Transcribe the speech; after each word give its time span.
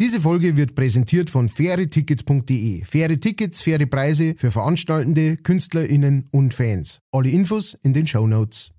Diese 0.00 0.18
Folge 0.18 0.56
wird 0.56 0.74
präsentiert 0.74 1.28
von 1.28 1.50
fairetickets.de. 1.50 2.84
Faire 2.86 3.20
Tickets, 3.20 3.60
faire 3.60 3.84
Preise 3.84 4.34
für 4.34 4.50
Veranstaltende, 4.50 5.36
KünstlerInnen 5.36 6.26
und 6.30 6.54
Fans. 6.54 7.02
Alle 7.12 7.28
Infos 7.28 7.76
in 7.82 7.92
den 7.92 8.06
Show 8.06 8.26
Notes. 8.26 8.72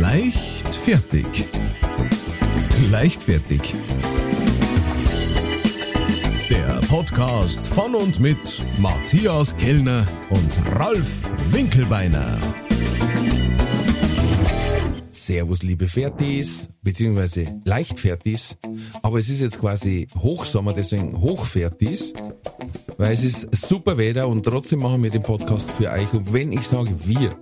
Leicht 0.00 0.74
fertig. 0.74 1.44
Der 6.48 6.80
Podcast 6.88 7.66
von 7.66 7.94
und 7.94 8.20
mit 8.20 8.64
Matthias 8.78 9.54
Kellner 9.58 10.06
und 10.30 10.78
Ralf 10.78 11.28
Winkelbeiner. 11.50 12.38
Servus, 15.26 15.62
liebe 15.62 15.86
Fertis, 15.86 16.68
beziehungsweise 16.82 17.60
Leichtfertis. 17.64 18.58
Aber 19.02 19.20
es 19.20 19.28
ist 19.28 19.40
jetzt 19.40 19.60
quasi 19.60 20.08
Hochsommer, 20.16 20.72
deswegen 20.72 21.20
Hochfertis, 21.20 22.12
weil 22.98 23.12
es 23.12 23.22
ist 23.22 23.54
super 23.54 23.98
Wetter 23.98 24.26
und 24.26 24.42
trotzdem 24.42 24.80
machen 24.80 25.02
wir 25.02 25.10
den 25.10 25.22
Podcast 25.22 25.70
für 25.70 25.90
euch. 25.90 26.12
Und 26.12 26.32
wenn 26.32 26.50
ich 26.50 26.62
sage 26.62 27.06
wir, 27.06 27.36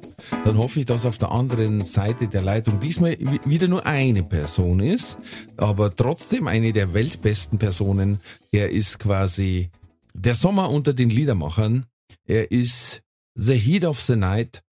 dann 0.45 0.59
hoffe 0.59 0.81
ich, 0.81 0.87
dass 0.87 1.07
auf 1.07 1.17
der 1.17 1.31
anderen 1.31 1.83
Seite 1.83 2.29
der 2.29 2.43
Leitung 2.43 2.81
diesmal 2.81 3.17
wieder 3.47 3.67
nur 3.67 3.87
eine 3.87 4.25
Person 4.25 4.81
ist, 4.81 5.19
aber 5.57 5.95
trotzdem 5.95 6.49
eine 6.49 6.75
der 6.75 6.93
weltbesten 6.93 7.59
Personen. 7.59 8.21
Er 8.53 8.71
ist 8.71 8.99
quasi 8.99 9.71
der 10.13 10.35
Sommer 10.35 10.69
unter 10.71 10.93
den 10.93 11.09
Liedermachern. 11.09 11.87
Er 12.27 12.51
ist 12.51 13.01
the 13.35 13.55
heat 13.55 13.85
of 13.87 13.99
the 14.01 14.17
night 14.17 14.63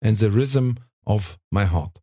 and 0.00 0.16
the 0.16 0.26
rhythm 0.26 0.76
of 1.04 1.36
my 1.50 1.66
heart. 1.66 2.00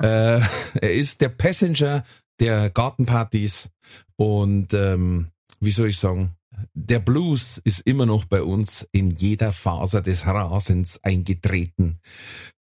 Äh, 0.00 0.40
er 0.40 0.92
ist 0.92 1.20
der 1.20 1.28
Passenger 1.28 2.04
der 2.40 2.70
Gartenpartys 2.70 3.70
und 4.16 4.74
ähm, 4.74 5.28
wie 5.60 5.70
soll 5.70 5.88
ich 5.88 5.98
sagen, 5.98 6.36
der 6.74 6.98
Blues 6.98 7.58
ist 7.58 7.80
immer 7.80 8.06
noch 8.06 8.24
bei 8.24 8.42
uns 8.42 8.86
in 8.92 9.10
jeder 9.10 9.52
Faser 9.52 10.02
des 10.02 10.26
Rasens 10.26 11.02
eingetreten. 11.02 11.98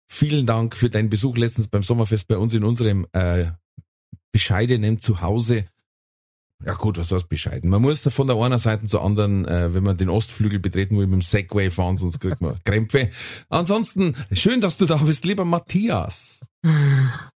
Vielen 0.09 0.47
Dank 0.47 0.77
für 0.77 0.91
deinen 0.91 1.11
Besuch 1.11 1.37
letztens 1.37 1.69
beim 1.69 1.83
Sommerfest 1.83 2.29
bei 2.29 2.37
uns 2.37 2.55
in 2.55 2.65
unserem 2.65 3.07
äh, 3.13 3.47
bescheidenen 4.33 4.99
Zuhause. 4.99 5.67
Ja 6.65 6.73
gut, 6.73 6.97
was 6.97 7.13
heißt 7.13 7.29
bescheiden? 7.29 7.69
Man 7.69 7.83
muss 7.83 8.03
von 8.03 8.27
der 8.27 8.37
einen 8.37 8.59
Seite 8.59 8.87
zur 8.87 9.05
anderen, 9.05 9.47
äh, 9.47 9.75
wenn 9.75 9.83
man 9.83 9.97
den 9.97 10.09
Ostflügel 10.09 10.59
betreten 10.59 10.97
will, 10.97 11.07
mit 11.07 11.21
dem 11.21 11.23
Segway 11.23 11.71
fahren, 11.71 11.99
sonst 11.99 12.19
kriegt 12.19 12.41
man 12.41 12.59
Krämpfe. 12.65 13.11
Ansonsten, 13.51 14.17
schön, 14.33 14.63
dass 14.63 14.79
du 14.79 14.87
da 14.87 14.97
bist, 14.97 15.27
lieber 15.27 15.45
Matthias. 15.45 16.41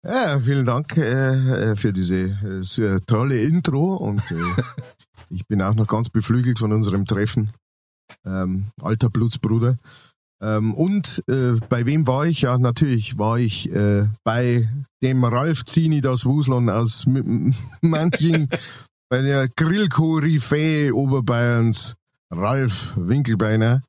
Ja, 0.03 0.41
vielen 0.41 0.67
Dank 0.67 0.97
äh, 0.97 1.77
für 1.77 1.93
diese 1.93 2.17
äh, 2.21 3.01
tolle 3.07 3.43
Intro 3.43 3.97
und 3.97 4.23
äh, 4.31 4.63
ich 5.31 5.47
bin 5.47 5.63
auch 5.63 5.75
noch 5.75 5.87
ganz 5.87 6.09
beflügelt 6.09 6.59
von 6.59 6.73
unserem 6.73 7.07
Treffen. 7.07 7.51
Ähm, 8.25 8.67
alter 8.83 9.09
Blutsbruder. 9.09 9.79
Ähm, 10.43 10.75
und 10.75 11.23
äh, 11.29 11.53
bei 11.69 11.85
wem 11.87 12.07
war 12.07 12.27
ich? 12.27 12.43
Ja, 12.43 12.59
natürlich 12.59 13.19
war 13.19 13.39
ich 13.39 13.71
äh, 13.73 14.09
bei 14.25 14.69
dem 15.03 15.23
Ralf 15.25 15.65
Zini 15.65 16.01
das 16.01 16.25
Wuslon 16.25 16.71
aus 16.71 17.05
Manching 17.83 18.49
bei 19.11 19.23
der 19.23 19.49
Grillkoryphäe 19.49 20.95
Oberbayerns, 20.95 21.95
Ralf 22.33 22.95
Winkelbeiner 22.97 23.83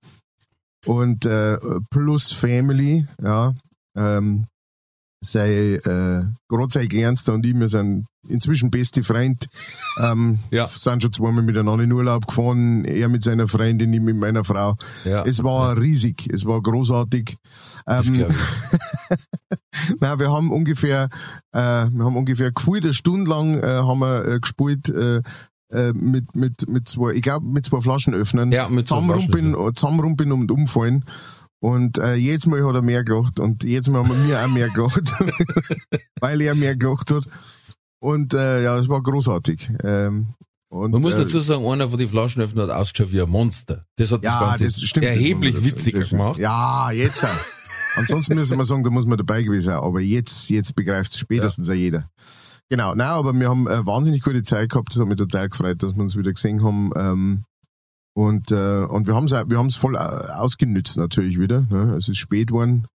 und 0.86 1.26
äh, 1.26 1.58
plus 1.90 2.34
Family, 2.34 3.08
ja, 3.22 3.54
ähm, 3.96 4.48
sei 5.24 5.76
äh, 5.76 6.24
sei 6.70 6.88
Kleinster 6.88 7.34
und 7.34 7.46
ich, 7.46 7.54
wir 7.54 7.70
sind 7.70 8.08
inzwischen 8.28 8.72
beste 8.72 9.04
Freund, 9.04 9.48
ähm, 10.00 10.40
ja. 10.52 10.66
sind 10.66 11.04
schon 11.04 11.14
zweimal 11.14 11.44
miteinander 11.44 11.84
in 11.84 11.92
Urlaub 11.92 12.28
gefahren, 12.28 12.86
er 12.86 13.08
mit 13.08 13.24
seiner 13.24 13.48
Freundin, 13.48 13.94
ich 13.94 14.02
mit 14.02 14.18
meiner 14.18 14.44
Frau. 14.44 14.76
Ja. 15.06 15.24
Es 15.24 15.44
war 15.44 15.78
riesig, 15.78 16.28
es 16.32 16.46
war 16.46 16.62
großartig. 16.62 17.38
Ähm, 17.88 18.26
Na, 20.00 20.20
wir 20.20 20.32
haben 20.32 20.52
ungefähr, 20.52 21.10
äh, 21.52 21.60
wir 21.60 22.06
haben 22.06 22.16
ungefähr 22.16 22.52
gefühlt 22.52 22.84
eine 22.84 22.94
Stunde 22.94 23.30
lang 23.30 23.60
äh, 23.60 23.68
haben 23.68 24.00
wir 24.00 24.26
äh, 24.26 24.40
gespielt 24.40 24.90
äh, 24.90 25.22
äh, 25.70 25.94
mit 25.94 26.36
mit 26.36 26.68
mit 26.68 26.90
zwei, 26.90 27.14
ich 27.14 27.22
glaube 27.22 27.46
mit 27.46 27.66
zwei 27.66 27.80
Flaschen 27.82 28.14
öffnen, 28.14 28.52
ja, 28.52 28.68
mit 28.70 28.88
zwei 28.88 29.02
Flaschen. 29.02 29.56
zusammenrumpeln 29.76 30.32
und 30.32 30.52
umfallen. 30.52 31.06
Und 31.62 32.00
äh, 32.00 32.16
jedes 32.16 32.48
Mal 32.48 32.66
hat 32.66 32.74
er 32.74 32.82
mehr 32.82 33.04
gelacht 33.04 33.40
und 33.40 33.64
jedes 33.64 33.88
Mal 33.88 34.04
haben 34.04 34.28
wir 34.28 34.44
auch 34.44 34.48
mehr 34.48 34.70
gelacht, 34.70 35.14
weil 36.20 36.42
er 36.42 36.56
mehr 36.56 36.76
gelacht 36.76 37.12
hat. 37.12 37.24
Und 38.00 38.34
äh, 38.34 38.64
ja, 38.64 38.80
es 38.80 38.90
war 38.90 39.04
großartig. 39.04 39.70
Ähm, 39.84 40.34
und, 40.70 40.92
Man 40.92 41.04
muss 41.04 41.16
äh, 41.16 41.24
dazu 41.24 41.40
sagen, 41.40 41.68
einer 41.68 41.88
von 41.88 42.00
den 42.00 42.10
Flaschenöffnern 42.10 42.68
hat 42.68 42.76
ausgeschaut 42.76 43.12
wie 43.12 43.22
ein 43.22 43.30
Monster. 43.30 43.86
Das 43.98 44.12
hat 44.12 44.24
ja, 44.24 44.32
das 44.32 44.40
Ganze 44.40 44.64
das 44.64 44.82
stimmt, 44.82 45.06
erheblich 45.06 45.54
das, 45.54 45.64
witziger 45.64 46.00
das 46.00 46.10
gemacht. 46.10 46.32
Ist, 46.34 46.40
ja, 46.40 46.92
jetzt. 46.92 47.24
auch. 47.24 47.30
Ansonsten 47.96 48.34
müssen 48.36 48.58
wir 48.58 48.64
sagen, 48.64 48.84
da 48.84 48.90
muss 48.90 49.06
man 49.06 49.20
dabei 49.20 49.44
gewesen 49.44 49.66
sein. 49.66 49.76
Aber 49.76 50.00
jetzt, 50.00 50.50
jetzt 50.50 50.76
begreift 50.76 51.12
es 51.12 51.20
spätestens 51.20 51.68
ja. 51.68 51.76
jeder. 51.76 52.10
Genau, 52.70 52.96
nein, 52.96 53.08
aber 53.08 53.34
wir 53.34 53.50
haben 53.50 53.68
eine 53.68 53.86
wahnsinnig 53.86 54.24
gute 54.24 54.42
Zeit 54.42 54.70
gehabt. 54.70 54.96
Das 54.96 55.00
hat 55.00 55.08
mich 55.08 55.18
total 55.18 55.50
gefreut, 55.50 55.84
dass 55.84 55.94
wir 55.94 56.02
uns 56.02 56.16
wieder 56.16 56.32
gesehen 56.32 56.64
haben. 56.64 56.92
Ähm, 56.96 57.44
und, 58.14 58.52
äh, 58.52 58.84
und 58.86 59.08
wir 59.08 59.16
haben 59.16 59.26
es 59.26 59.32
wir 59.32 59.58
haben's 59.58 59.76
voll 59.76 59.98
ausgenützt 59.98 60.98
natürlich 60.98 61.40
wieder. 61.40 61.66
Ne? 61.70 61.96
Es 61.96 62.10
ist 62.10 62.18
spät 62.18 62.48
geworden 62.48 62.88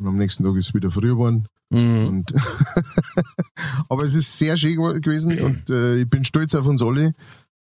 und 0.00 0.06
am 0.08 0.16
nächsten 0.16 0.44
Tag 0.44 0.56
ist 0.56 0.68
es 0.68 0.74
wieder 0.74 0.90
früh 0.90 1.08
geworden. 1.10 1.46
Mhm. 1.70 2.06
Und 2.08 2.34
aber 3.88 4.04
es 4.04 4.14
ist 4.14 4.36
sehr 4.38 4.56
schön 4.56 4.76
gewesen 5.00 5.38
und 5.40 5.70
äh, 5.70 6.00
ich 6.02 6.08
bin 6.10 6.24
stolz 6.24 6.54
auf 6.54 6.66
uns 6.66 6.82
alle. 6.82 7.14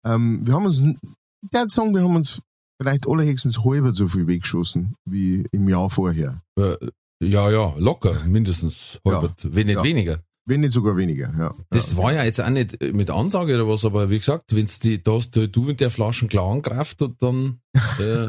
Ähm, 0.04 0.46
wir 0.46 0.54
haben 0.54 0.64
uns, 0.66 0.80
ich 0.82 1.52
würde 1.52 1.70
sagen, 1.70 1.94
wir 1.94 2.02
haben 2.02 2.16
uns 2.16 2.40
vielleicht 2.80 3.06
allerhöchstens 3.08 3.64
halber 3.64 3.94
so 3.94 4.08
viel 4.08 4.26
weggeschossen 4.26 4.96
wie 5.04 5.46
im 5.52 5.68
Jahr 5.68 5.88
vorher. 5.90 6.40
Äh, 6.58 6.76
ja, 7.22 7.50
ja, 7.50 7.74
locker, 7.78 8.24
mindestens 8.26 9.00
halber, 9.06 9.34
Ja. 9.42 9.54
wenn 9.54 9.66
nicht 9.66 9.76
Ja. 9.76 9.82
weniger. 9.84 10.20
Wenn 10.46 10.60
nicht 10.60 10.72
sogar 10.72 10.96
weniger, 10.96 11.32
ja. 11.38 11.54
Das 11.70 11.92
ja. 11.92 11.98
war 11.98 12.12
ja 12.12 12.22
jetzt 12.22 12.40
auch 12.40 12.50
nicht 12.50 12.80
mit 12.92 13.10
Ansage 13.10 13.54
oder 13.54 13.66
was, 13.66 13.84
aber 13.84 14.10
wie 14.10 14.18
gesagt, 14.18 14.54
wenn's 14.54 14.78
die, 14.78 15.02
da 15.02 15.12
hast 15.12 15.34
du, 15.36 15.48
du 15.48 15.62
mit 15.62 15.80
der 15.80 15.90
Flaschen 15.90 16.28
klar 16.28 16.50
angreift 16.50 17.00
und 17.00 17.20
dann 17.22 17.60
äh, 17.98 18.28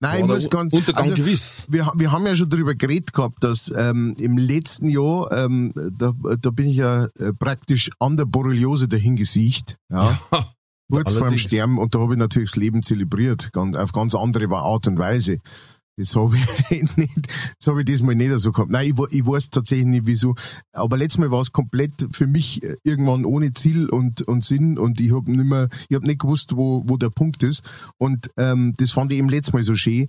Nein, 0.00 0.20
ich 0.20 0.26
muss 0.26 0.50
ganz, 0.50 0.72
Untergang 0.72 1.04
also, 1.04 1.14
gewiss. 1.14 1.66
wir, 1.68 1.92
wir 1.96 2.12
haben 2.12 2.26
ja 2.26 2.36
schon 2.36 2.48
darüber 2.48 2.74
geredet 2.74 3.12
gehabt, 3.12 3.42
dass 3.42 3.72
ähm, 3.76 4.14
im 4.18 4.38
letzten 4.38 4.88
Jahr, 4.88 5.30
ähm, 5.32 5.72
da, 5.74 6.12
da 6.40 6.50
bin 6.50 6.68
ich 6.68 6.76
ja 6.76 7.06
äh, 7.18 7.32
praktisch 7.32 7.90
an 7.98 8.16
der 8.16 8.24
Borreliose 8.24 8.88
dahingesiegt, 8.88 9.76
ja, 9.90 10.18
kurz 10.90 11.12
vor 11.12 11.28
dem. 11.28 11.38
Sterben 11.38 11.78
und 11.78 11.94
da 11.94 12.00
habe 12.00 12.14
ich 12.14 12.18
natürlich 12.18 12.50
das 12.50 12.56
Leben 12.56 12.82
zelebriert, 12.82 13.52
ganz, 13.52 13.76
auf 13.76 13.92
ganz 13.92 14.14
andere 14.14 14.48
Art 14.56 14.86
und 14.88 14.98
Weise. 14.98 15.38
Das 15.96 16.16
habe 16.16 16.36
ich 16.36 16.96
nicht, 16.96 17.28
das 17.58 17.66
habe 17.66 17.80
ich 17.80 17.86
diesmal 17.86 18.14
nicht 18.14 18.32
so 18.38 18.50
gehabt. 18.50 18.70
Nein, 18.70 18.94
ich, 18.94 19.18
ich 19.18 19.26
weiß 19.26 19.50
tatsächlich 19.50 19.86
nicht 19.86 20.06
wieso. 20.06 20.34
Aber 20.72 20.96
letztes 20.96 21.18
Mal 21.18 21.30
war 21.30 21.40
es 21.40 21.52
komplett 21.52 22.08
für 22.12 22.26
mich 22.26 22.62
äh, 22.62 22.76
irgendwann 22.82 23.24
ohne 23.24 23.52
Ziel 23.52 23.88
und, 23.88 24.22
und 24.22 24.42
Sinn 24.42 24.78
und 24.78 25.00
ich 25.00 25.14
habe 25.14 25.30
nicht 25.30 25.44
mehr, 25.44 25.68
ich 25.88 25.94
habe 25.94 26.06
nicht 26.06 26.20
gewusst, 26.20 26.56
wo, 26.56 26.82
wo 26.86 26.96
der 26.96 27.10
Punkt 27.10 27.42
ist. 27.42 27.68
Und 27.98 28.30
ähm, 28.36 28.74
das 28.78 28.92
fand 28.92 29.12
ich 29.12 29.18
eben 29.18 29.28
letztes 29.28 29.52
Mal 29.52 29.62
so 29.62 29.74
schön, 29.74 30.08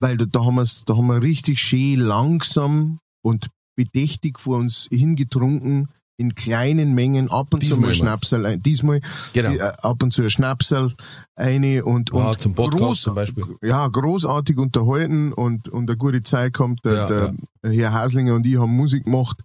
weil 0.00 0.16
da, 0.16 0.24
da 0.24 0.44
haben 0.44 0.56
wir's, 0.56 0.84
da 0.84 0.96
haben 0.96 1.06
wir 1.06 1.22
richtig 1.22 1.60
schön 1.60 2.00
langsam 2.00 2.98
und 3.22 3.48
bedächtig 3.76 4.40
vor 4.40 4.58
uns 4.58 4.88
hingetrunken 4.90 5.88
in 6.18 6.34
kleinen 6.34 6.94
Mengen, 6.94 7.30
ab 7.30 7.52
und 7.52 7.60
zu 7.60 7.66
Diesmal 7.66 7.80
mal 7.80 7.86
meinst 7.88 8.00
du? 8.00 8.04
Schnapsel, 8.04 8.46
ein- 8.46 8.62
diesmal 8.62 9.00
Genau. 9.34 9.50
äh, 9.50 9.60
ab 9.60 10.02
und 10.02 10.12
zu 10.12 10.22
ein 10.22 10.30
Schnapsel 10.30 10.92
eine 11.34 11.84
und, 11.84 12.10
Ja, 12.12 12.28
und 12.28 12.40
zum 12.40 12.54
Podcast 12.54 13.02
zum 13.02 13.14
Beispiel. 13.14 13.44
ja, 13.62 13.86
großartig 13.86 14.56
unterhalten 14.56 15.32
und, 15.32 15.68
und 15.68 15.90
eine 15.90 15.96
gute 15.98 16.22
Zeit 16.22 16.54
kommt. 16.54 16.84
Der, 16.84 16.94
Ja, 16.94 17.06
der 17.06 17.34
Herr 17.72 17.92
Haslinger 17.92 18.34
und 18.34 18.46
ich 18.46 18.58
haben 18.58 18.74
Musik 18.74 19.04
gemacht 19.04 19.42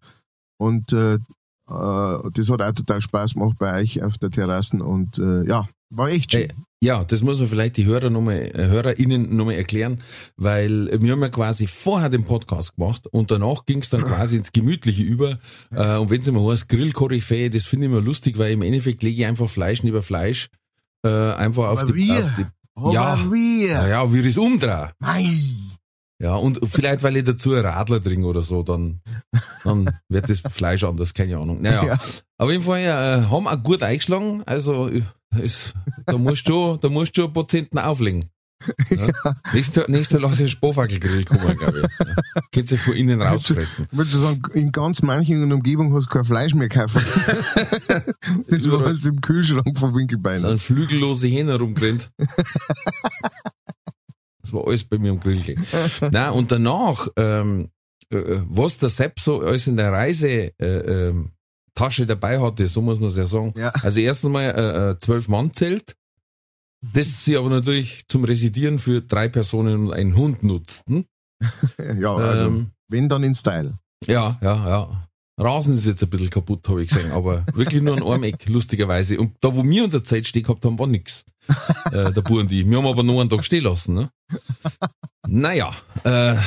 und 0.57 0.93
äh, 0.93 1.15
äh, 1.15 1.19
das 1.67 2.49
hat 2.49 2.61
auch 2.61 2.71
total 2.71 3.01
Spaß 3.01 3.33
gemacht 3.33 3.57
bei 3.59 3.81
euch 3.81 4.01
auf 4.01 4.17
der 4.17 4.29
Terrassen 4.31 4.81
und 4.81 5.17
äh, 5.19 5.45
ja, 5.47 5.67
war 5.91 6.09
echt 6.09 6.31
schön. 6.31 6.47
Hey, 6.47 6.55
ja, 6.83 7.03
das 7.03 7.21
muss 7.21 7.39
man 7.39 7.47
vielleicht 7.47 7.77
die 7.77 7.85
Hörer 7.85 8.09
noch 8.09 8.21
mal, 8.21 8.37
äh, 8.37 8.67
HörerInnen 8.67 9.35
nochmal 9.35 9.55
erklären, 9.55 9.99
weil 10.35 10.89
äh, 10.89 11.01
wir 11.01 11.11
haben 11.11 11.21
ja 11.21 11.29
quasi 11.29 11.67
vorher 11.67 12.09
den 12.09 12.23
Podcast 12.23 12.75
gemacht 12.75 13.05
und 13.07 13.29
danach 13.29 13.65
ging 13.65 13.79
es 13.79 13.89
dann 13.89 14.01
quasi 14.01 14.37
ins 14.37 14.51
Gemütliche 14.51 15.03
über. 15.03 15.37
Äh, 15.71 15.97
und 15.97 16.09
wenn 16.09 16.21
es 16.21 16.27
immer 16.27 16.49
heißt 16.49 16.69
Grillkoryphäe, 16.69 17.51
das 17.51 17.65
finde 17.65 17.85
ich 17.85 17.91
immer 17.91 18.01
lustig, 18.01 18.39
weil 18.39 18.53
im 18.53 18.63
Endeffekt 18.63 19.03
lege 19.03 19.21
ich 19.21 19.27
einfach 19.27 19.49
Fleisch 19.49 19.83
neben 19.83 20.01
Fleisch 20.01 20.49
äh, 21.05 21.09
einfach 21.09 21.69
auf 21.69 21.81
Aber 21.81 21.91
die, 21.91 22.07
wir, 22.07 22.19
auf 22.19 22.35
die 22.35 22.45
ja, 22.93 23.31
wir, 23.31 23.67
ja, 23.67 23.87
ja, 23.87 24.13
wie 24.13 24.21
ich 24.21 24.27
es 24.27 24.37
umdrehe. 24.37 24.91
Mei. 24.99 25.29
Ja, 26.21 26.35
und 26.35 26.59
vielleicht, 26.69 27.01
weil 27.03 27.17
ich 27.17 27.23
dazu 27.23 27.53
einen 27.53 27.65
Radler 27.65 28.01
trinke 28.03 28.27
oder 28.27 28.43
so, 28.43 28.61
dann, 28.61 29.01
dann 29.63 29.89
wird 30.07 30.29
das 30.29 30.41
Fleisch 30.51 30.83
anders, 30.83 31.13
keine 31.15 31.37
Ahnung. 31.37 31.61
Naja, 31.61 31.83
Ja. 31.83 31.97
auf 32.37 32.49
jeden 32.51 32.63
Fall 32.63 32.79
äh, 32.81 33.25
haben 33.29 33.47
auch 33.47 33.63
gut 33.63 33.81
eingeschlagen, 33.81 34.43
also 34.45 34.89
ist, 35.39 35.73
da 36.05 36.17
musst 36.17 36.47
du, 36.47 36.77
da 36.77 36.89
musst 36.89 37.17
du 37.17 37.23
ein 37.25 37.33
paar 37.33 37.47
Zenten 37.47 37.79
auflegen. 37.79 38.25
Ja. 38.91 39.07
Nächstes 39.53 39.87
nächste 39.87 40.19
lasse 40.19 40.35
ich 40.35 40.39
einen 40.41 40.47
Sparfackelgrill 40.49 41.25
kommen, 41.25 41.55
glaube 41.57 41.79
ich. 41.79 42.05
Ja. 42.07 42.41
Könnt 42.53 42.71
ihr 42.71 42.77
von 42.77 42.93
innen 42.93 43.19
rausfressen. 43.19 43.87
Ich 43.91 43.97
würde 43.97 44.11
sagen, 44.11 44.41
in 44.53 44.71
ganz 44.71 45.01
manchen 45.01 45.51
Umgebungen 45.51 45.91
hast 45.95 46.05
du 46.05 46.09
kein 46.09 46.25
Fleisch 46.25 46.53
mehr 46.53 46.69
kaufen. 46.69 47.01
das 48.47 48.69
war 48.69 48.85
alles 48.85 49.03
im 49.05 49.19
Kühlschrank 49.19 49.79
von 49.79 49.95
Winkelbein. 49.95 50.37
So 50.37 50.49
ein 50.49 50.57
flügellose 50.57 51.27
Hähne 51.27 51.57
rumgerannt. 51.57 52.11
Das 54.51 54.59
war 54.59 54.67
alles 54.67 54.83
bei 54.83 54.97
mir 54.97 55.11
am 55.11 55.19
Grill. 55.19 55.39
gelegen. 55.39 55.65
Na 56.11 56.29
und 56.31 56.51
danach, 56.51 57.07
ähm, 57.15 57.69
äh, 58.09 58.39
was 58.49 58.77
der 58.79 58.89
Sepp 58.89 59.19
so 59.19 59.41
alles 59.41 59.67
in 59.67 59.77
der 59.77 59.91
Reise 59.91 60.51
äh, 60.59 60.65
ähm, 61.09 61.31
Tasche 61.73 62.05
dabei 62.05 62.39
hatte, 62.41 62.67
so 62.67 62.81
muss 62.81 62.99
man 62.99 63.09
es 63.09 63.15
ja 63.15 63.27
sagen. 63.27 63.53
Ja. 63.55 63.69
Also 63.69 64.01
erstens 64.01 64.29
mal 64.29 64.43
äh, 64.43 64.89
äh, 64.91 64.99
zwölf 64.99 65.29
Mann 65.29 65.53
Zelt, 65.53 65.95
das 66.93 67.23
sie 67.23 67.37
aber 67.37 67.49
natürlich 67.49 68.07
zum 68.07 68.25
Residieren 68.25 68.77
für 68.77 69.01
drei 69.01 69.29
Personen 69.29 69.87
und 69.87 69.93
einen 69.93 70.15
Hund 70.15 70.43
nutzten. 70.43 71.05
ja, 71.97 72.15
also 72.15 72.45
Ähm, 72.45 72.71
wenn 72.89 73.07
dann 73.07 73.23
in 73.23 73.35
Style. 73.35 73.77
ja, 74.05 74.37
ja, 74.41 74.69
ja. 74.69 75.07
Rasen 75.41 75.73
ist 75.73 75.85
jetzt 75.85 76.03
ein 76.03 76.09
bisschen 76.09 76.29
kaputt, 76.29 76.67
habe 76.69 76.83
ich 76.83 76.89
gesehen, 76.89 77.11
aber 77.11 77.45
wirklich 77.53 77.81
nur 77.81 77.97
ein 77.97 78.03
Armeck, 78.03 78.47
lustigerweise. 78.47 79.19
Und 79.19 79.35
da, 79.41 79.55
wo 79.55 79.63
wir 79.63 79.83
unser 79.83 80.03
Zeit 80.03 80.27
stehen 80.27 80.43
gehabt 80.43 80.63
haben, 80.65 80.77
war 80.79 80.87
nix. 80.87 81.25
Äh, 81.91 82.11
der 82.13 82.21
Bur 82.21 82.39
und 82.39 82.51
ich. 82.51 82.69
Wir 82.69 82.77
haben 82.77 82.87
aber 82.87 83.03
nur 83.03 83.19
einen 83.19 83.29
Tag 83.29 83.43
stehen 83.43 83.63
lassen. 83.65 83.95
Ne? 83.95 84.09
Naja, 85.27 85.73
äh, 86.03 86.37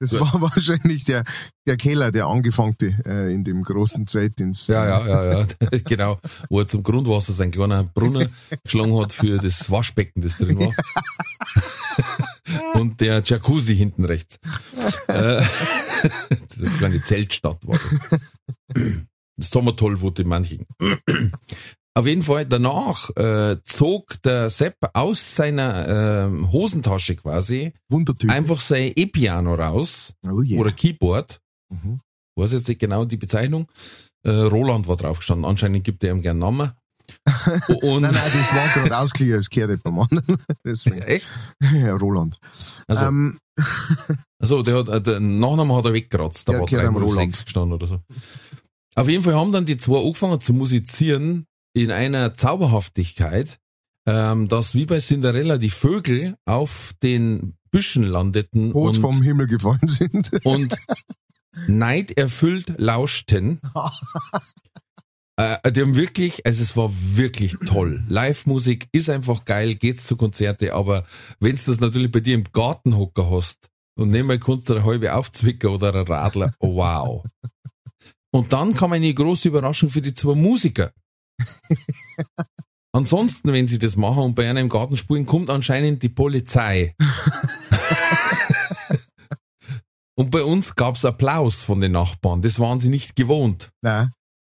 Das 0.00 0.12
Ja. 0.12 0.20
war 0.20 0.40
wahrscheinlich 0.42 1.04
der, 1.04 1.24
der 1.66 1.76
Keller, 1.76 2.12
der 2.12 2.26
Angefangte 2.26 2.94
äh, 3.06 3.32
in 3.32 3.44
dem 3.44 3.62
großen 3.62 4.06
Zeitdienst. 4.06 4.68
ja, 4.68 4.84
ja, 4.86 5.06
ja, 5.06 5.38
ja, 5.40 5.46
genau. 5.84 6.18
Wo 6.50 6.60
er 6.60 6.66
zum 6.68 6.82
Grundwasser 6.82 7.32
sein 7.32 7.50
kleiner 7.50 7.84
Brunnen 7.84 8.28
geschlagen 8.62 8.98
hat 9.00 9.12
für 9.12 9.38
das 9.38 9.70
Waschbecken, 9.70 10.20
das 10.22 10.36
drin 10.36 10.58
war. 10.58 10.72
und 12.74 13.00
der 13.00 13.22
Jacuzzi 13.24 13.74
hinten 13.76 14.04
rechts. 14.04 14.38
Äh, 16.60 16.66
eine 16.66 16.76
kleine 16.76 17.02
Zeltstadt 17.02 17.66
war 17.66 17.78
das. 18.68 19.50
Sommertollwut 19.50 20.18
in 20.18 20.28
manchen. 20.28 20.66
Auf 21.94 22.06
jeden 22.06 22.22
Fall, 22.22 22.46
danach 22.46 23.10
äh, 23.16 23.56
zog 23.64 24.22
der 24.22 24.50
Sepp 24.50 24.76
aus 24.92 25.34
seiner 25.34 26.26
ähm, 26.26 26.52
Hosentasche 26.52 27.16
quasi 27.16 27.72
Wundertyp. 27.88 28.30
einfach 28.30 28.60
sein 28.60 28.92
E-Piano 28.94 29.54
raus 29.54 30.14
oh 30.24 30.42
yeah. 30.42 30.60
oder 30.60 30.70
Keyboard. 30.70 31.40
Mhm. 31.70 32.00
weiß 32.36 32.52
jetzt 32.52 32.68
nicht 32.68 32.80
genau 32.80 33.04
die 33.04 33.16
Bezeichnung. 33.16 33.66
Äh, 34.22 34.30
Roland 34.30 34.86
war 34.86 34.96
drauf 34.96 35.18
gestanden. 35.18 35.44
Anscheinend 35.44 35.84
gibt 35.84 36.04
er 36.04 36.12
ihm 36.12 36.22
gern 36.22 36.38
Namen. 36.38 36.72
Und 37.82 38.02
Nein, 38.02 38.12
nein, 38.14 38.32
das 38.32 38.52
war 38.54 38.68
gerade 38.74 38.98
ausgeliehen, 38.98 39.38
es 39.38 39.50
gehört 39.50 39.70
nicht 39.70 39.82
beim 39.82 39.98
anderen. 39.98 40.36
Deswegen. 40.64 40.98
echt? 41.02 41.28
Ja, 41.60 41.94
Roland. 41.96 42.38
Also, 42.86 43.04
ähm, 43.06 43.38
also 44.38 44.62
der 44.62 44.76
hat, 44.86 45.06
den 45.06 45.36
Nachnamen 45.36 45.74
hat 45.76 45.84
er 45.84 45.92
weggekratzt. 45.92 46.48
Da 46.48 46.52
Ja, 46.54 46.58
war 46.60 46.66
gehört 46.66 46.86
am 46.86 46.94
306 46.94 47.16
Roland. 47.16 47.44
gestanden 47.46 47.72
oder 47.74 47.86
so. 47.86 48.00
Auf 48.94 49.08
jeden 49.08 49.22
Fall 49.22 49.34
haben 49.34 49.52
dann 49.52 49.66
die 49.66 49.76
zwei 49.76 49.98
angefangen 50.00 50.40
zu 50.40 50.52
musizieren 50.52 51.46
in 51.74 51.90
einer 51.90 52.34
Zauberhaftigkeit, 52.34 53.58
ähm, 54.06 54.48
dass 54.48 54.74
wie 54.74 54.86
bei 54.86 54.98
Cinderella 54.98 55.58
die 55.58 55.70
Vögel 55.70 56.36
auf 56.46 56.92
den 57.02 57.54
Büschen 57.70 58.02
landeten 58.02 58.72
tot 58.72 58.96
und, 58.96 59.00
vom 59.00 59.22
Himmel 59.22 59.46
gefallen 59.46 59.86
sind. 59.86 60.30
und 60.44 60.74
neiderfüllt 61.66 62.74
lauschten. 62.78 63.60
Äh, 65.38 65.70
die 65.70 65.82
haben 65.82 65.94
wirklich, 65.94 66.44
also 66.44 66.62
es 66.62 66.76
war 66.76 66.90
wirklich 66.92 67.56
toll. 67.64 68.02
Live-Musik 68.08 68.88
ist 68.90 69.08
einfach 69.08 69.44
geil, 69.44 69.76
geht's 69.76 70.04
zu 70.04 70.16
Konzerte, 70.16 70.74
aber 70.74 71.04
wenn's 71.38 71.64
das 71.64 71.78
natürlich 71.78 72.10
bei 72.10 72.18
dir 72.18 72.34
im 72.34 72.44
Gartenhocker 72.52 73.30
hast 73.30 73.68
und 73.96 74.10
nebenbei 74.10 74.38
kannst 74.38 74.68
du 74.68 74.74
eine 74.74 74.84
halbe 74.84 75.14
aufzwicken 75.14 75.70
oder 75.70 75.94
ein 75.94 76.06
Radler, 76.06 76.54
oh, 76.58 76.74
wow. 76.74 77.24
Und 78.32 78.52
dann 78.52 78.74
kam 78.74 78.92
eine 78.92 79.14
große 79.14 79.48
Überraschung 79.48 79.90
für 79.90 80.02
die 80.02 80.12
zwei 80.12 80.34
Musiker. 80.34 80.92
Ansonsten, 82.92 83.52
wenn 83.52 83.68
sie 83.68 83.78
das 83.78 83.96
machen 83.96 84.24
und 84.24 84.34
bei 84.34 84.50
einer 84.50 84.60
im 84.60 84.68
Garten 84.68 84.96
spielen, 84.96 85.24
kommt 85.24 85.50
anscheinend 85.50 86.02
die 86.02 86.08
Polizei. 86.08 86.96
und 90.16 90.32
bei 90.32 90.42
uns 90.42 90.74
gab's 90.74 91.04
Applaus 91.04 91.62
von 91.62 91.80
den 91.80 91.92
Nachbarn. 91.92 92.42
Das 92.42 92.58
waren 92.58 92.80
sie 92.80 92.88
nicht 92.88 93.14
gewohnt 93.14 93.70
Nein. 93.82 94.10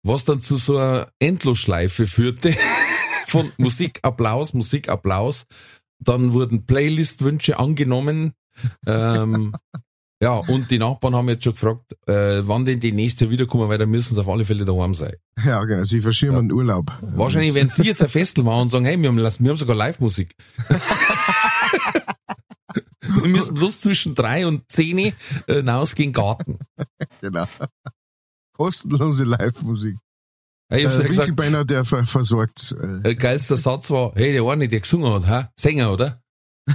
Was 0.02 0.24
dann 0.24 0.40
zu 0.40 0.56
so 0.56 0.76
einer 0.76 1.08
Endlosschleife 1.18 2.06
führte 2.06 2.54
von 3.26 3.52
Musikapplaus, 3.58 4.54
Musikapplaus. 4.54 5.46
Dann 6.00 6.32
wurden 6.32 6.64
Playlist-Wünsche 6.66 7.58
angenommen. 7.58 8.32
Ähm, 8.86 9.54
ja, 10.22 10.34
und 10.34 10.70
die 10.70 10.78
Nachbarn 10.78 11.14
haben 11.14 11.28
jetzt 11.28 11.44
schon 11.44 11.52
gefragt, 11.52 11.96
äh, 12.08 12.40
wann 12.42 12.64
denn 12.64 12.80
die 12.80 12.90
nächste 12.92 13.30
wiederkommen, 13.30 13.68
weil 13.68 13.78
da 13.78 13.86
müssen 13.86 14.14
sie 14.14 14.20
auf 14.20 14.28
alle 14.28 14.44
Fälle 14.44 14.64
daheim 14.64 14.94
sein. 14.94 15.14
Ja, 15.44 15.62
genau. 15.64 15.84
Sie 15.84 16.00
verschirmen 16.00 16.36
Ja. 16.36 16.42
den 16.42 16.52
Urlaub. 16.52 16.92
Wahrscheinlich, 17.02 17.54
wenn 17.54 17.68
sie 17.68 17.84
jetzt 17.84 18.02
ein 18.02 18.08
Festel 18.08 18.42
machen 18.44 18.62
und 18.62 18.70
sagen, 18.70 18.84
hey, 18.84 19.00
wir 19.00 19.08
haben, 19.10 19.16
wir 19.16 19.50
haben 19.50 19.56
sogar 19.56 19.76
Live-Musik. 19.76 20.34
wir 23.00 23.28
müssen 23.28 23.54
bloß 23.54 23.80
zwischen 23.80 24.14
drei 24.14 24.46
und 24.46 24.70
zehn 24.70 24.98
äh, 24.98 25.12
hinausgehen 25.46 26.12
Garten. 26.12 26.58
Genau. 27.20 27.46
Kostenlose 28.58 29.24
Live-Musik. 29.24 29.96
Ich 30.70 30.84
hab's 30.84 30.98
ja 30.98 31.04
Äh, 31.04 31.08
gesagt, 31.08 31.28
Winkelbeiner, 31.28 31.64
der 31.64 31.84
ver 31.84 32.04
versorgt. 32.04 32.72
Äh, 32.72 33.00
Der 33.00 33.14
geilste 33.14 33.56
Satz 33.56 33.90
war, 33.90 34.12
hey, 34.14 34.32
der 34.32 34.42
eine, 34.44 34.68
der 34.68 34.80
gesungen 34.80 35.26
hat, 35.26 35.46
hä? 35.46 35.48
Sänger, 35.58 35.92
oder? 35.92 36.20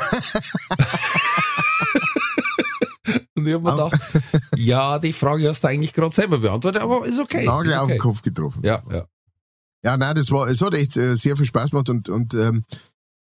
Und 3.36 3.48
ich 3.48 3.54
hab 3.54 3.64
mir 3.64 3.72
gedacht, 3.72 4.00
ja, 4.56 4.98
die 5.00 5.14
Frage 5.14 5.50
hast 5.50 5.64
du 5.64 5.68
eigentlich 5.68 5.94
gerade 5.94 6.14
selber 6.16 6.38
beantwortet, 6.38 6.82
aber 6.82 7.06
ist 7.06 7.20
okay. 7.20 7.46
Nagel 7.46 7.72
ist 7.72 7.78
auf 7.78 7.84
okay. 7.84 7.94
den 7.94 8.00
Kopf 8.00 8.22
getroffen. 8.22 8.62
Ja, 8.64 8.82
ja. 8.90 9.06
Ja, 9.84 9.98
nein, 9.98 10.16
das 10.16 10.32
war, 10.32 10.48
es 10.48 10.62
hat 10.62 10.74
echt 10.76 10.96
äh, 10.96 11.16
sehr 11.16 11.36
viel 11.36 11.46
Spaß 11.46 11.72
gemacht 11.72 11.90
und, 11.90 12.08
und 12.08 12.34
ähm, 12.36 12.64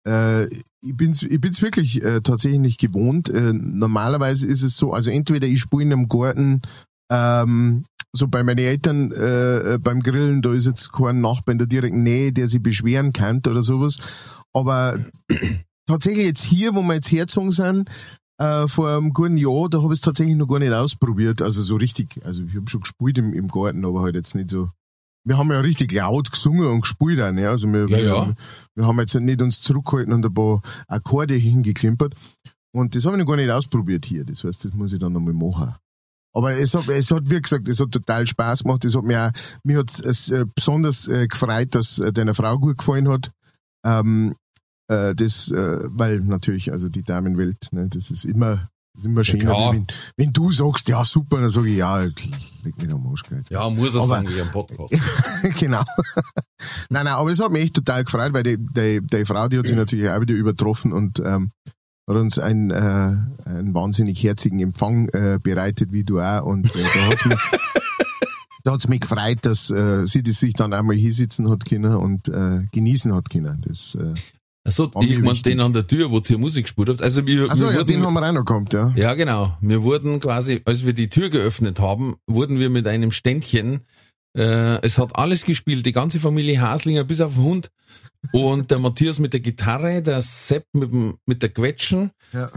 äh, 0.06 0.44
ich 0.46 0.96
bin's, 0.96 1.22
ich 1.24 1.40
bin's 1.40 1.60
wirklich 1.60 2.00
äh, 2.02 2.20
tatsächlich 2.20 2.60
nicht 2.60 2.78
gewohnt. 2.78 3.28
Äh, 3.28 3.52
normalerweise 3.52 4.46
ist 4.46 4.62
es 4.62 4.76
so, 4.76 4.92
also 4.92 5.10
entweder 5.10 5.48
ich 5.48 5.60
spiele 5.60 5.82
in 5.82 5.92
einem 5.92 6.08
Garten, 6.08 6.62
ähm, 7.10 7.84
so 8.16 8.28
bei 8.28 8.44
meinen 8.44 8.58
Eltern 8.58 9.12
äh, 9.12 9.74
äh, 9.74 9.78
beim 9.78 10.00
Grillen, 10.00 10.40
da 10.40 10.52
ist 10.52 10.66
jetzt 10.66 10.92
kein 10.92 11.20
Nachbar 11.20 11.52
in 11.52 11.58
der 11.58 11.66
direkten 11.66 12.02
Nähe, 12.02 12.32
der 12.32 12.48
sich 12.48 12.62
beschweren 12.62 13.12
kann 13.12 13.42
oder 13.46 13.62
sowas. 13.62 13.98
Aber 14.52 14.98
tatsächlich 15.86 16.26
jetzt 16.26 16.44
hier, 16.44 16.74
wo 16.74 16.82
wir 16.82 16.94
jetzt 16.94 17.10
hergezogen 17.10 17.50
sind, 17.50 17.90
äh, 18.38 18.68
vor 18.68 18.88
einem 18.88 19.12
guten 19.12 19.36
Jahr, 19.36 19.68
da 19.68 19.82
habe 19.82 19.92
ich 19.92 19.98
es 19.98 20.04
tatsächlich 20.04 20.36
noch 20.36 20.48
gar 20.48 20.60
nicht 20.60 20.72
ausprobiert. 20.72 21.42
Also 21.42 21.62
so 21.62 21.76
richtig, 21.76 22.20
also 22.24 22.42
ich 22.42 22.54
habe 22.54 22.70
schon 22.70 22.82
gespielt 22.82 23.18
im, 23.18 23.32
im 23.32 23.48
Garten, 23.48 23.84
aber 23.84 24.02
halt 24.02 24.14
jetzt 24.14 24.34
nicht 24.34 24.48
so. 24.48 24.70
Wir 25.26 25.38
haben 25.38 25.50
ja 25.50 25.60
richtig 25.60 25.90
laut 25.92 26.30
gesungen 26.30 26.68
und 26.68 26.82
gespielt 26.82 27.20
auch, 27.20 27.32
ne? 27.32 27.48
Also 27.48 27.66
wir, 27.72 27.88
Ja, 27.88 27.96
wir, 27.96 28.04
ja. 28.04 28.16
Haben, 28.20 28.36
wir 28.74 28.86
haben 28.86 29.00
jetzt 29.00 29.14
nicht 29.14 29.40
uns 29.40 29.62
zurückgehalten 29.62 30.12
und 30.12 30.24
ein 30.24 30.34
paar 30.34 30.60
Akkorde 30.86 31.34
hingeklimpert. 31.34 32.14
Und 32.72 32.94
das 32.94 33.06
habe 33.06 33.16
ich 33.16 33.20
noch 33.20 33.28
gar 33.28 33.36
nicht 33.36 33.50
ausprobiert 33.50 34.04
hier. 34.04 34.24
Das 34.24 34.44
heißt, 34.44 34.66
das 34.66 34.74
muss 34.74 34.92
ich 34.92 34.98
dann 34.98 35.12
nochmal 35.12 35.32
machen. 35.32 35.74
Aber 36.36 36.52
es 36.58 36.74
hat, 36.74 36.88
es 36.88 37.10
hat, 37.10 37.30
wie 37.30 37.40
gesagt, 37.40 37.68
es 37.68 37.80
hat 37.80 37.92
total 37.92 38.26
Spaß 38.26 38.64
gemacht. 38.64 38.84
Es 38.84 38.96
hat 38.96 39.04
mir 39.04 39.28
auch, 39.28 39.30
mir 39.62 39.78
hat 39.78 40.00
es 40.00 40.30
äh, 40.30 40.44
besonders 40.54 41.06
äh, 41.08 41.28
gefreut, 41.28 41.74
dass 41.74 41.98
äh, 42.00 42.12
deiner 42.12 42.34
Frau 42.34 42.58
gut 42.58 42.78
gefallen 42.78 43.08
hat. 43.08 43.30
Ähm, 43.86 44.34
äh, 44.88 45.14
das, 45.14 45.50
äh, 45.50 45.78
weil 45.84 46.20
natürlich, 46.20 46.72
also 46.72 46.88
die 46.88 47.02
Damenwelt, 47.04 47.68
ne, 47.72 47.88
das 47.88 48.10
ist 48.10 48.24
immer, 48.24 48.68
das 48.94 49.00
ist 49.00 49.04
immer 49.06 49.24
schöner, 49.24 49.44
klar. 49.44 49.72
wenn, 49.74 49.86
wenn 50.16 50.32
du 50.32 50.50
sagst, 50.52 50.88
ja 50.88 51.04
super, 51.04 51.38
dann 51.40 51.48
sage 51.48 51.68
ich, 51.70 51.76
ja, 51.78 51.98
leg 52.00 52.76
mich 52.76 52.92
am 52.92 53.06
Arsch. 53.06 53.22
gell. 53.22 53.40
Ja, 53.50 53.70
muss 53.70 53.94
er 53.94 54.00
Aber- 54.00 54.08
sagen, 54.08 54.28
wie 54.28 54.40
am 54.40 54.50
Podcast. 54.50 54.92
genau. 55.58 55.82
nein, 56.90 57.04
nein, 57.04 57.08
aber 57.08 57.30
es 57.30 57.40
hat 57.40 57.52
mich 57.52 57.62
echt 57.62 57.74
total 57.74 58.04
gefreut, 58.04 58.32
weil 58.32 58.42
die, 58.42 58.58
die, 58.58 59.00
die 59.00 59.24
Frau, 59.24 59.48
die 59.48 59.58
hat 59.58 59.66
sich 59.66 59.76
natürlich 59.76 60.08
auch 60.10 60.20
wieder 60.20 60.34
übertroffen 60.34 60.92
und 60.92 61.20
ähm, 61.24 61.50
hat 62.06 62.16
uns 62.16 62.38
einen, 62.38 62.70
äh, 62.70 63.16
einen 63.48 63.74
wahnsinnig 63.74 64.22
herzigen 64.22 64.60
Empfang 64.60 65.08
äh, 65.10 65.38
bereitet, 65.42 65.92
wie 65.92 66.04
du 66.04 66.20
auch. 66.20 66.44
Und 66.44 66.74
äh, 66.74 66.82
da 66.94 67.06
hat's 67.08 67.24
mich, 67.24 67.38
da 68.64 68.72
hat's 68.72 68.88
mich 68.88 69.00
gefreut, 69.00 69.38
dass 69.42 69.70
äh, 69.70 70.06
sie 70.06 70.22
das 70.22 70.40
sich 70.40 70.52
dann 70.54 70.72
einmal 70.72 70.96
hier 70.96 71.12
sitzen 71.12 71.50
hat 71.50 71.64
können 71.64 71.94
und 71.94 72.28
äh, 72.28 72.62
genießen 72.72 73.14
hat 73.14 73.30
können. 73.30 73.64
Das, 73.66 73.94
äh, 73.94 74.12
Also, 74.64 74.90
mir 74.94 75.02
ich 75.04 75.18
mein, 75.20 75.32
wichtig. 75.32 75.52
den 75.52 75.60
an 75.60 75.72
der 75.72 75.86
Tür, 75.86 76.10
wo 76.10 76.20
ihr 76.20 76.38
Musik 76.38 76.64
gespielt 76.64 76.88
habt. 76.90 77.02
Also, 77.02 77.26
wir, 77.26 77.50
achso, 77.50 77.66
wir 77.66 77.72
ja, 77.72 77.78
wurden, 77.78 77.88
den 77.88 78.02
haben 78.02 78.14
wir 78.14 78.28
auch 78.28 78.32
noch 78.32 78.44
gehabt, 78.44 78.74
ja. 78.74 78.92
Ja, 78.96 79.14
genau. 79.14 79.56
Wir 79.62 79.82
wurden 79.82 80.20
quasi, 80.20 80.60
als 80.66 80.84
wir 80.84 80.92
die 80.92 81.08
Tür 81.08 81.30
geöffnet 81.30 81.80
haben, 81.80 82.16
wurden 82.26 82.58
wir 82.58 82.68
mit 82.70 82.86
einem 82.86 83.12
Ständchen, 83.12 83.80
äh, 84.36 84.80
es 84.82 84.98
hat 84.98 85.16
alles 85.16 85.44
gespielt, 85.44 85.86
die 85.86 85.92
ganze 85.92 86.20
Familie 86.20 86.60
Haslinger 86.60 87.04
bis 87.04 87.20
auf 87.20 87.34
den 87.34 87.42
Hund 87.44 87.70
und 88.32 88.70
der 88.70 88.78
Matthias 88.78 89.18
mit 89.20 89.32
der 89.32 89.40
Gitarre, 89.40 90.02
der 90.02 90.22
Sepp 90.22 90.64
mit, 90.72 90.90
dem, 90.90 91.16
mit 91.26 91.42
der 91.42 91.50
Quetschen, 91.50 92.10
Ja. 92.32 92.50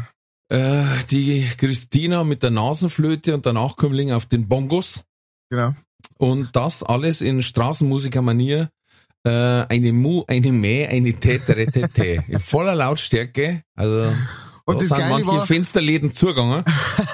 äh, 0.49 0.83
die 1.11 1.45
Christina 1.57 2.23
mit 2.23 2.41
der 2.43 2.51
Nasenflöte 2.51 3.33
und 3.33 3.45
der 3.45 3.53
Nachkömmling 3.53 4.11
auf 4.11 4.25
den 4.25 4.47
Bongos 4.47 5.03
Genau. 5.49 5.73
und 6.17 6.49
das 6.55 6.83
alles 6.83 7.21
in 7.21 7.41
Straßenmusikermanier 7.43 8.69
äh, 9.25 9.29
eine 9.29 9.91
Mu, 9.93 10.23
eine 10.27 10.51
Mäh, 10.51 10.87
eine 10.87 11.13
Täteretete. 11.13 12.23
In 12.27 12.39
voller 12.39 12.75
Lautstärke. 12.75 13.61
Also 13.75 14.13
Und 14.65 14.75
da 14.75 14.79
das 14.79 14.87
sind 14.87 14.97
Geile 14.97 15.09
manche 15.11 15.27
war- 15.31 15.45
Fensterläden 15.47 16.13
zugegangen. 16.13 16.63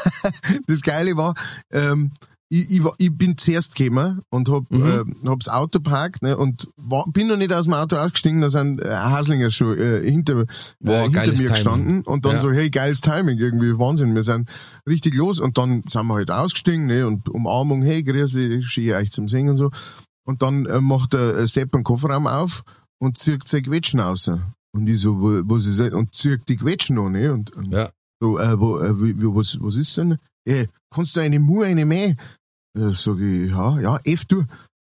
das 0.67 0.81
Geile 0.81 1.15
war, 1.17 1.33
ähm, 1.71 2.11
ich, 2.53 2.69
ich, 2.71 2.81
ich 2.99 3.17
bin 3.17 3.37
zuerst 3.37 3.75
gekommen 3.75 4.21
und 4.29 4.49
hab, 4.49 4.69
Mhm. 4.69 4.85
äh, 5.25 5.29
hab's 5.29 5.47
Auto 5.47 5.79
parkt 5.79 6.21
ne, 6.21 6.37
und 6.37 6.67
war, 6.77 7.05
bin 7.11 7.27
noch 7.27 7.37
nicht 7.37 7.51
aus 7.51 7.65
dem 7.65 7.73
Auto 7.73 7.95
ausgestiegen, 7.97 8.41
da 8.41 8.49
sind 8.49 8.79
äh, 8.81 8.89
Haslinger 8.89 9.49
schon 9.49 9.77
äh, 9.77 10.01
hinter, 10.09 10.45
Boah, 10.79 10.93
äh, 10.99 11.01
hinter 11.03 11.19
geiles 11.21 11.39
mir 11.39 11.47
Timing. 11.47 11.53
gestanden 11.53 12.01
und 12.03 12.25
dann 12.25 12.33
Ja. 12.33 12.39
so, 12.39 12.51
hey, 12.51 12.69
geiles 12.69 13.01
Timing, 13.01 13.37
irgendwie 13.39 13.77
Wahnsinn, 13.79 14.13
wir 14.15 14.23
sind 14.23 14.49
richtig 14.87 15.15
los 15.15 15.39
und 15.39 15.57
dann 15.57 15.83
sind 15.89 16.05
wir 16.07 16.13
halt 16.15 16.29
ausgestiegen 16.31 16.85
ne, 16.85 17.07
und 17.07 17.27
Umarmung, 17.29 17.81
hey, 17.81 18.03
grüß 18.03 18.33
dich, 18.33 18.67
schön 18.67 18.91
euch 18.93 19.11
zum 19.11 19.27
Singen 19.27 19.49
und 19.51 19.55
so. 19.57 19.71
Und 20.25 20.41
dann 20.41 20.65
äh, 20.67 20.79
macht 20.79 21.13
der 21.13 21.45
Sepp 21.47 21.73
einen 21.73 21.83
Kofferraum 21.83 22.27
auf 22.27 22.63
und 22.99 23.17
zieht 23.17 23.47
seine 23.47 23.63
Quetschen 23.63 23.99
raus. 23.99 24.29
Und 24.75 24.87
ich 24.89 24.99
so, 24.99 25.19
wo, 25.19 25.41
wo 25.45 25.59
sie 25.59 25.73
sagt, 25.73 25.93
und 25.93 26.13
zieht 26.15 26.47
die 26.49 26.55
Quetschen 26.55 26.95
noch, 26.95 27.09
ne? 27.09 27.33
Und, 27.33 27.51
und 27.55 27.71
Ja. 27.73 27.89
so, 28.21 28.39
äh, 28.39 28.59
wo, 28.59 28.75
was, 29.35 29.57
was 29.59 29.75
ist 29.75 29.97
denn? 29.97 30.17
Äh, 30.47 30.67
kannst 30.93 31.15
du 31.15 31.19
eine 31.19 31.39
Mu, 31.39 31.61
eine 31.63 31.85
Mäh? 31.85 32.15
Äh, 32.77 32.91
sag 32.91 33.19
ich, 33.19 33.51
ja, 33.51 33.79
ja, 33.79 33.99
F 34.03 34.25
du. 34.25 34.41
Äh, 34.41 34.45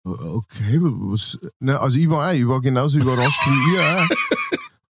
Okay, 0.03 0.79
was, 0.81 1.39
ne, 1.61 1.79
also 1.79 1.99
ich 1.99 2.09
war 2.09 2.31
auch, 2.31 2.33
ich 2.33 2.49
war 2.49 2.63
genauso 2.63 2.99
überrascht 2.99 3.41
wie 3.47 3.75
ihr 3.75 3.83
auch. 3.83 4.09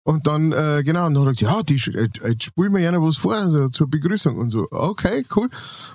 Und 0.06 0.26
dann, 0.26 0.52
äh, 0.52 0.82
genau, 0.84 1.06
und 1.06 1.14
dann 1.14 1.22
hat 1.22 1.28
er 1.28 1.32
gesagt, 1.32 1.40
ja, 1.40 1.62
die, 1.62 1.74
jetzt, 1.76 2.20
jetzt 2.22 2.44
spielen 2.44 2.74
wir 2.74 2.80
gerne 2.80 3.00
was 3.00 3.16
vor, 3.16 3.34
also 3.36 3.70
zur 3.70 3.88
Begrüßung 3.88 4.36
und 4.36 4.50
so. 4.50 4.68
Okay, 4.70 5.24
cool. 5.34 5.48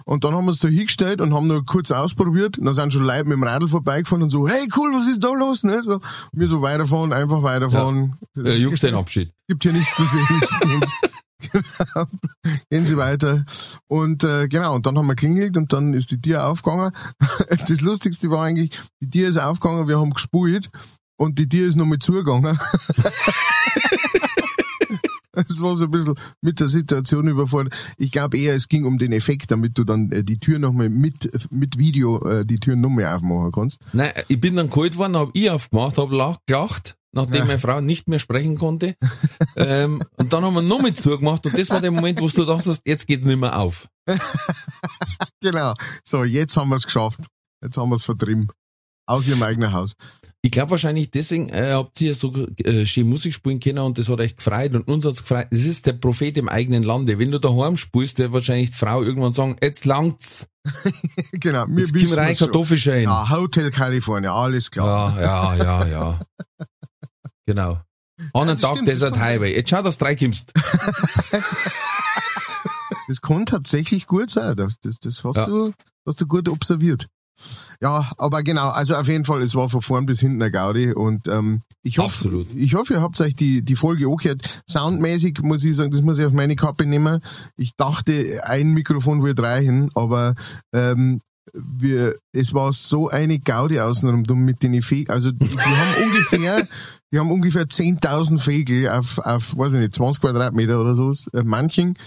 Und 0.04 0.24
dann 0.24 0.34
haben 0.34 0.46
wir 0.46 0.50
uns 0.50 0.60
da 0.60 0.68
hingestellt 0.68 1.22
und 1.22 1.32
haben 1.32 1.46
nur 1.46 1.64
kurz 1.64 1.92
ausprobiert. 1.92 2.58
Und 2.58 2.66
dann 2.66 2.74
sind 2.74 2.92
schon 2.92 3.04
Leute 3.04 3.26
mit 3.26 3.34
dem 3.34 3.44
Radl 3.44 3.68
vorbeigefahren 3.68 4.24
und 4.24 4.30
so, 4.30 4.48
hey, 4.48 4.68
cool, 4.76 4.92
was 4.94 5.08
ist 5.08 5.24
da 5.24 5.30
los? 5.30 5.64
Ne? 5.64 5.84
So, 5.84 6.02
wir 6.32 6.48
so 6.48 6.64
weiterfahren, 6.64 7.14
einfach 7.14 7.44
weiterfahren. 7.44 8.18
Äh, 8.36 8.58
Jungsteinabschied. 8.58 9.32
Gibt 9.48 9.62
hier 9.62 9.74
nichts 9.74 9.96
zu 9.96 10.06
sehen. 10.06 10.26
Gehen 12.70 12.86
Sie- 12.86 12.98
weiter. 12.98 13.46
Und 13.88 14.24
äh, 14.24 14.48
genau, 14.48 14.76
und 14.76 14.86
dann 14.86 14.98
haben 14.98 15.08
wir 15.08 15.16
klingelt 15.16 15.58
und 15.58 15.72
dann 15.74 15.94
ist 15.94 16.12
die 16.12 16.22
Tür 16.22 16.48
aufgegangen. 16.48 16.92
Das 17.68 17.82
Lustigste 17.82 18.30
war 18.30 18.44
eigentlich, 18.46 18.72
die 19.02 19.10
Tür 19.10 19.28
ist 19.30 19.38
aufgegangen, 19.38 19.88
wir 19.88 20.00
haben 20.00 20.12
gespult 20.14 20.70
und 21.18 21.40
die 21.40 21.48
Tür 21.50 21.68
ist 21.68 21.76
nochmal 21.76 22.00
zugegangen. 22.00 22.58
Es 25.48 25.62
war 25.62 25.74
so 25.76 25.86
ein 25.86 25.92
bisschen 25.92 26.16
mit 26.42 26.60
der 26.60 26.68
Situation 26.68 27.28
überfordert. 27.30 27.74
Ich 27.98 28.12
glaube 28.12 28.38
eher, 28.38 28.56
es 28.56 28.68
ging 28.68 28.84
um 28.84 28.98
den 28.98 29.14
Effekt, 29.14 29.52
damit 29.52 29.78
du 29.78 29.86
dann 29.86 30.12
äh, 30.12 30.24
die 30.24 30.38
Tür 30.38 30.60
nochmal 30.60 30.90
mit, 30.90 31.30
mit 31.52 31.78
Video 31.78 32.20
äh, 32.28 32.46
die 32.46 32.60
Tür 32.60 32.76
nochmal 32.76 33.06
aufmachen 33.06 33.52
kannst. 33.54 33.80
Nein, 33.94 34.12
ich 34.28 34.42
bin 34.42 34.58
dann 34.58 34.70
kalt 34.70 34.98
worden, 34.98 35.16
hab 35.16 35.30
ich 35.34 35.50
aufgemacht, 35.50 35.98
hab 35.98 36.12
lach- 36.12 36.40
gelacht, 36.46 36.96
nachdem 37.12 37.36
Ja. 37.42 37.46
meine 37.46 37.60
Frau 37.60 37.82
nicht 37.82 38.08
mehr 38.08 38.20
sprechen 38.20 38.58
konnte. 38.58 38.96
ähm, 39.56 40.02
und 40.18 40.34
dann 40.34 40.44
haben 40.44 40.54
wir 40.54 40.62
noch 40.62 40.82
mit 40.82 40.98
zugemacht 41.00 41.46
und 41.46 41.58
das 41.58 41.70
war 41.70 41.82
der 41.82 41.92
Moment, 41.92 42.20
wo 42.22 42.28
du 42.28 42.46
dachtest, 42.46 42.82
jetzt 42.86 43.08
geht's 43.08 43.26
nicht 43.26 43.40
mehr 43.40 43.58
auf. 43.60 43.88
Genau. 45.42 45.74
So, 46.04 46.24
jetzt 46.24 46.58
haben 46.58 46.70
wir 46.70 46.76
es 46.76 46.84
geschafft. 46.84 47.22
Jetzt 47.64 47.78
haben 47.78 47.90
wir 47.90 47.96
es 47.96 48.04
vertrieben. 48.04 48.50
Aus 49.08 49.28
ihrem 49.28 49.42
eigenen 49.42 49.72
Haus. 49.74 49.94
Ich 50.42 50.52
glaube 50.52 50.72
wahrscheinlich 50.72 51.10
deswegen 51.12 51.50
äh, 51.50 51.72
habt 51.74 52.00
ihr 52.02 52.14
so 52.14 52.46
äh, 52.64 52.86
schön 52.86 53.10
Musik 53.10 53.34
spielen 53.34 53.60
können 53.60 53.80
und 53.80 53.98
das 53.98 54.08
hat 54.08 54.20
euch 54.20 54.36
gefreut 54.36 54.76
und 54.76 54.88
uns 54.88 55.06
hat's 55.06 55.22
gefreut. 55.24 55.48
Das 55.50 55.62
ist 55.62 55.86
der 55.86 55.94
Prophet 55.94 56.38
im 56.38 56.48
eigenen 56.48 56.84
Lande. 56.84 57.18
Wenn 57.20 57.32
du 57.32 57.40
daheim 57.40 57.76
spielst, 57.78 58.20
wird 58.20 58.32
wahrscheinlich 58.34 58.70
die 58.72 58.76
Frau 58.78 59.02
irgendwann 59.02 59.32
sagen, 59.34 59.56
jetzt 59.62 59.86
langt's. 59.86 60.48
Genau, 61.32 61.66
wir 61.68 61.80
Jetzt 61.80 61.94
wissen 61.94 62.18
rein 62.20 62.34
es. 62.34 62.40
Kartoffelschein. 62.40 63.04
Ja, 63.04 63.30
Hotel 63.30 63.72
California, 63.72 64.34
alles 64.34 64.70
klar. 64.70 65.20
Ja, 65.20 65.56
ja, 65.56 65.64
ja, 65.64 65.88
ja. 65.88 66.20
Genau. 67.50 67.82
An 68.34 68.42
einem 68.50 68.50
das 68.58 68.62
Tag 68.62 68.72
stimmt, 68.74 68.88
das 68.90 68.96
Desert. 68.96 69.18
Highway. 69.18 69.56
Jetzt 69.56 69.72
schau, 69.72 69.82
dass 69.82 69.98
du 69.98 70.06
reinkommst. 70.06 70.54
Das 73.08 73.22
kann 73.22 73.48
tatsächlich 73.48 74.06
gut 74.06 74.30
sein. 74.30 74.56
Das, 74.56 74.80
das, 74.82 75.00
das 75.00 75.24
hast, 75.24 75.38
Ja. 75.38 75.46
du, 75.46 75.74
hast 76.06 76.22
du 76.22 76.28
gut 76.28 76.48
observiert. 76.48 77.08
Ja, 77.82 78.12
aber 78.18 78.44
genau, 78.44 78.70
also 78.70 78.96
auf 78.98 79.08
jeden 79.08 79.26
Fall, 79.26 79.42
es 79.42 79.56
war 79.56 79.68
von 79.68 79.82
vorn 79.82 80.06
bis 80.06 80.20
hinten 80.20 80.42
eine 80.42 80.52
Gaudi 80.52 80.94
und 80.94 81.28
ähm, 81.28 81.62
ich 81.82 81.98
hoffe, 81.98 82.46
ich 82.54 82.76
hoffe, 82.76 82.94
ihr 82.96 83.02
habt 83.02 83.20
euch 83.22 83.34
die, 83.36 83.64
die 83.64 83.76
Folge 83.78 84.08
angehört. 84.08 84.62
Soundmäßig 84.70 85.42
muss 85.42 85.64
ich 85.64 85.76
sagen, 85.76 85.90
das 85.90 86.02
muss 86.02 86.20
ich 86.20 86.26
auf 86.26 86.34
meine 86.34 86.56
Kappe 86.56 86.86
nehmen. 86.86 87.22
Ich 87.56 87.76
dachte, 87.76 88.42
ein 88.44 88.74
Mikrofon 88.74 89.24
wird 89.24 89.40
reichen, 89.40 89.90
aber 89.96 90.36
ähm, 90.74 91.22
wir, 91.54 92.16
es 92.32 92.54
war 92.54 92.74
so 92.74 93.10
eine 93.10 93.40
Gaudi 93.40 93.80
außenrum 93.80 94.24
mit 94.44 94.64
den 94.64 94.82
Fegel. 94.82 95.14
Also 95.14 95.32
die, 95.32 95.48
die 95.48 95.58
haben 95.58 96.04
ungefähr, 96.04 96.68
die 97.12 97.20
haben 97.20 97.32
ungefähr 97.32 97.66
10.000 97.66 98.40
Fegel 98.40 98.90
auf, 98.90 99.20
auf, 99.20 99.58
weiß 99.58 99.74
ich 99.74 99.80
nicht, 99.80 99.96
20 99.96 100.22
Quadratmeter 100.22 100.80
oder 100.80 100.94
so. 100.94 101.12
Äh, 101.34 101.44
Manchen. 101.44 101.98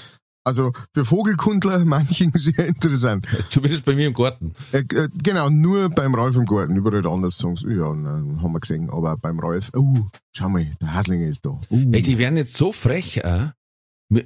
Also 0.44 0.72
für 0.92 1.04
Vogelkundler 1.04 1.84
manchen 1.84 2.32
sehr 2.34 2.66
interessant. 2.66 3.26
Zumindest 3.48 3.84
bei 3.84 3.94
mir 3.94 4.08
im 4.08 4.14
Garten. 4.14 4.54
Äh, 4.72 4.78
äh, 4.78 5.08
genau, 5.22 5.50
nur 5.50 5.88
beim 5.88 6.14
Ralf 6.14 6.34
im 6.36 6.46
Garten. 6.46 6.74
Überall 6.76 7.06
anders 7.06 7.38
sagen 7.38 7.56
sie, 7.56 7.72
ja, 7.72 7.94
na, 7.94 8.22
haben 8.42 8.52
wir 8.52 8.60
gesehen. 8.60 8.90
Aber 8.90 9.16
beim 9.16 9.38
Ralf, 9.38 9.70
uh, 9.76 10.06
schau 10.32 10.48
mal, 10.48 10.66
der 10.80 10.94
Haslinger 10.94 11.28
ist 11.28 11.46
da. 11.46 11.50
Uh. 11.70 11.92
Ey, 11.92 12.02
die 12.02 12.18
werden 12.18 12.36
jetzt 12.36 12.56
so 12.56 12.72
frech, 12.72 13.18
äh. 13.18 13.50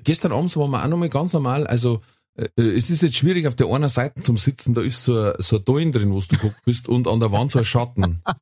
Gestern 0.02 0.32
abends 0.32 0.56
waren 0.56 0.70
wir 0.70 0.82
auch 0.82 0.88
nochmal 0.88 1.10
ganz 1.10 1.32
normal, 1.32 1.66
also 1.66 2.00
äh, 2.36 2.48
es 2.62 2.90
ist 2.90 3.02
jetzt 3.02 3.16
schwierig 3.16 3.46
auf 3.46 3.56
der 3.56 3.66
einen 3.68 3.88
Seite 3.88 4.20
zum 4.22 4.36
Sitzen, 4.36 4.74
da 4.74 4.80
ist 4.82 5.02
so, 5.04 5.18
ein- 5.18 5.34
so 5.38 5.56
ein 5.58 5.64
Dollen 5.64 5.92
drin, 5.92 6.12
wo 6.12 6.20
du 6.20 6.26
geguckt 6.28 6.60
bist 6.64 6.88
und 6.88 7.08
an 7.08 7.20
der 7.20 7.32
Wand 7.32 7.52
so 7.52 7.58
ein 7.58 7.64
Schatten. 7.64 8.22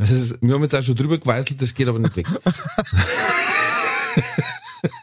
Das 0.00 0.12
ist, 0.12 0.40
wir 0.40 0.54
haben 0.54 0.62
jetzt 0.62 0.76
auch 0.76 0.82
schon 0.82 0.94
drüber 0.94 1.18
geweißelt, 1.18 1.60
das 1.60 1.74
geht 1.74 1.88
aber 1.88 1.98
nicht 1.98 2.14
weg. 2.14 2.28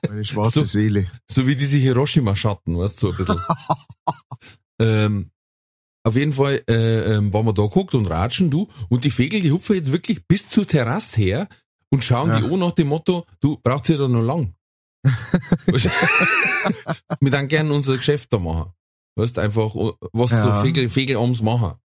Meine 0.08 0.24
schwarze 0.24 0.62
So- 0.62 0.66
Seele. 0.66 1.08
So 1.30 1.46
wie 1.48 1.56
diese 1.58 1.78
Hiroshima-Schatten, 1.78 2.78
weißt 2.78 3.04
du, 3.04 3.08
so 3.08 3.12
ein 3.12 3.18
bisschen. 3.18 3.42
ähm, 4.80 5.32
auf 6.06 6.16
jeden 6.16 6.32
Fall 6.32 6.64
äh, 6.70 7.16
ähm, 7.16 7.34
waren 7.34 7.46
wir 7.46 7.54
da 7.54 7.64
geguckt 7.64 7.94
und 7.94 8.06
ratschen, 8.06 8.50
du, 8.52 8.70
und 8.90 9.04
die 9.04 9.12
Vögel, 9.12 9.42
die 9.42 9.52
hupfen 9.52 9.76
jetzt 9.76 9.92
wirklich 9.92 10.26
bis 10.28 10.48
zur 10.50 10.66
Terrasse 10.66 11.20
her 11.20 11.50
und 11.92 12.04
schauen 12.06 12.30
Ja. 12.30 12.40
die 12.40 12.46
an 12.54 12.60
nach 12.60 12.72
dem 12.72 12.88
Motto, 12.88 13.26
du 13.42 13.58
brauchst 13.62 13.90
ja 13.90 13.98
da 13.98 14.08
noch 14.08 14.22
lang. 14.22 14.55
Wir 17.20 17.32
dann 17.32 17.48
gerne 17.48 17.74
unser 17.74 17.98
Geschäft 17.98 18.32
da 18.34 18.40
machen. 18.40 18.72
Weißt 19.18 19.40
einfach, 19.40 19.74
was 20.14 20.32
Ja. 20.32 20.44
so 20.44 20.52
Vögel, 20.66 20.90
Vögel 20.90 21.18
abends 21.18 21.42
machen. 21.42 21.76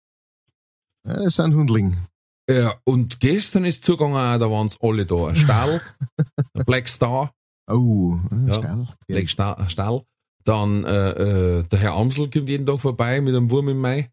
Ja, 1.06 1.14
das 1.14 1.36
sind 1.36 1.54
Hundling. 1.54 1.96
Ja, 2.50 2.74
und 2.84 3.20
gestern 3.20 3.64
ist 3.64 3.84
zugegangen, 3.84 4.16
auch, 4.16 4.38
da 4.38 4.50
waren 4.50 4.70
alle 4.80 5.06
da. 5.06 5.28
Ein 5.28 5.36
Stall, 5.36 5.80
ein 6.54 6.64
Black 6.64 6.88
Star, 6.88 7.32
Oh, 7.70 8.18
Ja. 8.46 8.54
schnell. 8.54 8.88
Black 9.06 9.28
Sta- 9.30 9.68
Stall. 9.68 10.02
Dann 10.44 10.84
äh, 10.84 11.10
äh, 11.58 11.62
der 11.68 11.78
Herr 11.78 11.92
Amsel 11.92 12.28
kommt 12.30 12.48
jeden 12.48 12.66
Tag 12.66 12.80
vorbei 12.80 13.20
mit 13.20 13.34
einem 13.36 13.50
Wurm 13.50 13.68
im 13.68 13.78
Mai. 13.78 14.10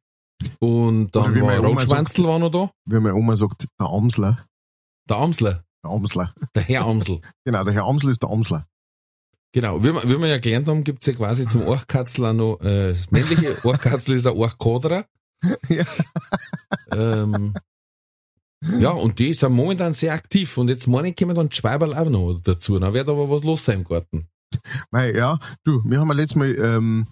Und 0.59 1.15
Oder 1.15 1.25
dann 1.25 1.35
wie 1.35 1.41
war 1.41 1.57
Rotschwanzel 1.57 2.27
war 2.27 2.37
noch 2.37 2.51
da. 2.51 2.69
Wie 2.85 2.99
meine 2.99 3.15
Oma 3.15 3.35
sagt, 3.35 3.65
der 3.79 3.87
Amsler. 3.87 4.45
Der 5.09 5.17
Amsler, 5.17 5.63
Der 5.83 5.91
Amsler. 5.91 6.33
der 6.53 6.61
Herr 6.63 6.85
Amsel. 6.85 7.21
Genau, 7.45 7.63
der 7.63 7.73
Herr 7.73 7.85
Amsel 7.85 8.11
ist 8.11 8.21
der 8.21 8.29
Amsler. 8.29 8.67
Genau, 9.57 9.83
wie 9.83 9.91
wir, 9.91 10.03
wie 10.03 10.21
wir 10.21 10.27
ja 10.27 10.37
gelernt 10.37 10.67
haben, 10.67 10.83
gibt's 10.83 11.07
ja 11.07 11.13
quasi 11.13 11.47
zum 11.47 11.63
Orchkatzel 11.63 12.27
auch 12.27 12.33
noch, 12.33 12.61
äh, 12.61 12.89
das 12.89 13.09
männliche 13.09 13.55
Orchkatzel 13.65 14.15
ist 14.15 14.27
ein 14.27 14.37
Orchkoderer. 14.37 15.07
Ja. 15.67 15.83
Ähm, 16.91 17.55
ja, 18.79 18.91
und 18.91 19.17
die 19.17 19.33
sind 19.33 19.53
momentan 19.53 19.93
sehr 19.93 20.13
aktiv. 20.13 20.55
Und 20.59 20.67
jetzt 20.67 20.85
morgen 20.85 21.15
kommen 21.15 21.33
dann 21.33 21.49
die 21.49 21.55
Schweiberl 21.55 21.95
auch 21.95 22.07
noch 22.07 22.39
dazu. 22.43 22.77
Dann 22.77 22.93
wird 22.93 23.09
aber 23.09 23.31
was 23.31 23.43
los 23.43 23.65
sein 23.65 23.79
im 23.79 23.83
Garten. 23.83 24.27
Mei, 24.91 25.11
ja, 25.13 25.39
du, 25.63 25.81
wir 25.83 26.01
haben 26.01 26.09
ja 26.09 26.13
letztes 26.13 26.35
Mal, 26.35 26.55
ähm, 26.59 27.07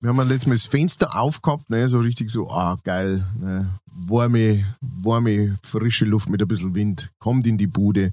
wir 0.00 0.10
haben 0.10 0.18
ja 0.18 0.24
letztes 0.24 0.48
Mal 0.48 0.54
das 0.56 0.66
Fenster 0.66 1.18
aufgehabt, 1.18 1.70
ne, 1.70 1.88
so 1.88 2.00
richtig 2.00 2.30
so, 2.30 2.50
ah, 2.50 2.78
geil, 2.84 3.26
ne, 3.40 3.70
warme, 3.86 4.66
warme, 4.82 5.56
frische 5.62 6.04
Luft 6.04 6.28
mit 6.28 6.42
ein 6.42 6.48
bisschen 6.48 6.74
Wind, 6.74 7.10
kommt 7.18 7.46
in 7.46 7.56
die 7.56 7.66
Bude, 7.66 8.12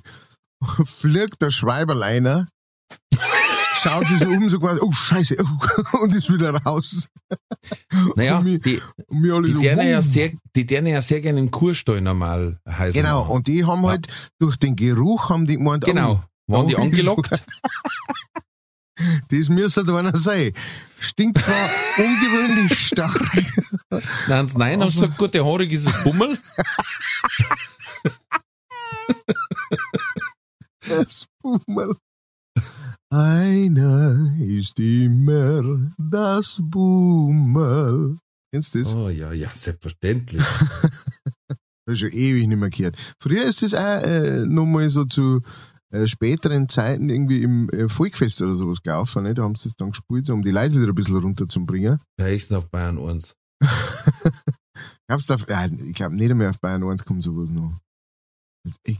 fliegt 0.85 1.41
der 1.41 1.51
Schweiberleiner, 1.51 2.47
schaut 3.83 4.07
sich 4.07 4.19
so 4.19 4.27
um, 4.29 4.49
so 4.49 4.59
quasi, 4.59 4.79
oh, 4.81 4.91
scheiße, 4.91 5.35
oh, 5.43 5.97
und 6.01 6.15
ist 6.15 6.31
wieder 6.31 6.51
raus. 6.63 7.09
Naja, 8.15 8.43
wir- 8.43 8.59
die, 8.59 8.81
die 9.11 9.51
so, 9.51 9.59
deren 9.59 9.87
ja 9.87 10.01
sehr, 10.01 10.31
die 10.55 10.65
deren 10.65 10.87
ja 10.87 11.01
sehr 11.01 11.21
gerne 11.21 11.39
im 11.39 11.51
Kurstall 11.51 12.01
normal 12.01 12.59
heißen. 12.67 12.99
Genau, 13.01 13.23
und 13.29 13.47
die 13.47 13.65
haben 13.65 13.83
Ja. 13.83 13.89
halt, 13.89 14.07
durch 14.39 14.55
den 14.57 14.75
Geruch 14.75 15.29
haben 15.29 15.45
die 15.45 15.57
gemeint, 15.57 15.85
Genau. 15.85 16.23
Waren 16.47 16.67
die 16.67 16.75
Oh, 16.75 16.81
angelockt? 16.81 17.29
oh, 17.31 18.39
das 19.29 19.49
müsste 19.49 19.83
da 19.85 19.97
einer 19.97 20.15
sein. 20.15 20.51
Stinkt 20.99 21.39
zwar 21.39 21.69
ungewöhnlich 21.97 22.87
stark, 22.87 23.21
Nein, 24.27 24.49
nein, 24.55 24.81
hast 24.83 24.95
du 24.97 25.01
gesagt, 25.01 25.17
gut, 25.17 25.33
der 25.33 25.45
haarig 25.45 25.71
ist 25.71 25.85
das 25.87 26.03
Bummel. 26.03 26.37
das 30.87 31.27
Bummel. 31.41 31.95
Einer 33.13 34.33
ist 34.39 34.79
immer 34.79 35.91
das 35.99 36.59
Bummel. 36.63 38.17
Kennst 38.51 38.73
du 38.73 38.81
das? 38.81 38.95
Oh 38.95 39.07
ja, 39.09 39.31
ja, 39.31 39.51
selbstverständlich. 39.53 40.41
Da 40.41 40.89
Das 41.85 41.93
ist 41.93 41.99
schon 41.99 42.11
ewig 42.11 42.47
nicht 42.47 42.57
mehr 42.57 42.71
gehört. 42.71 42.95
Früher 43.19 43.45
ist 43.45 43.61
das 43.61 43.75
auch 43.75 44.01
äh, 44.01 44.47
nochmal 44.47 44.89
so 44.89 45.05
zu 45.05 45.41
äh, 45.91 46.07
späteren 46.07 46.69
Zeiten 46.69 47.09
irgendwie 47.09 47.43
im 47.43 47.69
äh, 47.69 47.87
Volkfest 47.87 48.41
oder 48.41 48.53
sowas 48.53 48.81
gelaufen. 48.81 49.23
Ne? 49.23 49.35
Da 49.35 49.43
haben 49.43 49.53
sie 49.53 49.69
das 49.69 49.75
dann 49.75 49.91
gespielt, 49.91 50.25
so, 50.25 50.33
um 50.33 50.41
die 50.41 50.49
Leute 50.49 50.73
wieder 50.73 50.87
ein 50.87 50.95
bisschen 50.95 51.17
runterzubringen. 51.17 51.99
Ist 52.17 52.49
denn 52.49 52.57
auf 52.57 52.71
Bayern 52.71 52.97
1? 52.97 53.35
Glaubst 55.07 55.29
du, 55.29 55.35
auf, 55.35 55.47
ja, 55.47 55.67
ich 55.67 55.93
glaube 55.93 56.15
nicht 56.15 56.33
mehr 56.33 56.49
auf 56.49 56.59
Bayern 56.59 56.83
1 56.83 57.05
kommt 57.05 57.21
sowas 57.21 57.51
noch. 57.51 57.79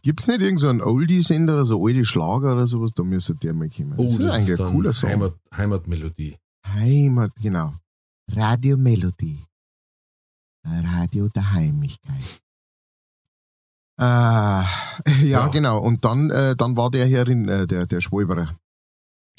Gibt 0.01 0.21
es 0.21 0.27
nicht 0.27 0.41
irgend 0.41 0.59
so 0.59 0.69
Oldie-Sender 0.69 1.53
oder 1.53 1.65
so 1.65 1.85
alte 1.85 2.03
Schlager 2.03 2.53
oder 2.53 2.67
sowas? 2.67 2.91
Da 2.93 3.03
müsste 3.03 3.35
der 3.35 3.53
mal 3.53 3.69
kommen. 3.69 3.93
Oh, 3.97 4.03
das, 4.03 4.15
ist 4.15 4.25
eigentlich 4.25 4.59
ein 4.59 4.67
cooler 4.67 4.93
Song. 4.93 5.09
Heimat, 5.09 5.33
Heimatmelodie. 5.55 6.37
Heimat, 6.67 7.31
genau. 7.41 7.73
Radio 8.31 8.77
Melodie. 8.77 9.45
Radio 10.65 11.29
der 11.29 11.51
Heimlichkeit. 11.51 12.41
Äh, 13.99 14.03
ja, 14.03 14.65
Ja. 15.23 15.47
genau. 15.47 15.79
Und 15.79 16.03
dann, 16.03 16.29
äh, 16.29 16.55
dann 16.55 16.75
war 16.75 16.89
der 16.91 17.07
Herrin, 17.07 17.47
äh, 17.47 17.67
der, 17.67 17.85
der 17.85 18.01
Schwalberer. 18.01 18.55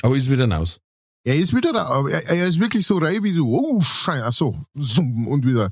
Aber 0.03 0.17
ist 0.17 0.31
wieder 0.31 0.51
raus. 0.51 0.81
Er 1.27 1.37
ist 1.37 1.55
wieder 1.55 1.73
da, 1.73 1.87
aber 1.87 2.11
er, 2.11 2.27
er 2.29 2.47
ist 2.47 2.61
wirklich 2.61 2.87
so 2.87 2.99
rein 2.99 3.23
wie 3.23 3.33
so, 3.33 3.49
oh, 3.49 3.81
Scheiße, 3.81 4.53
so, 4.75 4.99
und 4.99 5.47
wieder 5.47 5.71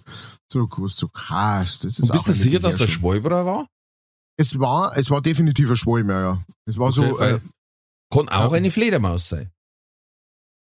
zurück, 0.48 0.76
was 0.78 0.96
so 0.96 1.08
krass. 1.08 1.80
Das 1.80 1.98
ist 1.98 2.00
Und 2.00 2.12
bist 2.12 2.28
du 2.28 2.32
sicher, 2.32 2.58
dass 2.58 2.76
der. 2.78 2.88
Schwalberer 2.88 3.44
war? 3.44 3.68
Es 4.36 4.58
war, 4.58 4.96
es 4.96 5.10
war 5.10 5.20
definitiv 5.20 5.70
ein 5.70 5.76
Schwalmer, 5.76 6.20
ja. 6.20 6.44
Es 6.64 6.78
war 6.78 6.92
so, 6.92 7.02
Okay, 7.02 7.34
äh, 7.34 7.40
Kann 8.10 8.28
auch 8.28 8.52
ja. 8.52 8.58
eine 8.58 8.70
Fledermaus 8.70 9.28
sein. 9.28 9.50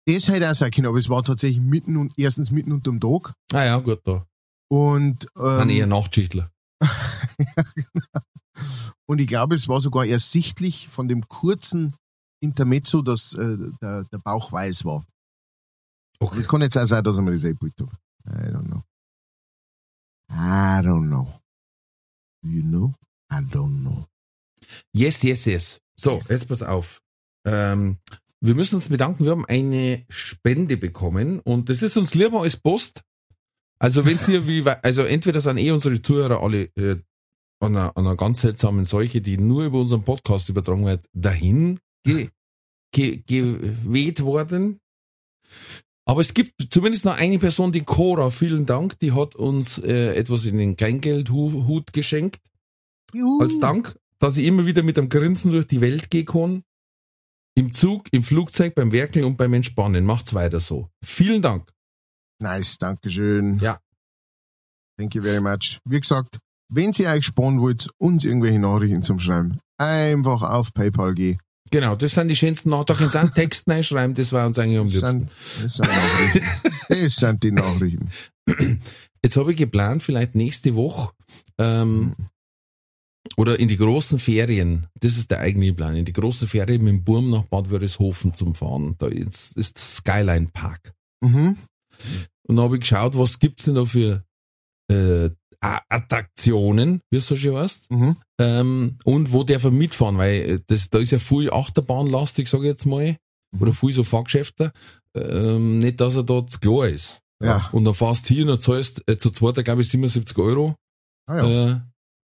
das 0.06 0.28
hätte 0.28 0.50
auch 0.50 0.56
sein 0.56 0.72
können, 0.72 0.88
aber 0.88 0.98
es 0.98 1.10
war 1.10 1.24
tatsächlich 1.24 1.62
mitten 1.62 1.98
und, 1.98 2.14
erstens 2.18 2.52
mitten 2.52 2.72
unterm 2.72 3.00
Tag. 3.00 3.34
Ah 3.54 3.64
ja, 3.64 3.78
gut, 3.78 4.02
da. 4.06 4.26
Und, 4.70 5.28
Dann 5.36 5.70
eher 5.70 5.84
ähm, 5.84 5.90
Nachtschichtler. 5.90 6.52
und 9.06 9.20
ich 9.20 9.28
glaube, 9.28 9.56
es 9.56 9.68
war 9.68 9.82
sogar 9.82 10.06
ersichtlich 10.06 10.88
von 10.88 11.08
dem 11.08 11.28
kurzen 11.28 11.94
Intermezzo, 12.42 13.02
dass 13.02 13.34
äh, 13.36 13.58
der, 13.82 14.04
der 14.06 14.18
Bauch 14.18 14.52
weiß 14.52 14.84
war. 14.84 15.06
Okay. 16.20 16.40
Es 16.40 16.48
kann 16.48 16.62
jetzt 16.62 16.78
auch 16.78 16.86
sein, 16.86 17.04
dass 17.04 17.18
er 17.18 17.22
mir 17.22 17.32
das 17.32 17.46
eingebildet 17.46 17.82
hat. 17.82 18.00
I 18.26 18.50
don't 18.50 18.66
know. 18.66 18.84
I 20.30 20.82
don't 20.82 21.08
know. 21.08 21.40
You 22.42 22.64
know? 22.64 22.94
I 23.34 23.42
don't 23.42 23.82
know. 23.82 24.06
Yes, 24.94 25.24
yes, 25.24 25.46
yes. 25.46 25.82
So, 25.96 26.18
Yes. 26.18 26.30
jetzt 26.30 26.48
pass 26.48 26.64
auf. 26.64 27.02
Ähm, 27.46 27.98
wir 28.42 28.56
müssen 28.56 28.76
uns 28.76 28.90
bedanken, 28.90 29.26
wir 29.26 29.32
haben 29.32 29.46
eine 29.46 30.06
Spende 30.10 30.78
bekommen 30.78 31.40
und 31.40 31.70
das 31.70 31.82
ist 31.82 31.98
uns 31.98 32.14
lieber 32.14 32.42
als 32.42 32.58
Post. 32.58 33.02
Also 33.80 34.06
wenn 34.06 34.20
ihr 34.28 34.48
wie, 34.48 34.64
also 34.68 35.04
entweder 35.04 35.40
sind 35.40 35.58
eh 35.58 35.72
unsere 35.72 36.02
Zuhörer 36.02 36.42
alle 36.44 36.64
äh, 36.76 36.98
an, 37.60 37.76
einer, 37.76 37.98
an 37.98 38.06
einer 38.06 38.16
ganz 38.18 38.42
seltsamen 38.42 38.86
Seuche, 38.86 39.22
die 39.22 39.38
nur 39.38 39.66
über 39.66 39.80
unseren 39.80 40.04
Podcast 40.04 40.50
übertragen 40.50 40.86
wird, 40.86 41.06
dahin 41.14 41.80
ge, 42.04 42.30
ge, 42.92 43.24
geweht 43.26 44.24
worden. 44.24 44.80
Aber 46.06 46.20
es 46.20 46.34
gibt 46.34 46.52
zumindest 46.70 47.06
noch 47.06 47.16
eine 47.16 47.40
Person, 47.40 47.72
die 47.72 47.84
Cora, 47.84 48.30
vielen 48.30 48.66
Dank, 48.66 49.00
die 49.00 49.14
hat 49.14 49.36
uns 49.36 49.78
äh, 49.78 50.14
etwas 50.16 50.46
in 50.46 50.58
den 50.58 50.76
Kleingeldhut 50.76 51.94
geschenkt 51.94 52.42
als 53.40 53.60
Dank, 53.60 53.96
dass 54.20 54.38
ich 54.38 54.46
immer 54.46 54.66
wieder 54.66 54.84
mit 54.84 54.98
einem 54.98 55.10
Grinsen 55.10 55.52
durch 55.52 55.68
die 55.68 55.82
Welt 55.82 56.10
gehen 56.10 56.26
kann. 56.26 56.64
Im 57.56 57.72
Zug, 57.74 58.08
im 58.12 58.24
Flugzeug, 58.24 58.74
beim 58.74 58.92
Werkeln 58.92 59.26
und 59.26 59.38
beim 59.38 59.54
Entspannen. 59.54 60.06
Macht's 60.06 60.34
weiter 60.34 60.60
so. 60.60 60.90
Vielen 61.04 61.42
Dank. 61.42 61.70
Nice, 62.40 62.78
Dankeschön. 62.80 63.60
Ja. 63.60 63.80
Thank 64.98 65.16
you 65.16 65.22
very 65.22 65.42
much. 65.42 65.80
Wie 65.86 66.00
gesagt, 66.00 66.40
wenn 66.70 66.94
Sie 66.94 67.08
euch 67.08 67.26
sparen 67.26 67.62
wollt, 67.62 67.90
uns 67.98 68.26
irgendwelche 68.26 68.60
Nachrichten 68.60 69.04
zum 69.04 69.20
Schreiben, 69.20 69.60
einfach 69.78 70.42
auf 70.42 70.74
PayPal 70.74 71.14
gehen. 71.14 71.40
Genau, 71.72 71.96
das 71.96 72.12
sind 72.12 72.28
die 72.28 72.36
schönsten 72.36 72.70
Nachrichten. 72.70 73.10
Da 73.12 73.20
können 73.20 73.34
Text 73.36 73.68
reinschreiben, 73.70 74.16
das 74.16 74.32
war 74.32 74.46
uns 74.48 74.58
eigentlich 74.58 74.80
am 74.80 74.86
Das 74.86 74.94
liebsten. 74.94 75.30
sind, 75.30 75.64
das 75.64 75.74
sind 75.76 75.88
Nachrichten. 75.88 76.50
das 76.90 77.16
sind 77.16 77.44
die 77.44 77.52
Nachrichten. 77.52 78.10
Jetzt 79.24 79.38
habe 79.38 79.52
ich 79.52 79.58
geplant, 79.58 80.04
vielleicht 80.04 80.36
nächste 80.36 80.76
Woche 80.76 81.12
ähm, 81.58 82.16
oder 83.38 83.60
in 83.60 83.68
die 83.68 83.78
großen 83.78 84.20
Ferien, 84.20 84.88
das 85.00 85.18
ist 85.18 85.32
der 85.32 85.40
eigentliche 85.40 85.74
Plan, 85.74 85.96
in 85.96 86.06
die 86.06 86.14
großen 86.14 86.48
Ferien 86.48 86.84
mit 86.84 86.94
dem 86.94 87.04
Burm 87.04 87.30
nach 87.30 87.48
Bad 87.48 87.70
Wörishofen 87.70 88.34
zum 88.34 88.54
Fahren. 88.54 88.96
Da 89.00 89.08
ist, 89.08 89.58
ist 89.58 89.78
Skyline 89.78 90.48
Park. 90.54 90.94
Mhm. 91.22 91.58
Und 92.48 92.56
da 92.56 92.64
habe 92.64 92.76
ich 92.76 92.82
geschaut, 92.82 93.18
was 93.18 93.40
gibt's 93.40 93.66
denn 93.66 93.76
da 93.76 93.86
für 93.86 94.24
äh, 94.92 95.30
Attraktionen, 95.62 97.02
wie 97.10 97.18
es 97.18 97.28
so 97.28 97.36
schön 97.36 97.56
heißt. 97.56 97.90
Mhm. 97.92 98.18
Ähm, 98.40 98.98
und 99.06 99.32
wo 99.32 99.44
darf 99.44 99.64
er 99.64 99.72
mitfahren, 99.72 100.18
weil 100.18 100.50
äh, 100.50 100.60
das, 100.68 100.90
da 100.90 101.00
ist 101.00 101.12
ja 101.12 101.20
viel 101.20 101.52
Achterbahnlastig, 101.52 102.50
sage 102.50 102.66
ich 102.66 102.72
jetzt 102.72 102.86
mal, 102.86 103.16
oder 103.60 103.72
viel 103.72 103.94
so 103.94 104.04
Fahrgeschäfte. 104.04 104.74
Ähm, 105.16 105.80
nicht, 105.80 106.02
dass 106.02 106.16
er 106.18 106.24
da 106.24 106.46
zu 106.46 106.60
klar 106.60 106.88
ist. 106.88 107.22
Ja. 107.42 107.70
Und 107.72 107.86
dann 107.86 107.94
fährst 107.94 108.30
du 108.30 108.34
hier 108.34 108.44
und 108.44 108.50
dann 108.50 108.60
zahlst 108.60 109.04
äh, 109.08 109.18
zu 109.18 109.30
zweit, 109.32 109.64
glaube 109.64 109.82
ich, 109.82 109.90
77 109.90 110.38
Euro. 110.38 110.76
Ah, 111.28 111.38
ja. 111.38 111.72
Äh, 111.72 111.82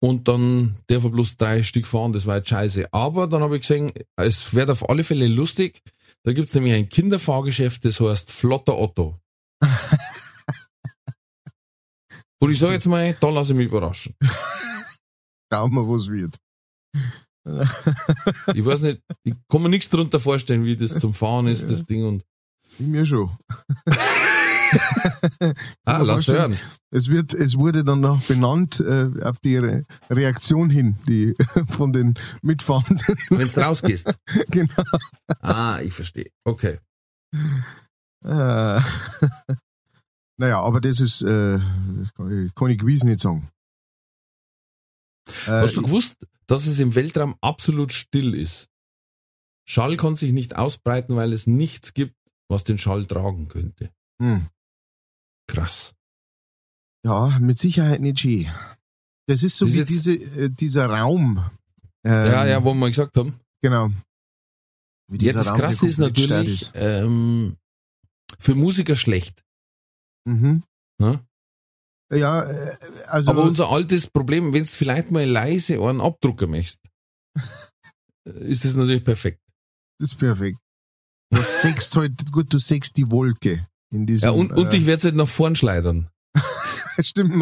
und 0.03 0.27
dann 0.27 0.75
darf 0.88 1.05
er 1.05 1.11
bloß 1.11 1.37
drei 1.37 1.62
Stück 1.62 1.87
fahren, 1.87 2.12
das 2.12 2.27
war 2.27 2.38
jetzt 2.38 2.49
scheiße. 2.49 2.93
Aber 2.93 3.29
dann 3.29 3.41
habe 3.41 3.55
ich 3.55 3.62
gesehen, 3.62 3.93
es 4.17 4.53
wird 4.53 4.69
auf 4.69 4.91
alle 4.91 5.05
Fälle 5.05 5.29
lustig. 5.29 5.81
Da 6.25 6.33
gibt's 6.33 6.55
nämlich 6.55 6.75
ein 6.75 6.88
Kinderfahrgeschäft, 6.88 7.85
das 7.85 8.01
heißt 8.01 8.33
Flotter 8.33 8.77
Otto. 8.77 9.21
und 12.41 12.51
ich 12.51 12.59
sage 12.59 12.73
jetzt 12.73 12.87
mal, 12.87 13.17
da 13.21 13.31
lasse 13.31 13.53
ich 13.53 13.59
mich 13.59 13.69
überraschen. 13.69 14.17
Schauen 15.53 15.73
wir, 15.73 15.88
was 15.88 16.09
wird. 16.09 16.37
Ich 18.55 18.65
weiß 18.65 18.83
nicht, 18.83 19.03
ich 19.25 19.35
kann 19.49 19.62
mir 19.62 19.69
nichts 19.69 19.91
darunter 19.91 20.21
vorstellen, 20.21 20.65
wie 20.65 20.77
das 20.77 20.99
zum 20.99 21.12
Fahren 21.12 21.49
ist, 21.49 21.71
das 21.71 21.87
Ding. 21.87 22.05
Und 22.05 22.25
Ich 22.79 22.87
mir 22.87 23.05
schon. 23.05 23.37
ah, 25.85 26.03
lass 26.03 26.29
hören. 26.29 26.59
Es 26.91 27.09
wird, 27.09 27.33
es 27.35 27.57
wurde 27.57 27.85
dann 27.85 28.01
noch 28.01 28.23
benannt 28.27 28.81
äh, 28.81 29.09
auf 29.23 29.39
die 29.41 29.57
Re 29.57 29.85
Reaktion 30.11 30.71
hin, 30.71 30.97
die 31.07 31.35
von 31.69 31.93
den 31.93 32.15
Mitfahrenden. 32.43 33.17
Wenn 33.31 33.49
du 33.49 33.61
rausgehst. 33.61 34.09
genau. 34.49 34.83
Ah, 35.41 35.81
ich 35.81 35.95
verstehe. 35.95 36.31
Okay. 36.45 36.79
Äh, 38.25 38.81
naja, 40.39 40.61
aber 40.61 40.81
das 40.81 41.01
ist, 41.01 41.23
äh, 41.23 41.59
das 41.59 42.15
kann 42.15 42.47
ich, 42.47 42.55
kann 42.55 42.71
ich 42.71 42.79
gewiss 42.79 43.05
nicht 43.05 43.21
sagen. 43.21 43.49
Äh, 45.47 45.63
Hast 45.63 45.77
du 45.77 45.83
gewusst, 45.83 46.17
dass 46.47 46.67
es 46.67 46.79
im 46.79 46.95
Weltraum 46.95 47.37
absolut 47.41 47.93
still 47.93 48.35
ist? 48.35 48.69
Schall 49.69 49.97
kann 49.97 50.15
sich 50.15 50.33
nicht 50.33 50.57
ausbreiten, 50.57 51.17
weil 51.17 51.33
es 51.33 51.47
nichts 51.47 51.95
gibt, 51.95 52.17
was 52.49 52.65
den 52.65 52.79
Schall 52.79 53.07
tragen 53.07 53.49
könnte. 53.49 53.91
hm, 54.21 54.47
Krass. 55.53 55.95
ja, 57.05 57.38
mit 57.38 57.59
Sicherheit 57.59 58.01
nicht 58.01 58.21
schön. 58.21 58.49
Das 59.29 59.43
ist 59.43 59.59
so 59.59 59.67
Ist 59.67 59.77
wie 59.77 59.85
diese, 59.85 60.15
äh, 60.15 60.49
dieser 60.49 60.87
Raum. 60.87 61.45
Ähm, 62.05 62.27
ja, 62.27 62.47
ja, 62.47 62.65
wo 62.65 62.71
wir 62.71 62.75
mal 62.75 62.88
gesagt 62.88 63.17
haben. 63.17 63.38
Genau. 63.62 63.91
Ja, 65.11 65.35
das 65.35 65.51
Raum, 65.51 65.59
Krasse 65.59 65.87
ist 65.87 65.99
natürlich 65.99 66.71
ähm, 66.75 67.57
für 68.38 68.55
Musiker 68.55 68.97
schlecht. 68.97 69.45
Mhm. 70.25 70.62
Ne? 70.99 71.25
Ja, 72.12 72.45
äh, 72.45 72.77
also. 73.07 73.31
Aber 73.31 73.43
unser 73.43 73.69
altes 73.69 74.07
Problem, 74.07 74.55
wenn 74.55 74.65
du 74.65 74.69
vielleicht 74.69 75.11
mal 75.11 75.25
leise 75.27 75.81
einen 75.81 76.01
Abdrucker 76.01 76.47
möchtest, 76.47 76.81
ist 78.25 78.65
das 78.65 78.75
natürlich 78.75 79.05
perfekt. 79.05 79.41
Das 80.01 80.12
ist 80.12 80.19
perfekt. 80.19 80.59
Du 81.31 81.43
sechst 81.43 81.95
halt, 81.95 82.33
gut, 82.33 82.53
du 82.53 82.59
sechst 82.59 82.97
die 82.97 83.11
Wolke 83.11 83.67
in 83.92 84.07
diesem. 84.07 84.26
Ja, 84.28 84.33
und, 84.33 84.52
und 84.52 84.72
äh, 84.72 84.76
ich 84.76 84.87
werde 84.87 84.98
es 84.98 85.05
halt 85.05 85.14
nach 85.16 85.28
vorn 85.28 85.55
schleudern. 85.57 86.09
Stimmt. 87.00 87.35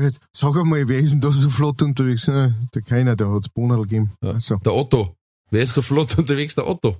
Jetzt, 0.00 0.20
Sag 0.32 0.56
einmal, 0.56 0.86
wer 0.88 0.98
ist 1.00 1.12
denn 1.12 1.20
da 1.20 1.32
so 1.32 1.50
flott 1.50 1.82
unterwegs? 1.82 2.26
Der 2.26 2.54
keiner, 2.86 3.16
der 3.16 3.30
hat's 3.30 3.48
Bonal 3.48 3.82
gegeben. 3.82 4.12
Ja. 4.22 4.32
Also, 4.32 4.56
Der 4.58 4.74
Otto. 4.74 5.16
Wer 5.50 5.62
ist 5.62 5.74
so 5.74 5.82
flott 5.82 6.16
unterwegs? 6.18 6.54
Der 6.54 6.68
Otto. 6.68 6.96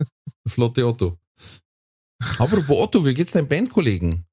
Der 0.00 0.06
flotte 0.46 0.86
Otto. 0.86 1.16
Apropos 2.38 2.76
Otto, 2.78 3.04
wie 3.04 3.14
geht's 3.14 3.32
deinem 3.32 3.48
Bandkollegen? 3.48 4.24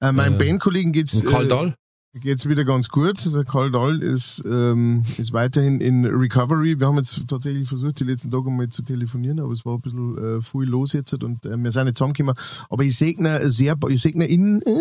äh, 0.00 0.10
meinem 0.12 0.34
Äh, 0.34 0.38
Bandkollegen 0.48 0.92
geht's, 0.92 1.22
Karl 1.24 1.46
Dahl? 1.48 1.74
Geht's 2.20 2.46
wieder 2.48 2.64
ganz 2.64 2.88
gut. 2.88 3.18
Der 3.34 3.44
Karl 3.44 3.70
Dahl 3.70 4.02
ist, 4.02 4.42
ähm, 4.46 5.02
ist 5.18 5.32
weiterhin 5.32 5.80
in 5.80 6.04
Recovery. 6.04 6.78
Wir 6.78 6.86
haben 6.86 6.96
jetzt 6.98 7.20
tatsächlich 7.26 7.68
versucht, 7.68 8.00
die 8.00 8.04
letzten 8.04 8.30
Tage 8.30 8.50
mal 8.50 8.68
zu 8.68 8.82
telefonieren, 8.82 9.40
aber 9.40 9.52
es 9.52 9.64
war 9.64 9.74
ein 9.76 9.80
bisschen 9.80 10.18
äh, 10.38 10.42
viel 10.42 10.64
los 10.68 10.92
jetzt 10.92 11.14
und 11.14 11.46
äh, 11.46 11.56
wir 11.56 11.72
sind 11.72 11.84
nicht 11.84 11.96
zusammengekommen. 11.96 12.34
Aber 12.68 12.84
ich 12.84 12.96
segne 12.96 13.48
sehr, 13.50 13.76
ich 13.88 14.02
segne 14.02 14.26
in 14.26 14.60
äh, 14.62 14.80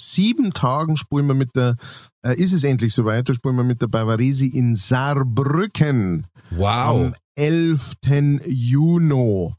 sieben 0.00 0.52
Tagen 0.52 0.96
spielen 0.96 1.26
wir 1.26 1.34
mit 1.34 1.54
der, 1.56 1.76
äh, 2.24 2.34
ist 2.36 2.52
es 2.52 2.64
endlich 2.64 2.92
soweit, 2.94 3.28
da 3.28 3.34
spielen 3.34 3.56
wir 3.56 3.64
mit 3.64 3.82
der 3.82 3.88
Bavaresi 3.88 4.46
in 4.46 4.76
Saarbrücken. 4.76 6.26
Wow. 6.50 7.06
Am 7.06 7.12
11. 7.36 7.96
Juni 8.46 9.52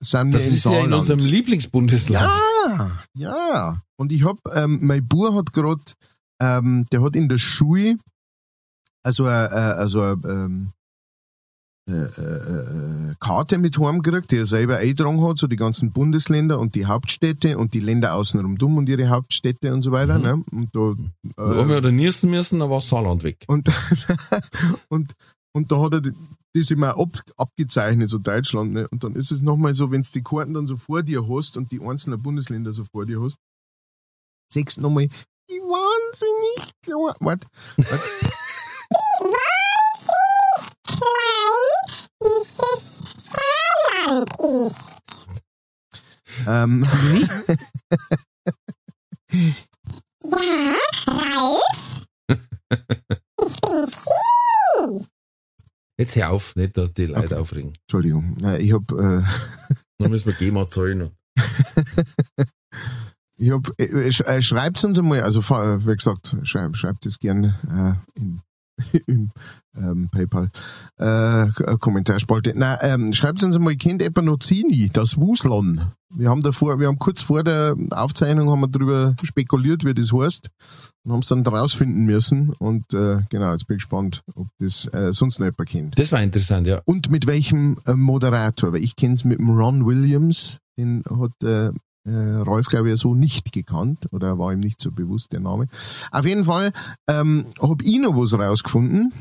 sind 0.00 0.32
wir 0.32 0.38
Das 0.38 0.46
in 0.48 0.54
ist 0.54 0.64
ja 0.64 0.70
in 0.70 0.76
Saarland. 0.76 0.94
unserem 0.94 1.20
Lieblingsbundesland. 1.20 2.30
Ja, 2.68 2.90
ja. 3.14 3.80
Und 3.96 4.12
ich 4.12 4.24
hab, 4.24 4.38
ähm, 4.54 4.78
mein 4.82 5.06
Bub 5.06 5.34
hat 5.34 5.52
gerade, 5.52 5.80
ähm, 6.44 6.86
der 6.92 7.02
hat 7.02 7.16
in 7.16 7.28
der 7.28 7.38
Schule 7.38 7.96
also, 9.04 9.26
äh, 9.26 9.28
also 9.28 10.02
ähm, 10.02 10.72
äh, 11.86 11.92
äh, 11.92 13.14
Karte 13.20 13.58
mit 13.58 13.78
heimgekriegt, 13.78 14.30
die 14.30 14.38
er 14.38 14.46
selber 14.46 14.78
eingetragen 14.78 15.22
hat, 15.22 15.36
so 15.36 15.46
die 15.46 15.56
ganzen 15.56 15.92
Bundesländer 15.92 16.58
und 16.58 16.74
die 16.74 16.86
Hauptstädte 16.86 17.58
und 17.58 17.74
die 17.74 17.80
Länder 17.80 18.14
außenrum 18.14 18.56
dumm 18.56 18.78
und 18.78 18.88
ihre 18.88 19.10
Hauptstädte 19.10 19.74
und 19.74 19.82
so 19.82 19.92
weiter. 19.92 20.18
Mhm. 20.18 20.24
Ne? 20.24 20.44
Und 20.52 20.74
da, 20.74 20.94
Da 21.36 21.56
haben 21.56 21.68
wir 21.68 21.76
oder 21.76 21.92
niesen 21.92 22.30
müssen, 22.30 22.60
dann 22.60 22.70
war 22.70 22.80
Saarland 22.80 23.22
weg. 23.22 23.44
und, 23.46 23.68
und, 24.88 25.12
und 25.52 25.70
da 25.70 25.80
hat 25.82 25.92
er 25.92 26.12
das 26.54 26.70
immer 26.70 26.98
ab, 26.98 27.20
abgezeichnet, 27.36 28.08
so 28.08 28.18
Deutschland. 28.18 28.72
Ne? 28.72 28.88
Und 28.88 29.04
dann 29.04 29.14
ist 29.14 29.30
es 29.30 29.42
nochmal 29.42 29.74
so, 29.74 29.90
wenn 29.90 30.00
du 30.00 30.08
die 30.14 30.22
Karten 30.22 30.54
dann 30.54 30.66
so 30.66 30.76
vor 30.76 31.02
dir 31.02 31.28
hast 31.28 31.58
und 31.58 31.70
die 31.70 31.82
einzelnen 31.82 32.22
Bundesländer 32.22 32.72
so 32.72 32.84
vor 32.84 33.04
dir 33.04 33.20
hast, 33.22 33.36
sechs 34.50 34.78
nochmal, 34.78 35.08
die 36.20 36.24
wahnsinnig 36.24 36.72
klar. 36.82 37.16
Warte, 37.20 37.46
warte. 37.78 38.08
Ähm, 46.46 46.82
Jetzt 55.96 56.16
hör 56.16 56.30
auf, 56.30 56.56
nicht, 56.56 56.76
dass 56.76 56.92
die 56.92 57.06
Leute 57.06 57.26
Okay. 57.26 57.34
aufregen. 57.36 57.72
Entschuldigung, 57.82 58.36
Nein, 58.40 58.60
ich 58.60 58.72
hab, 58.72 58.90
äh, 58.92 59.22
Dann 59.98 60.10
müssen 60.10 60.26
wir 60.26 60.34
GEMA 60.34 60.66
zahlen. 60.68 61.16
ich 63.36 63.50
hab, 63.50 63.68
äh, 63.78 64.10
sch, 64.10 64.20
äh, 64.22 64.42
schreibt 64.42 64.84
uns 64.84 64.98
einmal, 64.98 65.22
also 65.22 65.40
äh, 65.54 65.86
wie 65.86 65.94
gesagt, 65.94 66.36
schreibt, 66.42 66.76
schreibt 66.76 67.06
es 67.06 67.18
gerne 67.18 67.98
äh, 68.16 68.20
in, 68.20 68.40
in 69.06 69.30
ähm, 69.76 70.08
PayPal 70.10 70.50
äh, 70.98 71.46
Kommentarspalte. 71.78 72.52
Nein, 72.56 72.78
ähm, 72.82 73.12
schreibt 73.12 73.42
uns 73.42 73.56
einmal, 73.56 73.76
kennt 73.76 74.02
jemand 74.02 74.26
noch 74.26 74.38
Zini, 74.38 74.88
das 74.92 75.16
Wuslon? 75.16 75.80
Wir 76.16 76.30
haben 76.30 76.42
davor, 76.42 76.78
wir 76.78 76.86
haben 76.86 76.98
kurz 76.98 77.22
vor 77.22 77.42
der 77.42 77.74
Aufzeichnung 77.90 78.48
haben 78.50 78.60
wir 78.60 78.68
darüber 78.68 79.16
spekuliert, 79.22 79.84
wie 79.84 79.94
das 79.94 80.12
heißt 80.12 80.48
und 81.04 81.12
haben 81.12 81.20
es 81.20 81.28
dann 81.28 81.46
rausfinden 81.46 82.04
müssen 82.04 82.50
und 82.50 82.94
äh, 82.94 83.18
genau, 83.30 83.52
jetzt 83.52 83.66
bin 83.66 83.76
ich 83.76 83.82
gespannt, 83.82 84.22
ob 84.34 84.46
das 84.58 84.86
äh, 84.92 85.12
sonst 85.12 85.38
noch 85.38 85.46
jemand 85.46 85.68
kennt. 85.68 85.98
Das 85.98 86.12
war 86.12 86.22
interessant, 86.22 86.66
ja. 86.66 86.80
Und 86.84 87.10
mit 87.10 87.26
welchem 87.26 87.78
äh, 87.86 87.94
Moderator? 87.94 88.72
Weil 88.72 88.84
ich 88.84 88.96
kenne 88.96 89.14
es 89.14 89.24
mit 89.24 89.38
dem 89.38 89.50
Ron 89.50 89.86
Williams, 89.86 90.58
den 90.78 91.02
hat 91.10 91.42
äh, 91.42 91.72
äh, 92.06 92.10
Rolf, 92.36 92.66
glaube 92.66 92.90
ich, 92.92 93.00
so 93.00 93.14
nicht 93.14 93.52
gekannt 93.52 94.06
oder 94.12 94.38
war 94.38 94.52
ihm 94.52 94.60
nicht 94.60 94.80
so 94.80 94.90
bewusst 94.90 95.32
der 95.32 95.40
Name. 95.40 95.68
Auf 96.10 96.26
jeden 96.26 96.44
Fall 96.44 96.72
ähm, 97.08 97.46
habe 97.60 97.84
ich 97.84 97.98
noch 97.98 98.14
was 98.14 98.34
rausgefunden. 98.34 99.12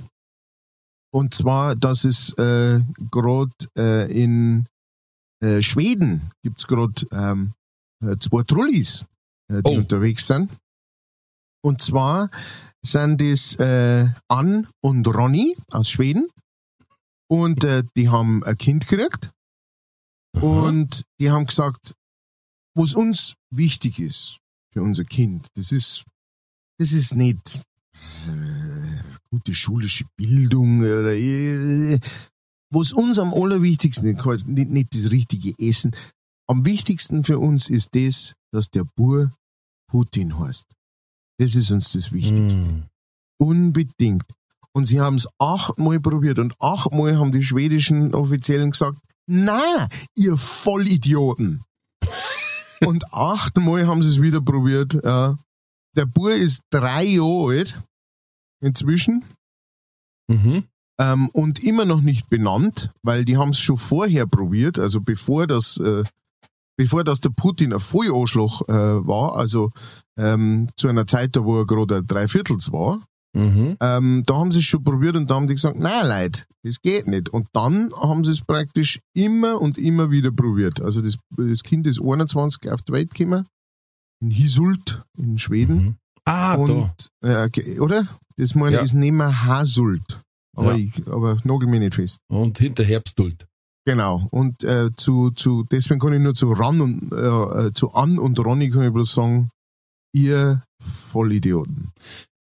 Und 1.14 1.34
zwar, 1.34 1.76
dass 1.76 2.04
es 2.06 2.34
äh, 2.40 2.82
gerade 3.12 3.52
äh, 3.78 4.12
in 4.12 4.66
äh, 5.42 5.62
Schweden 5.62 6.32
gibt's 6.44 6.66
gerade 6.68 7.06
ähm, 7.12 7.54
äh, 8.04 8.18
zwei 8.18 8.44
Trullis, 8.44 9.06
äh, 9.52 9.62
die 9.62 9.72
Oh. 9.72 9.78
unterwegs 9.78 10.26
sind. 10.28 10.50
Und 11.64 11.82
zwar 11.82 12.30
sind 12.84 13.22
das 13.22 13.56
äh, 13.58 14.10
Ann 14.28 14.68
und 14.82 15.08
Ronny 15.08 15.56
aus 15.72 15.90
Schweden. 15.90 16.30
Und 17.30 17.64
äh, 17.64 17.84
die 17.96 18.10
haben 18.10 18.44
ein 18.44 18.58
Kind 18.58 18.88
gekriegt. 18.88 19.32
Und 20.42 21.06
die 21.20 21.32
haben 21.32 21.46
gesagt, 21.46 21.94
was 22.76 22.96
uns 22.96 23.36
wichtig 23.52 24.00
ist 24.00 24.40
für 24.72 24.82
unser 24.82 25.04
Kind, 25.06 25.48
das 25.56 25.72
ist, 25.72 26.06
das 26.78 26.92
ist 26.92 27.16
nicht 27.16 27.62
äh, 28.28 29.04
gute 29.30 29.54
schulische 29.54 30.06
Bildung 30.16 30.80
oder 30.80 31.14
äh, 31.14 32.00
was 32.70 32.92
uns 32.92 33.20
am 33.20 33.34
allerwichtigsten 33.34 34.18
ist, 34.18 34.48
nicht, 34.48 34.72
nicht 34.72 34.96
das 34.96 35.12
richtige 35.12 35.54
Essen. 35.60 35.96
Am 36.48 36.66
wichtigsten 36.66 37.24
für 37.24 37.40
uns 37.40 37.70
ist 37.70 37.96
das, 37.96 38.34
dass 38.52 38.70
der 38.70 38.84
Bur 38.96 39.32
Putin 39.88 40.40
heißt. 40.40 40.66
Das 41.38 41.56
ist 41.56 41.72
uns 41.72 41.92
das 41.92 42.12
Wichtigste. 42.12 42.60
Mm. 42.60 42.84
Unbedingt. 43.38 44.26
Und 44.72 44.86
sie 44.86 45.00
haben 45.00 45.16
es 45.16 45.28
achtmal 45.38 46.00
probiert 46.00 46.40
und 46.40 46.56
achtmal 46.60 47.18
haben 47.18 47.32
die 47.32 47.44
schwedischen 47.44 48.16
Offiziellen 48.16 48.72
gesagt, 48.72 48.98
na, 49.28 49.88
ihr 50.16 50.36
Vollidioten. 50.36 51.64
Und 52.86 53.14
achtmal 53.14 53.88
haben 53.88 54.02
sie 54.02 54.10
es 54.10 54.22
wieder 54.22 54.42
probiert. 54.42 54.94
Ja. 55.04 55.38
Der 55.96 56.06
Bur 56.06 56.34
ist 56.34 56.62
drei 56.72 57.04
Jahre 57.04 57.58
alt 57.58 57.82
inzwischen 58.62 59.24
Mhm. 60.30 60.64
ähm, 61.00 61.30
und 61.30 61.64
immer 61.64 61.86
noch 61.86 62.02
nicht 62.02 62.30
benannt, 62.30 62.90
weil 63.04 63.26
die 63.26 63.38
haben 63.38 63.50
es 63.50 63.60
schon 63.60 63.78
vorher 63.78 64.26
probiert, 64.26 64.80
also 64.80 65.02
bevor 65.02 65.48
das, 65.48 65.78
äh, 65.78 66.04
bevor 66.78 67.04
das 67.04 67.20
der 67.20 67.30
Putin 67.32 67.74
ein 67.74 67.80
Vollanschlag 67.80 68.62
äh, 68.70 69.06
war, 69.06 69.36
also 69.36 69.72
ähm, 70.18 70.68
zu 70.78 70.88
einer 70.88 71.06
Zeit, 71.06 71.36
da 71.36 71.44
wo 71.44 71.60
er 71.60 71.66
gerade 71.66 71.98
ein 71.98 72.08
Dreiviertels 72.08 72.72
war, 72.72 73.06
Mhm. 73.36 73.78
ähm, 73.82 74.24
da 74.26 74.36
haben 74.36 74.52
sie 74.52 74.60
es 74.60 74.66
schon 74.66 74.84
probiert 74.84 75.16
und 75.16 75.30
da 75.32 75.36
haben 75.36 75.48
die 75.48 75.56
gesagt, 75.56 75.80
nein, 75.80 76.08
Leute, 76.08 76.44
das 76.64 76.82
geht 76.82 77.08
nicht. 77.08 77.30
Und 77.30 77.48
dann 77.54 77.92
haben 77.96 78.24
sie 78.24 78.32
es 78.32 78.42
praktisch 78.42 79.00
immer 79.16 79.60
und 79.60 79.78
immer 79.80 80.12
wieder 80.12 80.32
probiert. 80.32 80.82
Also 80.82 81.02
das, 81.02 81.18
das 81.36 81.64
Kind 81.64 81.88
ist 81.88 82.00
21 82.02 82.70
auf 82.72 82.82
die 82.84 82.94
Welt 82.94 83.14
gekommen, 83.14 83.48
in 84.22 84.30
Hisult 84.30 85.02
in 85.18 85.38
Schweden. 85.40 85.76
Mhm. 85.76 85.96
Ah, 86.26 86.56
da. 86.58 86.64
und, 86.64 87.08
äh, 87.22 87.50
ge- 87.50 87.80
oder? 87.80 88.08
Das 88.38 88.56
meine 88.56 88.78
Ja. 88.78 88.82
ist 88.84 88.94
nicht 88.94 89.12
mehr 89.12 89.46
Hasult. 89.46 90.22
Aber, 90.56 90.76
Ja. 90.76 90.78
ich, 90.78 91.08
aber 91.08 91.40
nagel 91.44 91.68
mich 91.68 91.80
nicht 91.80 91.96
fest. 91.96 92.20
Und 92.30 92.60
hinter 92.60 92.84
Herbstduld. 92.84 93.48
Genau. 93.86 94.28
Und 94.32 94.64
äh, 94.64 94.92
zu, 94.96 95.32
zu, 95.32 95.66
deswegen 95.70 96.00
kann 96.00 96.14
ich 96.14 96.22
nur 96.22 96.36
zu 96.36 96.52
Ran 96.52 96.80
und 96.80 97.12
äh, 97.12 97.68
äh, 97.68 97.74
zu 97.74 97.94
An 97.94 98.18
und 98.20 98.40
Ronny 98.40 98.70
kann 98.70 98.84
ich 98.84 98.94
bloß 98.94 99.14
sagen, 99.14 99.50
ihr 100.14 100.64
Vollidioten. 100.80 101.92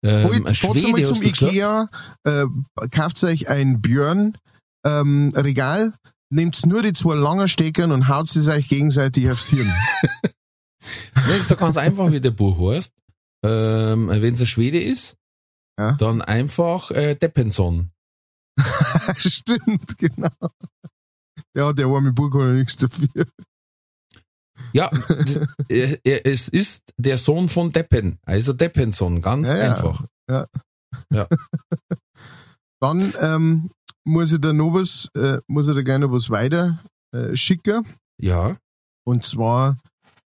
Ähm, 0.06 0.54
Schwede, 0.54 1.02
zum? 1.04 1.22
Ikea, 1.22 1.88
äh, 2.24 2.44
kauft 2.90 3.22
euch 3.24 3.48
ein 3.48 3.80
Björn 3.80 4.36
ähm, 4.84 5.30
nehmt 6.30 6.66
nur 6.66 6.82
die 6.82 6.92
zwei 6.92 7.14
langen 7.14 7.48
Steckern 7.48 7.92
und 7.92 8.08
haut 8.08 8.34
es 8.34 8.48
euch 8.48 8.68
gegenseitig 8.68 9.30
aufs 9.30 9.48
Hirn. 9.48 9.72
Das 11.14 11.38
ist 11.38 11.50
doch 11.50 11.58
ganz 11.58 11.76
einfach, 11.76 12.12
wie 12.12 12.20
der 12.20 12.30
Buch 12.30 12.72
heißt. 12.72 12.92
Ähm, 13.44 14.08
Wenn 14.08 14.34
es 14.34 14.40
ein 14.40 14.46
Schwede 14.46 14.82
ist, 14.82 15.16
Ja. 15.78 15.92
dann 15.92 16.22
einfach 16.22 16.90
äh, 16.90 17.14
Deppenson. 17.14 17.90
Stimmt, 19.18 19.98
genau. 19.98 20.28
Ja, 21.54 21.72
der 21.72 21.86
arme 21.86 22.12
Bub 22.12 22.32
kann 22.32 22.40
ja 22.42 22.52
nichts 22.52 22.76
dafür. 22.76 23.08
Ja, 24.76 24.90
es 25.68 26.48
ist 26.48 26.92
der 26.98 27.16
Sohn 27.16 27.48
von 27.48 27.72
Deppen, 27.72 28.18
also 28.26 28.52
Deppenson, 28.52 29.22
ganz 29.22 29.48
Ja, 29.48 29.56
ja. 29.56 29.70
einfach. 29.70 30.04
Dann 32.80 33.14
ähm, 33.20 33.70
muss 34.04 34.32
ich 34.32 34.40
da 34.40 34.52
noch 34.52 34.74
was, 34.74 35.08
äh, 35.16 35.40
muss 35.46 35.68
ich 35.68 35.74
da 35.74 35.82
gerne 35.82 36.12
was 36.12 36.28
weiter 36.28 36.78
äh, 37.14 37.34
schicken. 37.36 37.86
Ja, 38.20 38.58
Und 39.06 39.24
zwar 39.24 39.78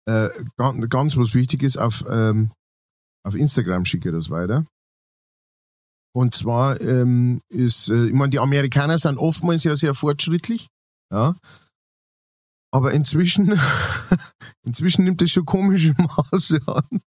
äh, 0.07 0.29
ganz, 0.57 0.89
ganz 0.89 1.17
was 1.17 1.35
Wichtiges 1.35 1.77
auf, 1.77 2.03
ähm, 2.09 2.51
auf 3.23 3.35
Instagram 3.35 3.85
schicke 3.85 4.09
ich 4.09 4.15
das 4.15 4.31
weiter. 4.31 4.65
Und 6.13 6.33
zwar 6.33 6.81
ähm, 6.81 7.41
ist, 7.49 7.89
äh, 7.89 8.07
ich 8.07 8.13
meine, 8.13 8.31
die 8.31 8.39
Amerikaner 8.39 8.97
sind 8.97 9.17
oftmals 9.17 9.63
ja 9.63 9.75
sehr 9.75 9.93
fortschrittlich, 9.93 10.67
ja. 11.13 11.35
Aber 12.71 12.93
inzwischen, 12.93 13.59
inzwischen 14.63 15.03
nimmt 15.03 15.21
es 15.21 15.31
schon 15.31 15.45
komische 15.45 15.93
Maße 15.97 16.61
an. 16.65 17.01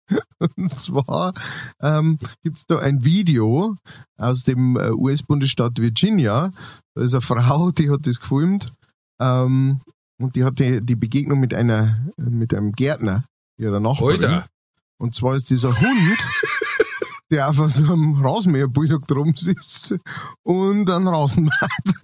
Und 0.56 0.78
zwar 0.78 1.32
ähm, 1.80 2.18
gibt 2.42 2.58
es 2.58 2.66
da 2.66 2.78
ein 2.78 3.02
Video 3.02 3.76
aus 4.18 4.44
dem 4.44 4.76
äh, 4.76 4.90
US-Bundesstaat 4.90 5.78
Virginia. 5.78 6.52
Da 6.94 7.02
ist 7.02 7.14
eine 7.14 7.22
Frau, 7.22 7.70
die 7.70 7.90
hat 7.90 8.06
das 8.06 8.20
gefilmt. 8.20 8.72
Ähm, 9.20 9.80
und 10.18 10.36
die 10.36 10.44
hatte 10.44 10.82
die 10.82 10.96
Begegnung 10.96 11.40
mit 11.40 11.54
einer, 11.54 12.06
mit 12.16 12.54
einem 12.54 12.72
Gärtner, 12.72 13.24
ihrer 13.56 13.80
Nachbarin. 13.80 14.24
Alter. 14.24 14.46
Und 14.98 15.14
zwar 15.14 15.34
ist 15.34 15.50
dieser 15.50 15.80
Hund, 15.80 16.28
der 17.30 17.48
auf 17.48 17.56
so 17.56 17.84
einem 17.84 18.24
Rasenmäher-Bulldog 18.24 19.06
drum 19.08 19.34
sitzt 19.36 19.94
und 20.42 20.88
einen 20.90 21.08
Rasen 21.08 21.44
macht. 21.44 21.94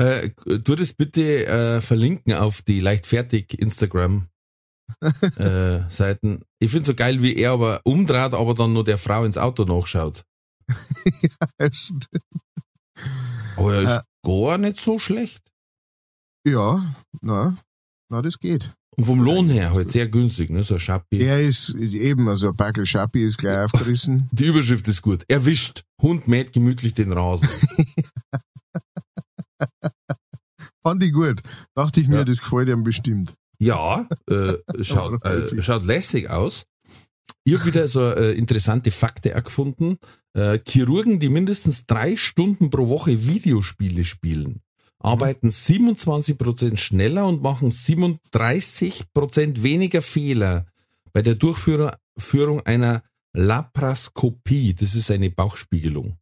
Äh, 0.00 0.30
tu 0.30 0.74
das 0.76 0.94
bitte 0.94 1.46
äh, 1.46 1.80
verlinken 1.82 2.32
auf 2.32 2.62
die 2.62 2.80
leichtfertig 2.80 3.58
Instagram 3.58 4.28
äh, 5.36 5.80
Seiten. 5.90 6.42
Ich 6.58 6.70
finde 6.70 6.86
so 6.86 6.94
geil, 6.94 7.22
wie 7.22 7.36
er 7.36 7.52
aber 7.52 7.82
umdreht, 7.84 8.32
aber 8.32 8.54
dann 8.54 8.72
nur 8.72 8.84
der 8.84 8.96
Frau 8.96 9.24
ins 9.24 9.36
Auto 9.36 9.64
nachschaut. 9.64 10.24
Aber 13.56 13.74
er 13.74 13.82
ist 13.82 14.00
gar 14.24 14.56
nicht 14.56 14.80
so 14.80 14.98
schlecht. 14.98 15.42
ja, 16.46 16.94
na, 17.20 17.58
na, 18.08 18.22
das 18.22 18.38
geht. 18.38 18.72
Und 18.96 19.04
vom 19.04 19.20
Lohn 19.20 19.50
her 19.50 19.72
halt 19.74 19.90
sehr 19.90 20.08
günstig, 20.08 20.50
ne? 20.50 20.62
So 20.62 20.74
ein 20.74 20.80
Schappi. 20.80 21.18
Der 21.18 21.40
ist 21.40 21.74
eben, 21.74 22.28
also 22.28 22.48
ein 22.48 22.56
Backel 22.56 22.86
Schappi 22.86 23.22
ist 23.22 23.38
gleich 23.38 23.58
aufgerissen. 23.66 24.28
Die 24.32 24.46
Überschrift 24.46 24.88
ist 24.88 25.02
gut. 25.02 25.24
Erwischt. 25.28 25.84
Hund 26.00 26.26
mäht 26.26 26.52
gemütlich 26.52 26.94
den 26.94 27.12
Rasen. 27.12 27.48
Fand 30.82 31.02
ich 31.02 31.12
gut. 31.12 31.40
Dachte 31.74 32.00
ich 32.00 32.08
mir, 32.08 32.18
Ja. 32.18 32.24
das 32.24 32.40
gefällt 32.40 32.68
ihm 32.68 32.84
bestimmt. 32.84 33.34
Ja, 33.58 34.08
äh, 34.28 34.54
schaut, 34.82 35.24
äh, 35.24 35.62
schaut 35.62 35.84
lässig 35.84 36.30
aus. 36.30 36.64
Ich 37.44 37.54
habe 37.54 37.66
wieder 37.66 37.88
so 37.88 38.02
äh, 38.02 38.32
interessante 38.32 38.90
Fakte 38.90 39.36
auch 39.36 39.42
gefunden. 39.42 39.98
Äh, 40.34 40.58
Chirurgen, 40.66 41.20
die 41.20 41.28
mindestens 41.28 41.86
drei 41.86 42.16
Stunden 42.16 42.70
pro 42.70 42.88
Woche 42.88 43.26
Videospiele 43.26 44.04
spielen, 44.04 44.60
arbeiten 44.98 45.48
27% 45.48 46.76
schneller 46.76 47.26
und 47.26 47.42
machen 47.42 47.70
37% 47.70 49.62
weniger 49.62 50.02
Fehler 50.02 50.66
bei 51.12 51.22
der 51.22 51.34
Durchführung 51.34 51.90
Führung 52.18 52.60
einer 52.66 53.02
Laparoskopie. 53.32 54.74
Das 54.74 54.94
ist 54.94 55.10
eine 55.10 55.30
Bauchspiegelung. 55.30 56.18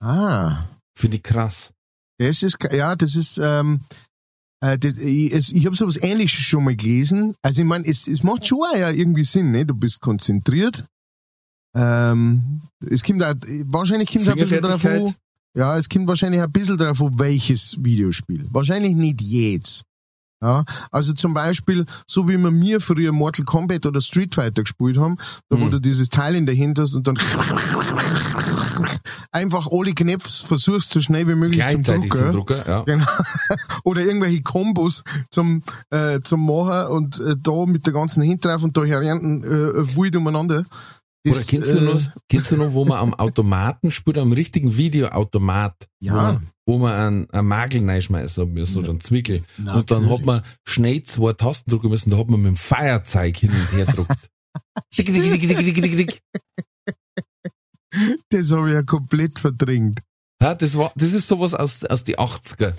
Ah. 0.00 0.64
Finde 0.94 1.18
ich 1.18 1.22
krass. 1.22 1.72
Das 2.18 2.42
ist, 2.42 2.58
ja, 2.70 2.96
das 2.96 3.14
ist, 3.14 3.38
ähm, 3.42 3.80
äh, 4.60 4.78
das, 4.78 4.94
ich, 4.94 5.54
ich 5.54 5.66
habe 5.66 5.76
sowas 5.76 5.98
ähnliches 6.02 6.40
schon 6.40 6.64
mal 6.64 6.76
gelesen. 6.76 7.34
Also 7.42 7.62
ich 7.62 7.68
meine, 7.68 7.86
es, 7.86 8.06
es 8.08 8.22
macht 8.22 8.46
schon 8.46 8.58
auch 8.62 8.76
ja 8.76 8.90
irgendwie 8.90 9.24
Sinn, 9.24 9.52
ne? 9.52 9.64
Du 9.64 9.74
bist 9.74 10.00
konzentriert. 10.00 10.84
Ähm, 11.76 12.62
es 12.80 13.04
kommt 13.04 13.22
auch, 13.22 13.34
wahrscheinlich 13.64 14.10
kommt 14.10 14.22
es 14.22 14.28
ein 14.30 14.36
bisschen 14.36 14.62
drauf 14.62 14.84
an, 14.84 15.14
ja, 15.54 15.76
es 15.76 15.88
kommt 15.88 16.08
wahrscheinlich 16.08 16.40
ein 16.40 16.50
bisschen 16.50 16.76
drauf 16.76 17.00
an, 17.02 17.18
welches 17.18 17.76
Videospiel. 17.82 18.46
Wahrscheinlich 18.50 18.94
nicht 18.94 19.20
jedes. 19.20 19.82
Ja, 20.40 20.64
also 20.92 21.14
zum 21.14 21.34
Beispiel, 21.34 21.84
so 22.06 22.28
wie 22.28 22.38
wir 22.38 22.50
mir 22.52 22.80
früher 22.80 23.10
Mortal 23.12 23.44
Kombat 23.44 23.86
oder 23.86 24.00
Street 24.00 24.34
Fighter 24.36 24.62
gespielt 24.62 24.96
haben, 24.96 25.16
da 25.48 25.58
wo 25.58 25.64
Mhm. 25.64 25.70
du 25.72 25.80
dieses 25.80 26.10
Teil 26.10 26.36
in 26.36 26.46
der 26.46 26.56
Hand 26.56 26.78
hast 26.78 26.94
und 26.94 27.06
dann 27.08 27.18
einfach 29.32 29.66
alle 29.70 29.92
Knöpfe 29.94 30.46
versuchst, 30.46 30.92
so 30.92 31.00
schnell 31.00 31.26
wie 31.26 31.34
möglich 31.34 31.66
zum 31.66 31.82
Drucken. 31.82 32.10
zum 32.16 32.32
Drucker, 32.32 32.68
ja. 32.68 32.82
Genau. 32.82 33.06
Oder 33.84 34.02
irgendwelche 34.02 34.42
Kombos 34.42 35.02
zum, 35.30 35.62
äh, 35.90 36.20
zum 36.22 36.46
Machen 36.46 36.86
und 36.92 37.18
äh, 37.20 37.34
da 37.42 37.66
mit 37.66 37.86
der 37.86 37.92
ganzen 37.94 38.22
Hand 38.28 38.44
drauf 38.44 38.62
und 38.62 38.76
da 38.76 38.84
herrenten 38.84 39.42
äh, 39.44 39.96
wild 39.96 40.16
umeinander. 40.16 40.64
Oder 41.26 41.34
Das, 41.36 41.46
kennst 41.48 41.72
du, 41.72 41.78
äh, 41.78 41.80
noch, 41.82 42.00
kennst 42.28 42.52
du 42.52 42.56
noch, 42.56 42.72
wo 42.74 42.84
man 42.84 42.98
am 42.98 43.14
Automaten 43.14 43.90
spielt, 43.90 44.18
am 44.18 44.32
richtigen 44.32 44.76
Videoautomat, 44.76 45.74
Ja. 46.00 46.40
Wo 46.68 46.76
man, 46.76 46.92
einen, 46.92 47.30
einen 47.30 47.48
Magel 47.48 47.88
reinschmeißen 47.88 48.52
müssen 48.52 48.80
oder 48.80 48.90
einen 48.90 49.00
Zwickel. 49.00 49.42
Und 49.56 49.66
dann 49.66 49.74
Natürlich. 50.02 50.10
hat 50.10 50.24
man 50.26 50.42
schnell 50.66 51.02
zwei 51.02 51.32
Tasten 51.32 51.70
drücken 51.70 51.88
müssen, 51.88 52.10
da 52.10 52.18
hat 52.18 52.28
man 52.28 52.42
mit 52.42 52.48
dem 52.48 52.56
Feuerzeug 52.56 53.38
hin 53.38 53.50
und 53.50 53.72
her 53.72 53.86
gedruckt. 53.86 54.10
Dick, 54.96 55.06
dick, 55.06 55.22
dick, 55.22 55.48
dick, 55.48 55.58
dick, 55.58 55.82
dick, 55.82 55.96
dick. 55.96 56.22
Das 58.28 58.50
habe 58.50 58.68
ich 58.68 58.74
ja 58.74 58.82
komplett 58.82 59.38
verdrängt. 59.38 60.00
Ja, 60.42 60.54
das 60.54 60.76
war, 60.76 60.92
das 60.94 61.12
ist 61.12 61.28
sowas 61.28 61.54
aus, 61.54 61.84
aus 61.84 62.04
die 62.04 62.18
80er. 62.18 62.74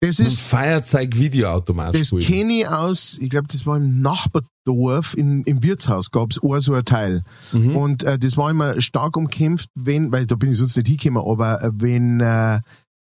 Das 0.00 0.18
ist, 0.18 0.40
Feuerzeug 0.40 1.16
Videoautomat 1.16 1.94
das 1.94 2.10
kenne 2.10 2.52
ich 2.60 2.68
aus, 2.68 3.16
ich 3.18 3.30
glaube, 3.30 3.48
das 3.48 3.64
war 3.64 3.78
im 3.78 4.02
Nachbardorf, 4.02 5.14
in, 5.16 5.44
im 5.44 5.62
Wirtshaus 5.62 6.10
gab's 6.10 6.38
auch 6.42 6.58
so 6.58 6.74
ein 6.74 6.84
Teil. 6.84 7.22
Mhm. 7.52 7.76
Und 7.76 8.04
äh, 8.04 8.18
das 8.18 8.36
war 8.36 8.50
immer 8.50 8.80
stark 8.82 9.16
umkämpft, 9.16 9.70
wenn, 9.74 10.12
weil 10.12 10.26
da 10.26 10.34
bin 10.34 10.50
ich 10.50 10.58
sonst 10.58 10.76
nicht 10.76 10.88
hingekommen, 10.88 11.26
aber 11.26 11.62
äh, 11.62 11.70
wenn, 11.74 12.20
äh, 12.20 12.60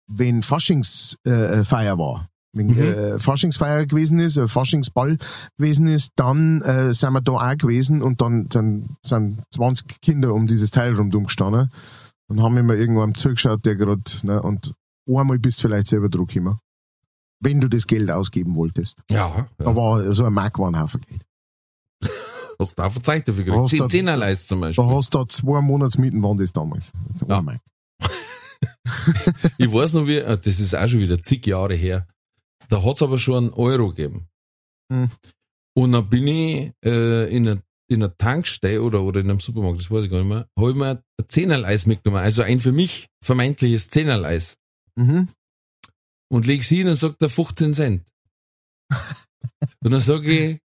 wenn 0.08 0.42
Faschingsfeier 0.42 1.52
äh, 1.52 1.64
Feier 1.64 1.98
war. 1.98 2.28
Wenn 2.54 2.68
Mhm. 2.68 2.78
äh, 2.80 3.18
Faschingsfeier 3.18 3.86
gewesen 3.86 4.18
ist, 4.18 4.36
äh, 4.38 4.48
Faschingsball 4.48 5.18
gewesen 5.58 5.86
ist, 5.86 6.10
dann 6.16 6.62
äh, 6.62 6.92
sind 6.94 7.12
wir 7.12 7.20
da 7.20 7.32
auch 7.32 7.56
gewesen 7.58 8.02
und 8.02 8.20
dann 8.22 8.48
sind, 8.50 8.88
sind 9.04 9.42
20 9.54 10.00
Kinder 10.00 10.32
um 10.32 10.46
dieses 10.46 10.70
Teil 10.70 10.94
rundum 10.94 11.24
gestanden 11.24 11.70
und 12.28 12.42
haben 12.42 12.56
immer 12.56 12.74
irgendwann 12.74 13.14
zugeschaut, 13.14 13.64
der 13.66 13.76
gerade, 13.76 14.02
ne, 14.22 14.40
und 14.42 14.72
einmal 15.06 15.38
bist 15.38 15.58
du 15.58 15.68
vielleicht 15.68 15.88
selber 15.88 16.08
drauf 16.08 16.28
gekommen. 16.28 16.58
Wenn 17.40 17.60
du 17.60 17.68
das 17.68 17.86
Geld 17.86 18.10
ausgeben 18.10 18.56
wolltest. 18.56 18.98
ja, 19.10 19.46
ja. 19.60 19.76
war 19.76 20.12
so 20.12 20.24
ein 20.24 20.32
Markwarenhaufen 20.32 21.02
Geld. 21.02 21.22
Hast 22.58 22.76
du 22.76 22.82
da 22.82 22.90
Zeit 23.02 23.28
dafür 23.28 23.44
Da 23.44 23.50
gekriegt? 23.52 23.62
hast 23.62 23.72
du- 23.72 23.76
Zehn 23.78 23.88
Zehnerleist 23.90 24.48
zum 24.48 24.60
Beispiel. 24.60 24.84
Da 24.84 24.90
hast 24.90 25.14
du 25.14 25.18
da 25.18 25.28
zwei 25.28 25.60
Monatsmieten 25.60 26.20
waren 26.22 26.38
das 26.38 26.52
damals. 26.52 26.92
Ja. 27.28 27.38
Oh 27.38 27.42
mein. 27.42 27.60
Ich 29.58 29.72
weiß 29.72 29.94
noch 29.94 30.06
wie, 30.06 30.18
äh, 30.18 30.38
das 30.38 30.60
ist 30.60 30.74
auch 30.74 30.86
schon 30.86 31.00
wieder 31.00 31.22
zig 31.22 31.46
Jahre 31.46 31.74
her. 31.74 32.06
Da 32.68 32.82
hat's 32.82 33.02
aber 33.02 33.18
schon 33.18 33.44
einen 33.44 33.52
Euro 33.52 33.88
gegeben. 33.90 34.28
Hm. 34.92 35.10
Und 35.74 35.92
dann 35.92 36.08
bin 36.08 36.26
ich 36.26 36.72
äh, 36.84 37.34
in 37.34 37.48
einer 37.48 37.60
in 37.90 38.02
einer 38.02 38.16
Tankstelle 38.16 38.82
oder, 38.82 39.02
oder 39.02 39.20
in 39.20 39.30
einem 39.30 39.40
Supermarkt, 39.40 39.80
das 39.80 39.90
weiß 39.90 40.04
ich 40.04 40.10
gar 40.10 40.18
nicht 40.18 40.28
mehr, 40.28 40.46
habe 40.58 40.70
ich 40.70 40.76
mir 40.76 40.90
ein 40.90 41.28
Zehnerleis 41.28 41.86
mitgenommen, 41.86 42.22
also 42.22 42.42
ein 42.42 42.60
für 42.60 42.72
mich 42.72 43.08
vermeintliches 43.24 43.88
Zehnerleis. 43.88 44.58
Mhm. 44.96 45.28
Und 46.30 46.46
leg's 46.46 46.68
hin 46.68 46.88
und 46.88 46.96
sagt 46.96 47.22
er 47.22 47.30
15 47.30 47.72
Cent. 47.72 48.04
und 49.80 49.90
dann 49.90 50.00
sage 50.00 50.30
ich, 50.30 50.58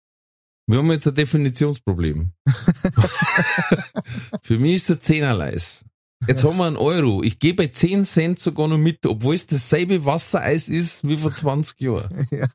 wir 0.68 0.80
haben 0.80 0.92
jetzt 0.92 1.08
ein 1.08 1.16
Definitionsproblem. 1.16 2.32
für 4.42 4.58
mich 4.58 4.76
ist 4.76 4.90
der 4.90 5.02
Zehnerleis. 5.02 5.86
Jetzt 6.28 6.44
haben 6.44 6.58
wir 6.58 6.66
einen 6.66 6.76
Euro. 6.78 7.24
Ich 7.24 7.40
gehe 7.40 7.54
bei 7.56 7.68
10 7.68 8.06
Cent 8.06 8.40
sogar 8.40 8.68
noch 8.68 8.78
mit, 8.78 9.06
obwohl 9.06 9.34
es 9.36 9.48
dasselbe 9.48 10.06
Wassereis 10.06 10.70
ist 10.70 11.08
wie 11.08 11.18
vor 11.18 11.34
20 11.34 11.80
Jahren. 11.82 12.28
Ja. 12.32 12.48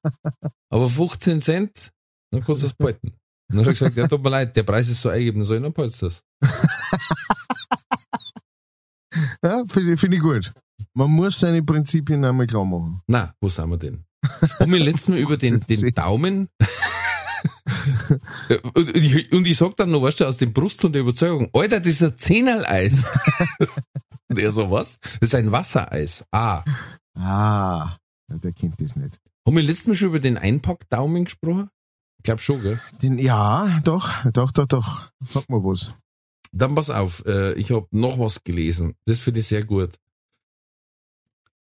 Aber 0.70 0.88
15 0.88 1.40
Cent, 1.40 1.90
dann 2.30 2.42
kannst 2.44 2.62
du 2.62 2.66
das 2.66 2.74
behalten. 2.74 3.08
Und 3.48 3.56
dann 3.56 3.58
hat 3.60 3.66
er 3.66 3.72
gesagt, 3.72 3.96
ja, 3.96 4.06
tut 4.08 4.22
mir 4.22 4.30
leid, 4.30 4.56
der 4.56 4.62
Preis 4.64 4.88
ist 4.88 5.00
so 5.00 5.08
eingegeben, 5.08 5.40
dann 5.40 5.46
soll 5.46 5.56
ich 5.58 5.62
dann 5.62 5.72
behaltst 5.72 6.02
du 6.02 6.06
das. 6.06 6.22
Ja, 9.42 9.64
finde 9.66 9.94
ich- 9.94 10.00
finde 10.00 10.16
ich 10.16 10.22
gut. 10.22 10.52
Man 10.94 11.10
muss 11.10 11.38
seine 11.38 11.62
Prinzipien 11.62 12.24
einmal 12.24 12.46
klar 12.46 12.64
machen. 12.64 13.00
Na, 13.06 13.32
wo 13.40 13.48
sind 13.48 13.68
wir 13.70 13.78
denn? 13.78 14.04
Haben 14.60 14.72
wir 14.72 14.80
letztes 14.80 15.08
Mal 15.08 15.18
über 15.20 15.36
den, 15.36 15.60
den 15.60 15.94
Daumen. 15.94 16.48
Und, 18.74 18.96
ich, 18.96 19.32
und 19.32 19.46
ich 19.46 19.56
sag 19.56 19.76
dann 19.76 19.90
noch, 19.90 20.02
weißt 20.02 20.20
du, 20.20 20.24
aus 20.24 20.38
dem 20.38 20.52
Brust 20.52 20.84
und 20.84 20.92
der 20.92 21.02
Überzeugung, 21.02 21.48
Alter, 21.52 21.80
das 21.80 21.88
ist 21.88 22.02
ein 22.02 22.18
Zehnerleis. 22.18 23.10
und 24.28 24.38
er 24.38 24.50
so, 24.50 24.70
was? 24.70 24.98
Das 25.20 25.30
ist 25.30 25.34
ein 25.34 25.50
Wassereis. 25.52 26.24
Ah. 26.30 26.64
Ah, 27.16 27.96
der 28.28 28.52
kennt 28.52 28.80
das 28.80 28.96
nicht. 28.96 29.18
Haben 29.46 29.56
wir 29.56 29.62
letztes 29.62 29.86
Mal 29.86 29.94
schon 29.94 30.08
über 30.08 30.20
den 30.20 30.38
Einpackdaumen 30.38 31.24
gesprochen? 31.24 31.70
Ich 32.18 32.24
glaube 32.24 32.40
schon, 32.40 32.62
gell? 32.62 32.80
Den, 33.02 33.18
ja, 33.18 33.80
doch, 33.84 34.10
doch, 34.32 34.50
doch, 34.50 34.66
doch. 34.66 35.10
Sag 35.24 35.48
mal 35.48 35.62
was. 35.62 35.92
Dann 36.52 36.74
pass 36.74 36.90
auf, 36.90 37.24
äh, 37.26 37.52
ich 37.54 37.70
habe 37.70 37.86
noch 37.90 38.18
was 38.18 38.42
gelesen. 38.44 38.94
Das 39.04 39.20
finde 39.20 39.40
ich 39.40 39.46
sehr 39.46 39.64
gut. 39.64 39.98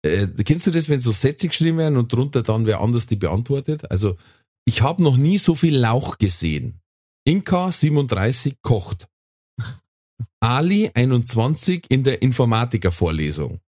Äh, 0.02 0.28
kennst 0.44 0.66
du 0.66 0.70
das, 0.70 0.88
wenn 0.88 1.00
so 1.00 1.12
Sätze 1.12 1.48
geschrieben 1.48 1.78
werden 1.78 1.96
und 1.96 2.12
drunter 2.12 2.42
dann 2.42 2.66
wer 2.66 2.80
anders 2.80 3.06
die 3.06 3.16
beantwortet? 3.16 3.90
Also, 3.90 4.16
ich 4.64 4.82
habe 4.82 5.02
noch 5.02 5.16
nie 5.16 5.38
so 5.38 5.54
viel 5.54 5.76
Lauch 5.76 6.18
gesehen. 6.18 6.80
Inka 7.24 7.72
37 7.72 8.60
kocht. 8.62 9.08
Ali 10.40 10.90
21 10.92 11.90
in 11.90 12.04
der 12.04 12.20
Informatikervorlesung. 12.22 13.60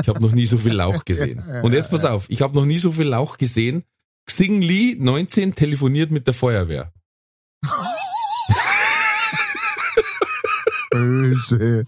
Ich 0.00 0.08
habe 0.08 0.20
noch 0.20 0.32
nie 0.32 0.46
so 0.46 0.58
viel 0.58 0.72
Lauch 0.72 1.04
gesehen. 1.04 1.40
Und 1.62 1.72
jetzt 1.72 1.90
pass 1.90 2.04
auf, 2.04 2.30
ich 2.30 2.42
habe 2.42 2.54
noch 2.54 2.64
nie 2.64 2.78
so 2.78 2.92
viel 2.92 3.06
Lauch 3.08 3.36
gesehen. 3.36 3.84
Xing 4.26 4.62
Li 4.62 4.96
19 4.98 5.54
telefoniert 5.54 6.10
mit 6.10 6.26
der 6.26 6.34
Feuerwehr. 6.34 6.92
Böse. 10.90 11.86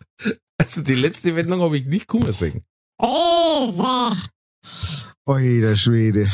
Also 0.59 0.83
die 0.83 0.95
letzte 0.95 1.37
Wendung 1.37 1.61
habe 1.61 1.77
ich 1.77 1.85
nicht 1.85 2.07
kommen 2.07 2.33
sehen. 2.33 2.64
Oi, 3.01 4.14
der 5.27 5.77
Schwede. 5.77 6.31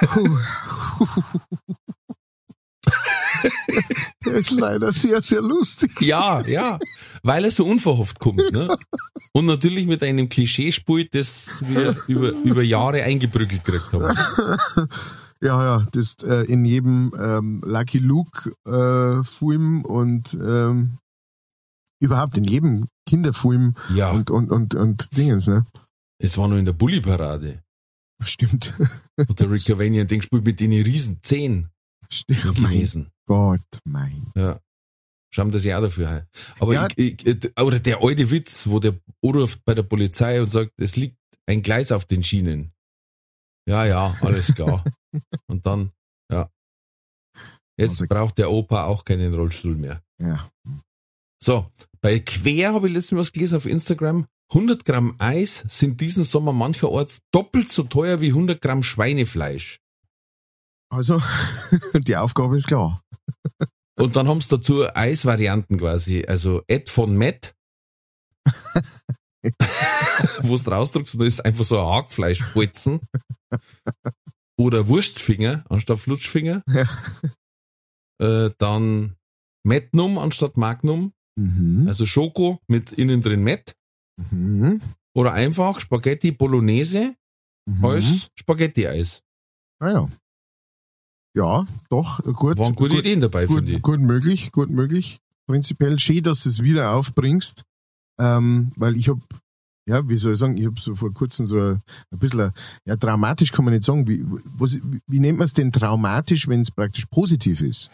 Der 4.24 4.34
ist 4.34 4.50
leider 4.50 4.92
sehr, 4.92 5.22
sehr 5.22 5.40
lustig. 5.40 6.00
Ja, 6.02 6.42
ja, 6.42 6.78
weil 7.22 7.44
er 7.44 7.50
so 7.50 7.64
unverhofft 7.64 8.18
kommt. 8.18 8.52
Ne? 8.52 8.76
Und 9.32 9.46
natürlich 9.46 9.86
mit 9.86 10.02
einem 10.02 10.28
Klischee 10.28 10.72
spielt, 10.72 11.14
das 11.14 11.62
wir 11.66 11.96
über, 12.06 12.32
über 12.44 12.62
Jahre 12.62 13.02
eingebrückelt 13.02 13.64
gekriegt 13.64 13.92
haben. 13.92 14.88
Ja, 15.42 15.64
ja, 15.64 15.86
das 15.92 16.16
äh, 16.22 16.44
in 16.52 16.66
jedem 16.66 17.14
ähm, 17.18 17.62
Lucky 17.64 17.96
Luke 17.96 18.52
äh, 18.66 19.24
Film 19.24 19.86
und 19.86 20.34
ähm, 20.34 20.98
überhaupt 21.98 22.36
in 22.36 22.44
jedem 22.44 22.88
Kinderfilm 23.08 23.74
Ja, 23.94 24.10
und, 24.10 24.30
und, 24.30 24.50
und, 24.50 24.74
und 24.74 25.16
Dingens, 25.16 25.46
ne? 25.46 25.64
es 26.18 26.36
war 26.36 26.46
nur 26.46 26.58
in 26.58 26.66
der 26.66 26.74
Bulli-Parade. 26.74 27.62
Stimmt. 28.24 28.74
Und 29.16 29.40
der 29.40 29.50
Rick 29.50 29.64
Cavanian 29.64 30.06
Ding 30.06 30.22
spielt 30.22 30.44
mit 30.44 30.60
den 30.60 30.72
riesen 30.72 31.22
Zehen 31.22 31.70
Stimmt. 32.10 32.58
Mein 32.60 32.72
gewesen. 32.72 33.10
Gott, 33.26 33.60
mein. 33.84 34.30
Ja. 34.36 34.60
Schauen 35.32 35.52
das 35.52 35.64
ja 35.64 35.80
dafür 35.80 36.08
ein. 36.10 36.26
Aber 36.58 36.74
Ja. 36.74 36.88
ich, 36.96 37.24
ich, 37.26 37.58
oder 37.60 37.78
der 37.78 38.02
alte 38.02 38.30
Witz, 38.30 38.66
wo 38.66 38.80
der 38.80 38.98
anruft 39.24 39.64
bei 39.64 39.74
der 39.74 39.84
Polizei 39.84 40.42
und 40.42 40.50
sagt, 40.50 40.72
es 40.80 40.96
liegt 40.96 41.16
ein 41.46 41.62
Gleis 41.62 41.92
auf 41.92 42.04
den 42.04 42.24
Schienen. 42.24 42.72
Ja, 43.68 43.84
ja, 43.84 44.16
alles 44.20 44.52
klar. 44.54 44.84
Und 45.46 45.64
dann, 45.66 45.92
ja. 46.32 46.50
Jetzt 47.78 47.92
Also- 48.00 48.06
braucht 48.08 48.38
der 48.38 48.50
Opa 48.50 48.84
auch 48.84 49.04
keinen 49.04 49.32
Rollstuhl 49.34 49.76
mehr. 49.76 50.02
Ja. 50.20 50.50
So, 51.42 51.70
bei 52.00 52.18
Quer 52.18 52.72
habe 52.74 52.88
ich 52.88 52.94
letztens 52.94 53.18
was 53.20 53.32
gelesen 53.32 53.56
auf 53.56 53.66
Instagram. 53.66 54.26
100 54.50 54.84
Gramm 54.84 55.14
Eis 55.18 55.64
sind 55.68 56.00
diesen 56.00 56.24
Sommer 56.24 56.52
mancherorts 56.52 57.20
doppelt 57.32 57.68
so 57.68 57.84
teuer 57.84 58.20
wie 58.20 58.28
100 58.28 58.60
Gramm 58.60 58.82
Schweinefleisch. 58.82 59.80
Also, 60.92 61.22
die 61.94 62.16
Aufgabe 62.16 62.56
ist 62.56 62.66
klar. 62.66 63.02
Und 63.96 64.16
dann 64.16 64.26
haben 64.28 64.40
sie 64.40 64.48
dazu 64.48 64.84
Eisvarianten 64.92 65.78
quasi. 65.78 66.24
Also 66.26 66.62
Ed 66.66 66.88
von 66.88 67.16
Matt. 67.16 67.54
Wo 70.42 70.56
du 70.56 70.62
drausdrückst, 70.62 71.20
da 71.20 71.24
ist 71.24 71.44
einfach 71.44 71.64
so 71.64 71.78
ein 71.78 71.86
Hackfleischbolzen. 71.86 73.00
Oder 74.58 74.88
Wurstfinger 74.88 75.64
anstatt 75.68 76.00
Flutschfinger. 76.00 76.62
Ja. 76.66 76.88
Äh, 78.20 78.50
dann 78.58 79.16
Magnum 79.64 80.18
anstatt 80.18 80.56
Magnum. 80.56 81.12
Mhm. 81.38 81.86
Also 81.86 82.04
Schoko 82.04 82.58
mit 82.66 82.92
innen 82.92 83.22
drin 83.22 83.42
Met. 83.42 83.74
Mhm. 84.30 84.80
Oder 85.14 85.32
einfach 85.32 85.80
Spaghetti 85.80 86.32
Bolognese 86.32 87.14
Mhm. 87.66 87.84
als 87.84 88.28
Spaghetti-Eis. 88.36 89.22
Ah 89.80 89.90
ja. 89.90 90.08
Ja, 91.36 91.66
doch, 91.88 92.18
gut. 92.34 92.58
Waren 92.58 92.74
gute 92.74 92.96
gut, 92.96 93.00
Ideen 93.00 93.20
dabei, 93.20 93.46
finde 93.46 93.70
ich. 93.72 93.82
gut 93.82 94.00
möglich, 94.00 94.50
gut 94.50 94.70
möglich. 94.70 95.20
Prinzipiell 95.46 95.98
schön, 95.98 96.22
dass 96.22 96.42
du 96.42 96.48
es 96.48 96.62
wieder 96.62 96.92
aufbringst, 96.92 97.62
ähm, 98.20 98.72
weil 98.76 98.96
ich 98.96 99.08
habe, 99.08 99.20
ja, 99.88 100.08
wie 100.08 100.16
soll 100.16 100.32
ich 100.32 100.38
sagen, 100.38 100.56
ich 100.56 100.66
habe 100.66 100.80
so 100.80 100.94
vor 100.94 101.12
kurzem 101.12 101.46
so 101.46 101.56
ein, 101.60 101.82
ein 102.12 102.18
bisschen, 102.18 102.52
ja, 102.84 102.96
traumatisch 102.96 103.52
kann 103.52 103.64
man 103.64 103.74
nicht 103.74 103.84
sagen. 103.84 104.08
Wie, 104.08 104.24
was, 104.24 104.78
wie 105.06 105.20
nennt 105.20 105.38
man 105.38 105.44
es 105.44 105.52
denn 105.54 105.70
traumatisch, 105.70 106.48
wenn 106.48 106.60
es 106.62 106.70
praktisch 106.72 107.06
positiv 107.06 107.60
ist? 107.60 107.90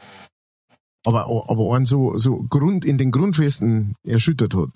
Aber, 1.04 1.26
aber 1.50 1.76
einen 1.76 1.84
so, 1.86 2.16
so 2.18 2.42
Grund, 2.44 2.84
in 2.84 2.98
den 2.98 3.10
Grundfesten 3.12 3.94
erschüttert 4.02 4.54
hat. 4.54 4.70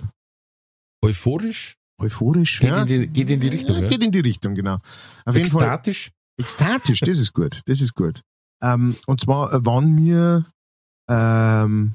Euphorisch? 1.03 1.77
Euphorisch, 2.01 2.61
Geht, 2.61 2.71
ja. 2.71 2.83
in, 2.83 2.87
die, 2.87 3.07
geht 3.09 3.29
in 3.31 3.41
die 3.41 3.49
Richtung, 3.49 3.77
ja, 3.77 3.83
ja? 3.83 3.89
Geht 3.89 4.03
in 4.03 4.11
die 4.13 4.21
Richtung, 4.21 4.55
genau. 4.55 4.79
Auf 5.25 5.35
jeden 5.37 5.51
Fall. 5.51 5.63
Ekstatisch? 5.63 6.11
Ekstatisch, 6.39 7.01
das 7.01 7.19
ist 7.19 7.33
gut, 7.35 7.61
das 7.67 7.81
ist 7.83 7.95
gut. 7.95 8.23
Ähm, 8.63 8.97
und 9.07 9.21
zwar 9.21 9.53
äh, 9.53 9.65
waren 9.67 9.97
wir, 9.99 10.47
ähm, 11.11 11.95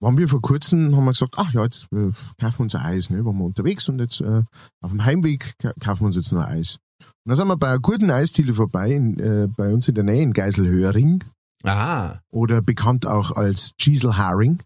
waren 0.00 0.18
wir 0.18 0.28
vor 0.28 0.42
kurzem, 0.42 0.94
haben 0.94 1.04
wir 1.04 1.12
gesagt, 1.12 1.34
ach 1.38 1.52
ja, 1.52 1.64
jetzt 1.64 1.84
äh, 1.92 2.10
kaufen 2.38 2.58
wir 2.58 2.60
uns 2.60 2.74
ein 2.74 2.82
Eis, 2.84 3.08
ne? 3.10 3.24
Waren 3.24 3.38
wir 3.38 3.44
unterwegs 3.44 3.88
und 3.88 3.98
jetzt 3.98 4.20
äh, 4.20 4.42
auf 4.82 4.90
dem 4.90 5.04
Heimweg 5.04 5.54
ka- 5.58 5.72
kaufen 5.80 6.02
wir 6.02 6.06
uns 6.06 6.16
jetzt 6.16 6.32
nur 6.32 6.46
Eis. 6.46 6.78
Und 7.00 7.30
dann 7.30 7.36
sind 7.36 7.48
wir 7.48 7.56
bei 7.56 7.68
einer 7.68 7.78
guten 7.78 8.10
Eisdiele 8.10 8.52
vorbei, 8.52 8.90
in, 8.92 9.18
äh, 9.18 9.48
bei 9.56 9.72
uns 9.72 9.88
in 9.88 9.94
der 9.94 10.04
Nähe 10.04 10.22
in 10.22 10.32
Geiselhöring 10.32 11.24
Ah, 11.64 12.20
oder 12.30 12.62
bekannt 12.62 13.04
auch 13.06 13.32
als 13.32 13.74
Cheeselharing. 13.76 14.62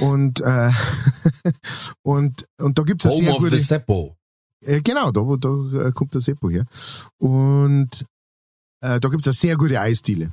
Und, 0.00 0.40
äh, 0.40 0.70
und, 2.02 2.46
und 2.58 2.78
da 2.78 2.82
gibt's 2.82 3.06
eine 3.06 3.14
Home 3.14 3.24
sehr 3.24 3.34
of 3.34 3.38
gute... 3.42 3.56
the 3.56 3.62
Seppo. 3.62 4.16
Äh, 4.64 4.80
genau, 4.82 5.10
da, 5.12 5.20
wo- 5.24 5.36
da 5.36 5.86
äh, 5.88 5.92
kommt 5.92 6.14
der 6.14 6.20
Seppo 6.20 6.50
her. 6.50 6.64
Und 7.18 8.04
äh, 8.80 8.98
da 9.00 9.08
gibt's 9.08 9.26
eine 9.26 9.34
sehr 9.34 9.56
gute 9.56 9.80
Eisdiele. 9.80 10.32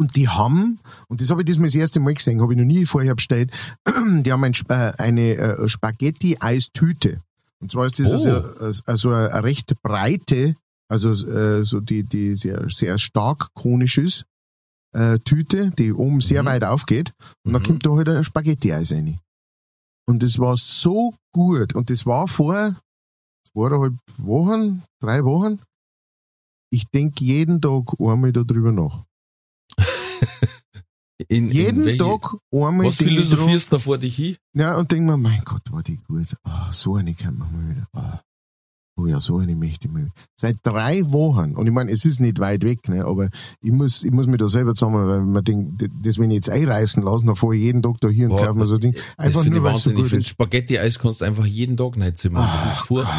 Und 0.00 0.14
die 0.14 0.28
haben, 0.28 0.78
und 1.08 1.20
das 1.20 1.30
habe 1.30 1.40
ich 1.40 1.46
diesmal 1.46 1.66
das 1.68 1.74
erste 1.74 1.98
Mal 2.00 2.14
gesehen, 2.14 2.40
habe 2.40 2.52
ich 2.52 2.58
noch 2.58 2.64
nie 2.66 2.84
vorher 2.86 3.14
bestellt, 3.16 3.50
die 3.88 4.30
haben 4.32 4.44
ein, 4.44 4.52
äh, 4.68 4.92
eine 4.98 5.34
äh, 5.36 5.68
Spaghetti-Eistüte. 5.68 7.20
Und 7.60 7.72
zwar 7.72 7.86
ist 7.86 7.98
das 7.98 8.24
Oh. 8.26 8.30
also, 8.60 8.82
also 8.86 9.10
eine, 9.10 9.32
eine 9.32 9.42
recht 9.44 9.74
breite, 9.82 10.54
also 10.88 11.10
äh, 11.28 11.64
so 11.64 11.80
die, 11.80 12.04
die 12.04 12.36
sehr, 12.36 12.68
sehr 12.70 12.98
stark 12.98 13.48
konisch 13.54 13.98
ist, 13.98 14.24
äh, 14.94 15.18
Tüte, 15.20 15.70
die 15.70 15.92
oben 15.92 16.20
sehr 16.20 16.42
Mhm. 16.42 16.46
weit 16.46 16.64
aufgeht. 16.64 17.12
Und 17.44 17.52
dann 17.52 17.62
Mhm. 17.62 17.66
kommt 17.66 17.86
da 17.86 17.90
halt 17.90 18.08
ein 18.08 18.24
Spaghetti-Eis 18.24 18.92
rein. 18.92 19.18
Und 20.06 20.22
das 20.22 20.38
war 20.38 20.56
so 20.56 21.14
gut. 21.34 21.74
Und 21.74 21.90
das 21.90 22.06
war 22.06 22.28
vor 22.28 22.76
zweieinhalb 23.52 23.94
Wochen, 24.18 24.82
drei 25.00 25.24
Wochen. 25.24 25.60
Ich 26.70 26.86
denke 26.88 27.24
jeden 27.24 27.60
Tag 27.60 27.94
einmal 28.00 28.32
darüber 28.32 28.72
nach. 28.72 29.04
In, 31.30 31.46
in 31.46 31.50
Jeden 31.50 31.84
welche- 31.84 31.98
Tag 32.04 32.36
einmal 32.52 32.86
Was 32.86 32.96
philosophierst 32.96 33.72
du 33.72 33.76
da 33.76 33.80
vor 33.80 33.98
dich 33.98 34.14
hin? 34.16 34.36
Ja, 34.54 34.76
und 34.76 34.92
denk 34.92 35.04
mir, 35.04 35.16
mein 35.16 35.42
Gott, 35.44 35.62
war 35.72 35.82
die 35.82 35.96
gut. 35.96 36.28
Ah, 36.44 36.72
so 36.72 36.94
eine 36.94 37.12
kann 37.14 37.36
man 37.36 37.52
mal 37.52 37.74
wieder. 37.76 37.88
Ah. 37.92 38.20
Oh 39.00 39.06
ja, 39.06 39.20
so 39.20 39.38
eine 39.38 39.54
möchte 39.54 39.86
ich. 39.86 39.94
Seit 40.34 40.56
drei 40.64 41.08
Wochen. 41.12 41.54
Und 41.54 41.68
ich 41.68 41.72
meine, 41.72 41.92
es 41.92 42.04
ist 42.04 42.18
nicht 42.20 42.40
weit 42.40 42.64
weg, 42.64 42.88
ne, 42.88 43.04
aber 43.04 43.30
ich 43.60 43.70
muss, 43.70 44.02
ich 44.02 44.10
muss 44.10 44.26
mich 44.26 44.38
da 44.38 44.48
selber 44.48 44.74
zusammen, 44.74 45.06
weil 45.06 45.20
man 45.20 45.44
denkt, 45.44 45.88
das 46.02 46.18
wenn 46.18 46.32
ich 46.32 46.36
jetzt 46.36 46.50
einreißen 46.50 47.04
lassen, 47.04 47.26
dann 47.26 47.36
fahre 47.36 47.54
ich 47.54 47.62
jeden 47.62 47.80
Tag 47.80 48.00
da 48.00 48.08
hier 48.08 48.24
und 48.28 48.36
Boah, 48.36 48.46
kaufe 48.46 48.58
mir 48.58 48.66
so 48.66 48.74
ein 48.74 48.80
Ding. 48.80 48.96
Einfach 49.16 49.44
nur, 49.44 49.56
ich 49.58 49.62
weil 49.62 49.76
so 49.76 49.90
ich 49.90 49.96
gut 49.96 50.06
finde, 50.06 50.18
ist. 50.18 50.28
Spaghetti-Eis 50.30 50.98
kannst 50.98 51.20
du 51.20 51.26
einfach 51.26 51.46
jeden 51.46 51.76
Tag 51.76 51.96
nicht 51.96 52.18
zimmern. 52.18 52.42
Das 52.64 52.74
ist 52.78 52.86
furchtbar. 52.86 53.14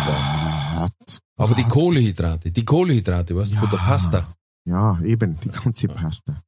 Ah, 0.75 0.89
Aber 1.37 1.55
die 1.55 1.63
Kohlehydrate, 1.63 2.51
die 2.51 2.65
Kohlehydrate, 2.65 3.35
weißt 3.37 3.53
du, 3.53 3.57
von 3.57 3.69
der 3.69 3.79
Ja. 3.79 3.85
Pasta. 3.85 4.33
Ja, 4.65 4.99
eben, 5.01 5.39
die 5.41 5.49
ganze 5.49 5.87
Pasta. 5.87 6.41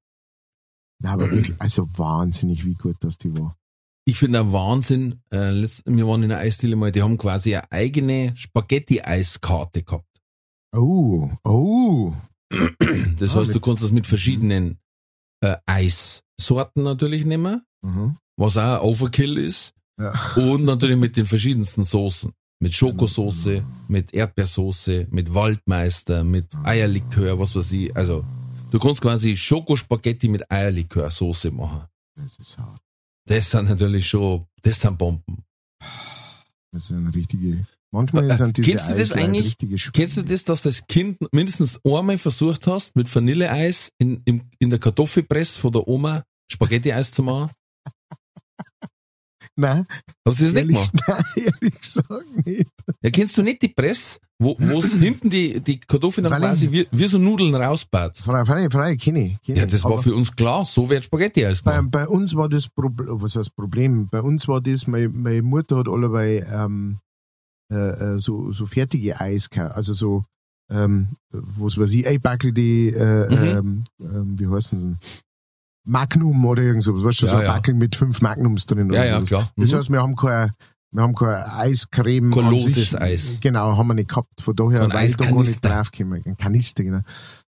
Ja, 1.01 1.13
aber 1.13 1.31
wirklich, 1.31 1.53
also 1.59 1.87
wahnsinnig, 1.95 2.65
wie 2.65 2.75
gut 2.75 2.97
das 2.99 3.17
die 3.17 3.35
war. 3.37 3.55
Ich 4.05 4.17
finde 4.17 4.39
ein 4.39 4.51
Wahnsinn, 4.51 5.21
äh, 5.29 5.51
wir 5.85 6.07
waren 6.07 6.23
in 6.23 6.31
einer 6.31 6.41
Eisdiele 6.41 6.75
mal, 6.75 6.91
die 6.91 7.01
haben 7.03 7.17
quasi 7.17 7.55
eine 7.55 7.71
eigene 7.71 8.33
Spaghetti-Eiskarte 8.35 9.83
gehabt. 9.83 10.05
Oh, 10.75 11.29
oh. 11.43 12.13
Das 13.19 13.35
Ah, 13.35 13.39
heißt, 13.39 13.53
du 13.55 13.59
kannst 13.59 13.83
das 13.83 13.91
mit 13.91 14.07
verschiedenen 14.07 14.79
äh, 15.43 15.57
Eissorten 15.65 16.83
natürlich 16.83 17.25
nehmen, 17.25 17.61
Mhm. 17.83 18.17
was 18.37 18.57
auch 18.57 18.81
Overkill 18.83 19.37
ist. 19.37 19.73
Ja. 19.99 20.13
Und 20.35 20.65
natürlich 20.65 20.97
mit 20.97 21.15
den 21.17 21.25
verschiedensten 21.25 21.83
Soßen. 21.83 22.31
Mit 22.59 22.73
Schokosoße, 22.73 23.65
mit 23.87 24.13
Erdbeersoße, 24.13 25.07
mit 25.09 25.33
Waldmeister, 25.33 26.23
mit 26.23 26.53
Eierlikör, 26.63 27.39
was 27.39 27.55
weiß 27.55 27.71
ich. 27.71 27.95
Also, 27.97 28.23
du 28.69 28.77
kannst 28.77 29.01
quasi 29.01 29.35
Schokospaghetti 29.35 30.27
mit 30.27 30.49
Eierlikör-Soße 30.51 31.49
machen. 31.51 31.85
Das 32.15 32.37
ist 32.37 32.57
hart. 32.59 32.81
Das 33.25 33.51
sind 33.51 33.69
natürlich 33.69 34.07
schon, 34.07 34.45
das 34.61 34.81
sind 34.81 34.97
Bomben. 34.97 35.43
Das 36.71 36.91
eine 36.91 37.13
richtige. 37.13 37.65
Manchmal 37.93 38.31
Äh, 38.31 38.37
sind 38.37 38.55
diese 38.57 38.69
kennst 38.71 38.85
du 38.87 38.91
das 38.93 38.99
Eislein 39.11 39.25
eigentlich? 39.25 39.45
richtige 39.47 39.75
Sp- 39.75 39.91
Kennst 39.93 40.17
du 40.17 40.23
das, 40.23 40.43
dass 40.45 40.61
du 40.63 40.69
als 40.69 40.87
Kind 40.87 41.17
mindestens 41.33 41.79
einmal 41.83 42.17
versucht 42.17 42.65
hast, 42.67 42.95
mit 42.95 43.13
Vanilleeis 43.13 43.91
in, 43.97 44.21
in, 44.25 44.49
in 44.59 44.69
der 44.69 44.79
Kartoffelpresse 44.79 45.59
von 45.59 45.71
der 45.73 45.87
Oma 45.87 46.23
Spaghetti-Eis 46.49 47.11
zu 47.11 47.23
machen? 47.23 47.51
Nein, 49.57 49.85
Hast 50.25 50.39
du 50.39 50.45
das 50.45 50.53
nicht 50.53 50.55
ehrlich, 50.55 50.91
gemacht? 50.91 51.07
nein, 51.07 51.23
ehrlich 51.61 51.79
gesagt 51.81 52.45
nicht. 52.45 52.69
Ja, 53.01 53.09
kennst 53.11 53.37
du 53.37 53.43
nicht 53.43 53.61
die 53.61 53.67
Presse, 53.67 54.19
wo 54.39 54.55
es 54.79 54.93
hinten 54.95 55.29
die, 55.29 55.59
die 55.59 55.79
Kartoffeln 55.79 56.23
dann 56.23 56.39
quasi 56.41 56.71
wie, 56.71 56.87
wie 56.91 57.05
so 57.07 57.17
Nudeln 57.17 57.53
rausbatzt? 57.53 58.23
Frei, 58.23 58.45
frei, 58.45 58.69
frei, 58.69 58.95
kenne 58.95 59.27
ich. 59.27 59.41
kenn 59.41 59.57
Ja, 59.57 59.65
das 59.65 59.83
war 59.83 60.01
für 60.01 60.15
uns 60.15 60.33
klar, 60.35 60.63
so 60.65 60.89
wird 60.89 61.03
Spaghetti-Eis 61.03 61.61
bei, 61.61 61.75
gemacht. 61.75 61.91
bei 61.91 62.07
uns 62.07 62.33
war 62.35 62.47
das 62.49 62.69
Problem, 62.69 63.07
was 63.21 63.35
heißt 63.35 63.53
Problem? 63.55 64.07
Bei 64.09 64.21
uns 64.21 64.47
war 64.47 64.61
das, 64.61 64.87
meine, 64.87 65.09
meine 65.09 65.41
Mutter 65.41 65.77
hat 65.77 65.87
allerweil 65.89 66.47
ähm, 66.51 66.99
äh, 67.71 67.75
äh, 68.15 68.19
so, 68.19 68.51
so 68.51 68.65
fertige 68.65 69.19
Eis 69.19 69.49
gehabt. 69.49 69.75
Also 69.75 69.93
so, 69.93 70.23
ähm, 70.71 71.09
was 71.31 71.77
weiß 71.77 71.91
ich, 71.93 72.07
Eibackel, 72.07 72.53
die, 72.53 72.87
äh, 72.87 73.29
Mhm. 73.29 73.43
ähm, 73.43 73.83
ähm, 73.99 74.39
wie 74.39 74.47
heißen 74.47 74.79
sie? 74.79 74.95
Magnum 75.83 76.45
oder 76.45 76.61
irgend 76.63 76.83
sowas. 76.83 77.03
Weißt 77.03 77.21
du, 77.21 77.25
Ja, 77.25 77.31
so 77.31 77.37
ein 77.37 77.45
ja. 77.45 77.53
Backel 77.53 77.73
mit 77.73 77.95
fünf 77.95 78.21
Magnums 78.21 78.65
drin. 78.65 78.91
Ja, 78.93 79.01
oder 79.01 79.05
ja, 79.05 79.15
sowas. 79.15 79.27
klar. 79.29 79.51
Das 79.57 79.71
Mhm. 79.71 79.75
heißt, 79.77 79.89
wir 79.91 80.01
haben 80.01 80.15
kein, 80.15 80.51
wir 80.93 81.03
haben 81.03 81.15
kein 81.15 81.43
Eiscreme. 81.49 82.31
Kein 82.31 82.49
loses. 82.51 82.95
Eis. 82.95 83.39
Genau, 83.41 83.77
haben 83.77 83.87
wir 83.87 83.93
nicht 83.93 84.09
gehabt. 84.09 84.29
Von 84.41 84.55
daher 84.55 84.89
war 84.89 85.03
ich 85.03 85.15
da 85.17 85.25
gar 85.25 85.39
nicht 85.41 85.63
draufgekommen. 85.65 86.21
Ein 86.25 86.37
Kanister, 86.37 86.83
genau. 86.83 86.99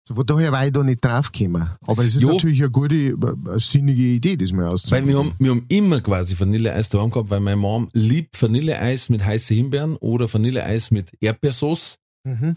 So, 0.07 0.15
von 0.15 0.25
daher 0.25 0.51
war 0.51 0.65
ich 0.65 0.71
da 0.71 0.83
nicht 0.83 1.03
draufgekommen. 1.03 1.69
Aber 1.85 2.03
es 2.05 2.15
ist 2.15 2.21
Jo. 2.23 2.33
natürlich 2.33 2.61
eine 2.61 2.71
gute, 2.71 2.95
eine 2.95 3.59
sinnige 3.59 4.01
Idee, 4.01 4.35
das 4.37 4.51
mal 4.51 4.65
Weil 4.65 4.73
auszuprobieren. 4.73 5.07
wir 5.09 5.17
haben, 5.19 5.33
wir 5.37 5.51
haben 5.51 5.65
immer 5.67 6.01
quasi 6.01 6.39
Vanilleeis 6.39 6.89
daheim 6.89 7.09
gehabt, 7.11 7.29
weil 7.29 7.39
meine 7.39 7.57
Mom 7.57 7.89
liebt 7.93 8.41
Vanilleeis 8.41 9.09
mit 9.09 9.23
heißen 9.23 9.55
Himbeeren 9.55 9.95
oder 9.97 10.31
Vanilleeis 10.33 10.89
mit 10.91 11.11
Erdbeersauce. 11.19 11.97
Mhm. 12.23 12.55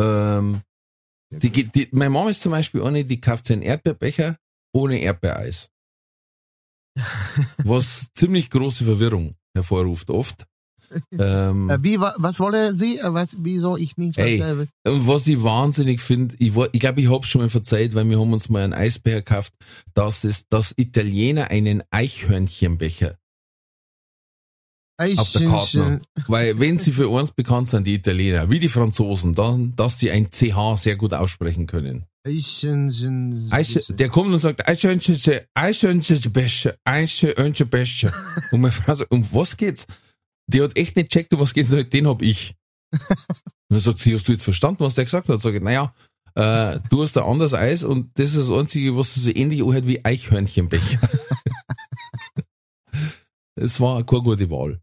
Ähm, 0.00 0.60
die, 1.30 1.50
geht- 1.50 1.74
die, 1.74 1.88
meine 1.92 2.10
Mom 2.10 2.28
ist 2.28 2.40
zum 2.42 2.52
Beispiel 2.52 2.82
eine, 2.82 3.04
die 3.04 3.20
kauft 3.20 3.46
sich 3.46 3.54
einen 3.54 3.62
Erdbeerbecher 3.62 4.36
ohne 4.72 5.00
Erdbeereis. 5.00 5.70
Was 7.64 8.08
ziemlich 8.14 8.50
große 8.50 8.84
Verwirrung 8.84 9.34
hervorruft 9.54 10.10
oft. 10.10 10.46
Ähm, 11.12 11.68
Äh, 11.68 11.82
wie, 11.82 12.00
wa- 12.00 12.14
was 12.16 12.40
wolle 12.40 12.74
sie? 12.74 12.96
Äh, 12.98 13.12
Was, 13.12 13.36
wieso 13.38 13.76
ich 13.76 13.98
nicht 13.98 14.18
Ey. 14.18 14.42
was, 14.84 15.26
ich 15.26 15.42
wahnsinnig 15.42 16.00
finde, 16.00 16.34
ich, 16.38 16.54
war- 16.56 16.70
ich 16.72 16.80
glaube, 16.80 17.00
ich 17.02 17.10
hab's 17.10 17.28
schon 17.28 17.42
mal 17.42 17.50
verzeiht, 17.50 17.94
weil 17.94 18.08
wir 18.08 18.18
haben 18.18 18.32
uns 18.32 18.48
mal 18.48 18.62
einen 18.64 18.72
Eisbecher 18.72 19.16
gekauft, 19.22 19.52
dass 19.92 20.24
es, 20.24 20.48
dass 20.48 20.72
Italiener 20.78 21.50
einen 21.50 21.82
Eichhörnchenbecher 21.90 23.16
auf 24.98 25.30
der 25.32 25.46
Karte 25.48 25.84
haben. 25.84 26.00
Weil 26.26 26.58
wenn 26.58 26.78
sie 26.78 26.92
für 26.92 27.08
uns 27.08 27.32
bekannt 27.32 27.68
sind, 27.68 27.86
die 27.86 27.94
Italiener, 27.94 28.50
wie 28.50 28.58
die 28.58 28.68
Franzosen, 28.68 29.34
dann, 29.34 29.76
dass 29.76 29.98
sie 29.98 30.10
ein 30.10 30.30
CH 30.32 30.76
sehr 30.78 30.96
gut 30.96 31.12
aussprechen 31.14 31.66
können. 31.66 32.06
Der 33.98 34.08
kommt 34.08 34.32
und 34.32 34.38
sagt, 34.38 34.66
Eichhörnchen, 34.66 35.16
Eichhörnchen, 35.54 36.32
Bäsche, 36.32 36.76
Eichhörnchen, 36.84 37.68
Bäsche. 37.68 38.12
Und 38.52 38.60
meine 38.60 38.72
Frau 38.72 38.94
sagt, 38.94 39.10
um 39.10 39.26
was 39.32 39.56
geht's? 39.56 39.86
Die 40.46 40.62
hat 40.62 40.76
echt 40.76 40.96
nicht 40.96 41.10
checkt, 41.10 41.32
um 41.32 41.40
was 41.40 41.54
geht's, 41.54 41.70
sagt, 41.70 41.92
den 41.92 42.06
hab 42.06 42.22
ich. 42.22 42.54
Und 42.92 43.00
dann 43.68 43.80
sagt 43.80 44.00
sie, 44.00 44.14
hast 44.14 44.26
du 44.28 44.32
jetzt 44.32 44.44
verstanden, 44.44 44.80
was 44.80 44.94
der 44.94 45.04
gesagt 45.04 45.28
hat? 45.28 45.40
Sag 45.40 45.54
ich, 45.54 45.62
naja, 45.62 45.94
äh, 46.34 46.78
du 46.90 47.02
hast 47.02 47.16
ein 47.18 47.24
anderes 47.24 47.54
Eis 47.54 47.84
und 47.84 48.18
das 48.18 48.34
ist 48.34 48.48
das 48.48 48.56
einzige, 48.56 48.96
was 48.96 49.14
so 49.14 49.30
ähnlich 49.30 49.62
anhört 49.62 49.86
wie 49.86 50.04
Eichhörnchenbecher. 50.04 51.00
Es 53.60 53.80
war 53.80 54.04
keine 54.04 54.22
gute 54.22 54.50
Wahl. 54.50 54.80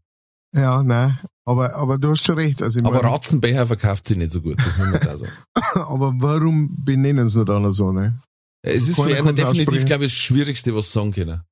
Ja, 0.56 0.82
nein, 0.82 1.18
aber, 1.44 1.74
aber 1.76 1.98
du 1.98 2.10
hast 2.10 2.24
schon 2.24 2.36
recht. 2.36 2.62
Also 2.62 2.80
Aber 2.80 3.02
mein, 3.02 3.12
Ratzenbecher 3.12 3.66
verkauft 3.66 4.06
sich 4.08 4.16
nicht 4.16 4.32
so 4.32 4.40
gut, 4.40 4.58
sagen. 4.60 5.28
aber 5.74 6.14
warum 6.16 6.70
benennen 6.84 7.28
sie 7.28 7.38
nicht 7.40 7.50
alle 7.50 7.72
so, 7.72 7.92
ne? 7.92 8.18
Es 8.62 8.88
ist 8.88 8.96
Keiner 8.96 9.10
für 9.16 9.18
einen 9.26 9.34
definitiv, 9.36 9.84
glaube 9.84 10.06
ich, 10.06 10.12
das 10.12 10.18
Schwierigste, 10.18 10.74
was 10.74 10.86
sie 10.86 10.98
sagen 10.98 11.12
können. 11.12 11.42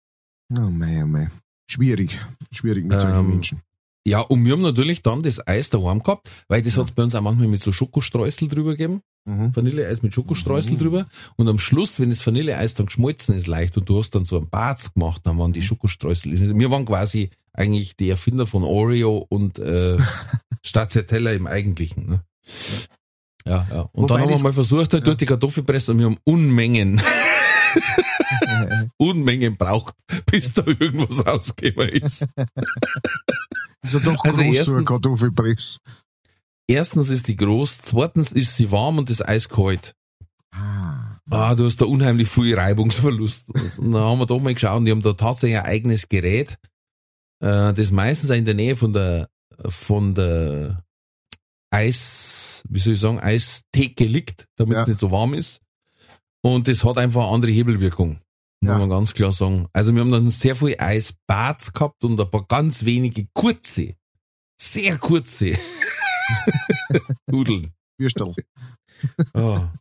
Oh 0.56 0.70
mei, 0.70 1.02
oh 1.02 1.06
mei. 1.06 1.30
Schwierig. 1.70 2.18
Schwierig 2.50 2.84
mit 2.86 3.00
solchen 3.00 3.18
Ähm, 3.18 3.28
Menschen. 3.30 3.60
Ja, 4.06 4.20
und 4.20 4.44
wir 4.44 4.52
haben 4.52 4.62
natürlich 4.62 5.02
dann 5.02 5.22
das 5.22 5.46
Eis 5.46 5.70
daheim 5.70 6.02
gehabt, 6.02 6.28
weil 6.48 6.60
das 6.60 6.76
hat's 6.76 6.92
bei 6.92 7.02
uns 7.04 7.14
auch 7.14 7.22
manchmal 7.22 7.46
mit 7.48 7.62
so 7.62 7.72
Schokostreusel 7.72 8.48
drüber 8.48 8.72
gegeben. 8.72 9.00
Mhm. 9.26 9.56
Vanilleeis 9.56 10.02
mit 10.02 10.12
Schokostreusel 10.14 10.74
Mhm. 10.74 10.78
drüber. 10.78 11.06
Und 11.36 11.48
am 11.48 11.58
Schluss, 11.58 12.00
wenn 12.00 12.10
das 12.10 12.26
Vanilleeis 12.26 12.74
dann 12.74 12.86
geschmolzen 12.86 13.34
ist 13.36 13.46
leicht 13.46 13.78
und 13.78 13.88
du 13.88 13.98
hast 13.98 14.10
dann 14.14 14.24
so 14.26 14.36
einen 14.36 14.50
Barz 14.50 14.92
gemacht, 14.92 15.22
dann 15.24 15.38
waren 15.38 15.52
die 15.54 15.60
Mhm. 15.60 15.64
Schokostreusel. 15.64 16.58
Wir 16.58 16.70
waren 16.70 16.84
quasi 16.84 17.30
eigentlich 17.54 17.96
die 17.96 18.10
Erfinder 18.10 18.46
von 18.46 18.62
Oreo 18.64 19.24
und 19.28 19.58
äh, 19.58 19.96
Stracciatella 20.64 21.32
im 21.32 21.46
Eigentlichen. 21.46 22.06
Ne? 22.08 22.24
Ja, 23.46 23.66
ja. 23.70 23.80
Und 23.92 24.04
Wobei 24.04 24.14
dann 24.20 24.22
haben 24.22 24.30
wir 24.38 24.42
mal 24.42 24.52
versucht, 24.52 24.92
halt 24.92 25.06
durch 25.06 25.16
die 25.16 25.26
Kartoffelpresse 25.26 25.92
und 25.92 25.98
wir 25.98 26.06
haben 26.06 26.18
Unmengen, 26.24 27.00
Unmengen 28.96 29.56
braucht, 29.56 29.94
bis 30.30 30.52
da 30.52 30.64
irgendwas 30.66 31.24
rausgekommen 31.26 31.88
ist. 31.90 32.22
Ist 33.82 33.92
ja 33.92 33.98
doch 34.00 34.24
Also 34.24 34.36
groß, 34.36 34.36
so 34.36 34.40
ein 34.40 34.52
erstens- 34.54 34.84
Kartoffelpress. 34.86 35.78
Erstens 36.66 37.10
ist 37.10 37.28
die 37.28 37.36
groß, 37.36 37.82
zweitens 37.82 38.32
ist 38.32 38.56
sie 38.56 38.72
warm 38.72 38.96
und 38.98 39.10
das 39.10 39.20
Eis 39.20 39.48
kalt. 39.50 39.94
Ah. 40.54 41.18
Ah, 41.30 41.54
du 41.54 41.64
hast 41.66 41.80
da 41.80 41.84
unheimlich 41.84 42.28
viel 42.28 42.54
Reibungsverlust. 42.58 43.50
Und 43.78 43.92
dann 43.92 44.02
haben 44.02 44.18
wir 44.18 44.26
doch 44.26 44.40
mal 44.40 44.54
geschaut 44.54 44.78
und 44.78 44.84
die 44.86 44.90
haben 44.90 45.02
da 45.02 45.12
tatsächlich 45.12 45.58
ein 45.58 45.64
eigenes 45.66 46.08
Gerät, 46.08 46.56
äh, 47.44 47.74
das 47.74 47.90
meistens 47.90 48.30
auch 48.30 48.34
in 48.36 48.44
der 48.44 48.54
Nähe 48.54 48.76
von 48.76 48.92
der, 48.92 49.28
von 49.68 50.14
der 50.14 50.82
Eis, 51.70 52.62
wie 52.68 52.78
soll 52.78 52.94
ich 52.94 53.00
sagen, 53.00 53.18
Eistheke 53.20 54.04
liegt, 54.04 54.46
damit 54.56 54.76
es 54.78 54.86
Ja. 54.86 54.88
nicht 54.88 55.00
so 55.00 55.10
warm 55.10 55.34
ist. 55.34 55.60
Und 56.42 56.68
das 56.68 56.84
hat 56.84 56.98
einfach 56.98 57.22
eine 57.24 57.32
andere 57.34 57.52
Hebelwirkung. 57.52 58.20
Muss 58.60 58.70
Ja. 58.70 58.78
man 58.78 58.88
ganz 58.90 59.12
klar 59.14 59.32
sagen. 59.32 59.66
Also 59.72 59.92
wir 59.94 60.00
haben 60.00 60.10
dann 60.12 60.30
sehr 60.30 60.56
viel 60.56 60.76
Eisbads 60.78 61.72
gehabt 61.72 62.04
und 62.04 62.20
ein 62.20 62.30
paar 62.30 62.46
ganz 62.46 62.84
wenige 62.84 63.26
kurze, 63.34 63.94
sehr 64.60 64.98
kurze 64.98 65.52
Nudeln. 67.26 67.72
Würstel. 67.98 68.34
Ah. 69.34 69.72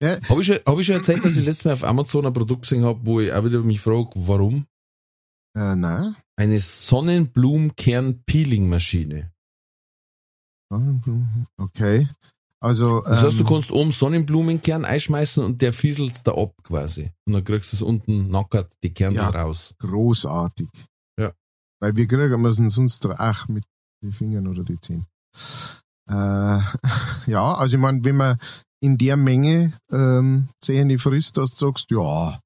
Ja. 0.00 0.18
Habe 0.28 0.40
ich, 0.40 0.46
schon- 0.46 0.60
hab 0.66 0.78
ich 0.78 0.86
schon 0.86 0.96
erzählt, 0.96 1.24
dass 1.24 1.36
ich 1.36 1.44
letztes 1.44 1.64
Mal 1.64 1.74
auf 1.74 1.84
Amazon 1.84 2.26
ein 2.26 2.32
Produkt 2.32 2.62
gesehen 2.62 2.84
habe, 2.84 3.00
wo 3.04 3.20
ich 3.20 3.32
auch 3.32 3.44
wieder 3.44 3.60
mich 3.62 3.80
frage, 3.80 4.10
warum? 4.14 4.66
Äh, 5.56 5.74
nein. 5.76 6.16
Eine 6.38 6.60
Sonnenblumenkern-Peeling-Maschine. 6.60 9.32
Okay. 11.56 12.08
Also, 12.60 13.00
Das 13.02 13.22
heißt, 13.22 13.38
du 13.38 13.42
ähm, 13.42 13.46
kannst 13.48 13.70
oben 13.72 13.92
Sonnenblumenkern 13.92 14.84
einschmeißen 14.84 15.44
und 15.44 15.62
der 15.62 15.72
fieselt 15.72 16.26
da 16.26 16.32
ab 16.34 16.54
quasi. 16.62 17.12
Und 17.26 17.32
dann 17.32 17.44
kriegst 17.44 17.72
du 17.72 17.76
es 17.76 17.82
unten 17.82 18.28
nackert, 18.30 18.72
die 18.82 18.92
Kernel 18.92 19.18
Ja. 19.18 19.30
raus. 19.30 19.74
großartig. 19.78 20.68
Ja. 21.18 21.32
Weil 21.80 21.96
wir 21.96 22.06
kriegen 22.06 22.40
müssen 22.40 22.70
sonst 22.70 23.04
ach 23.06 23.48
mit 23.48 23.64
den 24.02 24.12
Fingern 24.12 24.46
oder 24.46 24.62
die 24.62 24.78
Zehen. 24.80 25.06
Äh, 26.08 26.12
ja, 27.26 27.54
also 27.54 27.76
ich 27.76 27.80
meine, 27.80 28.04
wenn 28.04 28.16
man 28.16 28.38
in 28.80 28.96
der 28.96 29.16
Menge 29.16 29.72
ähm, 29.90 30.48
Zähne 30.60 30.98
frisst, 30.98 31.36
dass 31.36 31.54
du 31.54 31.66
sagst, 31.66 31.90
ja, 31.90 32.38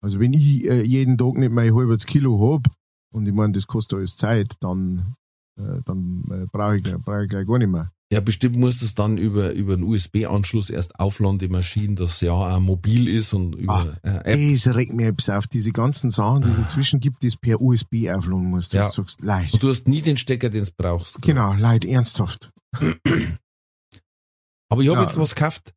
also 0.00 0.20
wenn 0.20 0.32
ich 0.32 0.64
äh, 0.64 0.82
jeden 0.82 1.18
Tag 1.18 1.34
nicht 1.34 1.52
mein 1.52 1.74
halbes 1.74 2.06
Kilo 2.06 2.54
hab 2.54 2.72
und 3.16 3.26
ich 3.26 3.34
meine, 3.34 3.52
das 3.54 3.66
kostet 3.66 3.98
alles 3.98 4.16
Zeit, 4.16 4.54
dann, 4.60 5.14
äh, 5.58 5.80
dann 5.84 6.24
äh, 6.30 6.46
brauche 6.52 6.76
ich, 6.76 6.82
gleich- 6.84 6.98
brauch 7.02 7.20
ich 7.22 7.28
gleich 7.30 7.46
gar 7.46 7.58
nicht 7.58 7.68
mehr. 7.70 7.90
Ja, 8.12 8.20
bestimmt 8.20 8.56
musst 8.56 8.82
du 8.82 8.86
es 8.86 8.94
dann 8.94 9.18
über, 9.18 9.50
über 9.52 9.72
einen 9.74 9.82
USB-Anschluss 9.82 10.70
erst 10.70 11.00
aufladen, 11.00 11.40
die 11.40 11.48
Maschine, 11.48 11.94
dass 11.96 12.20
ja 12.20 12.30
auch 12.30 12.60
mobil 12.60 13.08
ist 13.08 13.32
und 13.34 13.56
über 13.56 13.96
äh, 14.04 14.18
App. 14.32 14.52
Das 14.64 14.76
regt 14.76 14.92
mir 14.92 15.08
etwas 15.08 15.28
auf, 15.30 15.48
diese 15.48 15.72
ganzen 15.72 16.10
Sachen, 16.12 16.42
die 16.42 16.48
es 16.50 16.58
inzwischen 16.58 17.00
gibt, 17.00 17.24
die 17.24 17.26
es 17.26 17.36
per 17.36 17.60
USB 17.60 18.08
aufladen 18.14 18.44
musst. 18.44 18.74
Ja. 18.74 18.82
dass 18.82 18.94
Du 18.94 19.02
sagst, 19.02 19.22
leicht. 19.22 19.54
Und 19.54 19.62
du 19.64 19.68
hast 19.70 19.88
nie 19.88 20.02
den 20.02 20.16
Stecker, 20.16 20.50
den 20.50 20.62
du 20.64 20.70
brauchst. 20.76 21.20
Genau, 21.22 21.52
leid, 21.54 21.84
ernsthaft. 21.84 22.52
Aber 24.68 24.82
ich 24.82 24.88
habe 24.88 25.00
Ja. 25.00 25.02
jetzt 25.06 25.18
was 25.18 25.34
gekauft. 25.34 25.72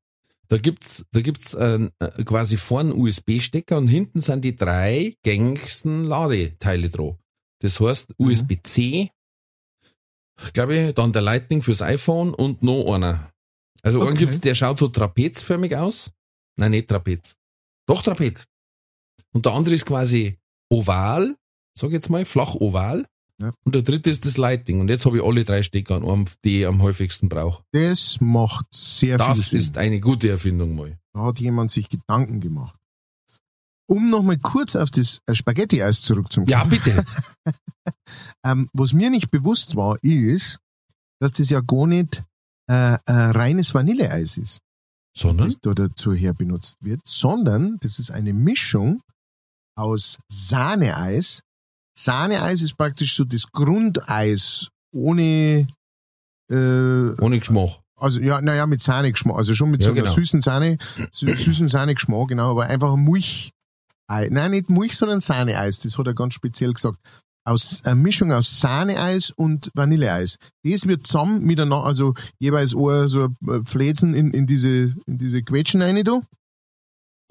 Da 0.49 0.57
gibt's, 0.57 1.05
da 1.11 1.21
gibt's 1.21 1.53
äh, 1.53 1.89
äh, 1.99 2.23
quasi 2.23 2.57
vorne 2.57 2.91
einen 2.91 3.01
USB-Stecker 3.01 3.77
und 3.77 3.87
hinten 3.87 4.21
sind 4.21 4.43
die 4.43 4.55
drei 4.55 5.15
gängigsten 5.23 6.03
Ladeteile 6.05 6.89
drauf. 6.89 7.17
Das 7.62 7.80
heißt 7.80 8.14
Mhm. 8.18 8.28
USB-C, 8.28 9.10
glaube 10.53 10.76
ich, 10.78 10.95
dann 10.95 11.12
der 11.14 11.22
Lightning 11.22 11.62
fürs 11.62 11.82
iPhone 11.82 12.34
und 12.34 12.64
noch 12.64 12.93
einer. 12.93 13.30
Also 13.82 13.99
einen 14.01 14.10
Okay. 14.10 14.20
gibt's, 14.20 14.39
der 14.41 14.55
schaut 14.55 14.78
so 14.78 14.88
trapezförmig 14.88 15.76
aus. 15.76 16.12
Nein, 16.57 16.72
nicht 16.72 16.89
Trapez. 16.89 17.36
Doch 17.88 18.01
Trapez. 18.01 18.45
Und 19.34 19.45
der 19.45 19.53
andere 19.53 19.76
ist 19.76 19.86
quasi 19.86 20.38
oval, 20.70 21.36
sag 21.78 21.88
ich 21.89 21.93
jetzt 21.93 22.10
mal, 22.10 22.26
flach 22.26 22.55
oval. 22.55 23.05
Ja. 23.41 23.53
Und 23.64 23.74
der 23.76 23.84
dritte 23.84 24.10
ist 24.10 24.26
das 24.26 24.36
Lightning. 24.36 24.82
Und 24.82 24.89
jetzt 24.89 25.05
habe 25.05 25.18
ich 25.18 25.24
alle 25.24 25.45
drei 25.45 25.64
Stecker 25.64 25.95
an 25.95 26.03
einem, 26.03 26.26
die 26.43 26.62
ich 26.62 26.68
am 26.68 26.82
häufigsten 26.82 27.30
brauche. 27.30 27.64
Das 27.72 28.18
macht 28.20 28.66
sehr 28.74 29.18
viel 29.18 29.28
Das 29.28 29.49
Sinn. 29.51 29.60
ist 29.60 29.78
eine 29.78 30.01
gute 30.01 30.30
Erfindung 30.30 30.76
mal. 30.76 30.97
Da 31.14 31.22
hat 31.28 31.39
jemand 31.39 31.72
sich 31.72 31.88
Gedanken 31.88 32.41
gemacht. 32.41 32.78
Um 33.89 34.09
nochmal 34.11 34.37
kurz 34.37 34.75
auf 34.75 34.91
das 34.91 35.19
äh, 35.25 35.33
Spaghetti-Eis 35.33 36.01
zurückzukommen. 36.03 36.49
Ja, 36.49 36.63
bitte. 36.63 37.03
Ähm, 38.45 38.69
was 38.73 38.93
mir 38.93 39.09
nicht 39.09 39.31
bewusst 39.31 39.75
war, 39.75 39.97
ist, 40.03 40.59
dass 41.19 41.33
das 41.33 41.49
ja 41.49 41.59
gar 41.61 41.87
nicht 41.87 42.23
äh, 42.69 42.93
äh, 42.93 42.99
reines 43.05 43.73
Vanilleeis 43.73 44.37
ist, 44.37 44.59
Sondern? 45.17 45.47
das 45.47 45.59
da 45.59 45.73
dazu 45.73 46.13
her 46.13 46.33
benutzt 46.33 46.77
wird, 46.81 47.01
sondern 47.05 47.77
das 47.81 47.99
ist 47.99 48.11
eine 48.11 48.31
Mischung 48.33 49.01
aus 49.75 50.19
Sahneeis. 50.31 51.41
Sahneeis 51.97 52.61
ist 52.61 52.77
praktisch 52.77 53.15
so 53.15 53.25
das 53.25 53.51
Grundeis 53.51 54.69
ohne 54.93 55.67
äh, 56.49 56.55
Ohne 57.21 57.39
Geschmack. 57.39 57.81
Also 57.97 58.19
ja, 58.21 58.39
naja, 58.41 58.65
mit 58.67 58.81
Sahnegeschmack, 58.81 59.35
also 59.37 59.53
schon 59.53 59.71
mit 59.71 59.81
Ja, 59.81 59.87
so 59.87 59.91
einer 59.91 60.01
genau. 60.03 60.13
süßen 60.13 60.39
Sahne, 60.41 60.77
sü- 61.11 61.35
süßen 61.35 61.67
Sahnegeschmack, 61.67 62.29
genau, 62.29 62.51
aber 62.51 62.67
einfach 62.67 62.95
Milch. 62.95 63.51
Nein, 64.10 64.51
nicht 64.51 64.70
Milch, 64.70 64.97
sondern 64.97 65.22
Sahneeis, 65.22 65.80
das 65.80 65.97
hat 65.97 66.07
er 66.07 66.14
ganz 66.14 66.34
speziell 66.34 66.74
gesagt. 66.74 66.99
Aus 67.45 67.84
eine 67.86 67.95
Mischung 67.95 68.32
aus 68.32 68.60
Sahneeis 68.60 69.32
und 69.32 69.72
Vanilleeis. 69.74 70.38
Das 70.64 70.88
wird 70.88 71.07
zusammen 71.07 71.43
miteinander, 71.43 71.86
also 71.86 72.14
jeweils 72.38 72.76
ein, 72.76 73.07
so 73.07 73.30
ein 73.47 73.66
Fläzen 73.66 74.14
in, 74.14 74.32
in 74.32 74.45
diese, 74.45 74.95
in 75.05 75.18
diese 75.18 75.41
Quetschen 75.41 75.82
rein 75.82 76.03
da. 76.03 76.22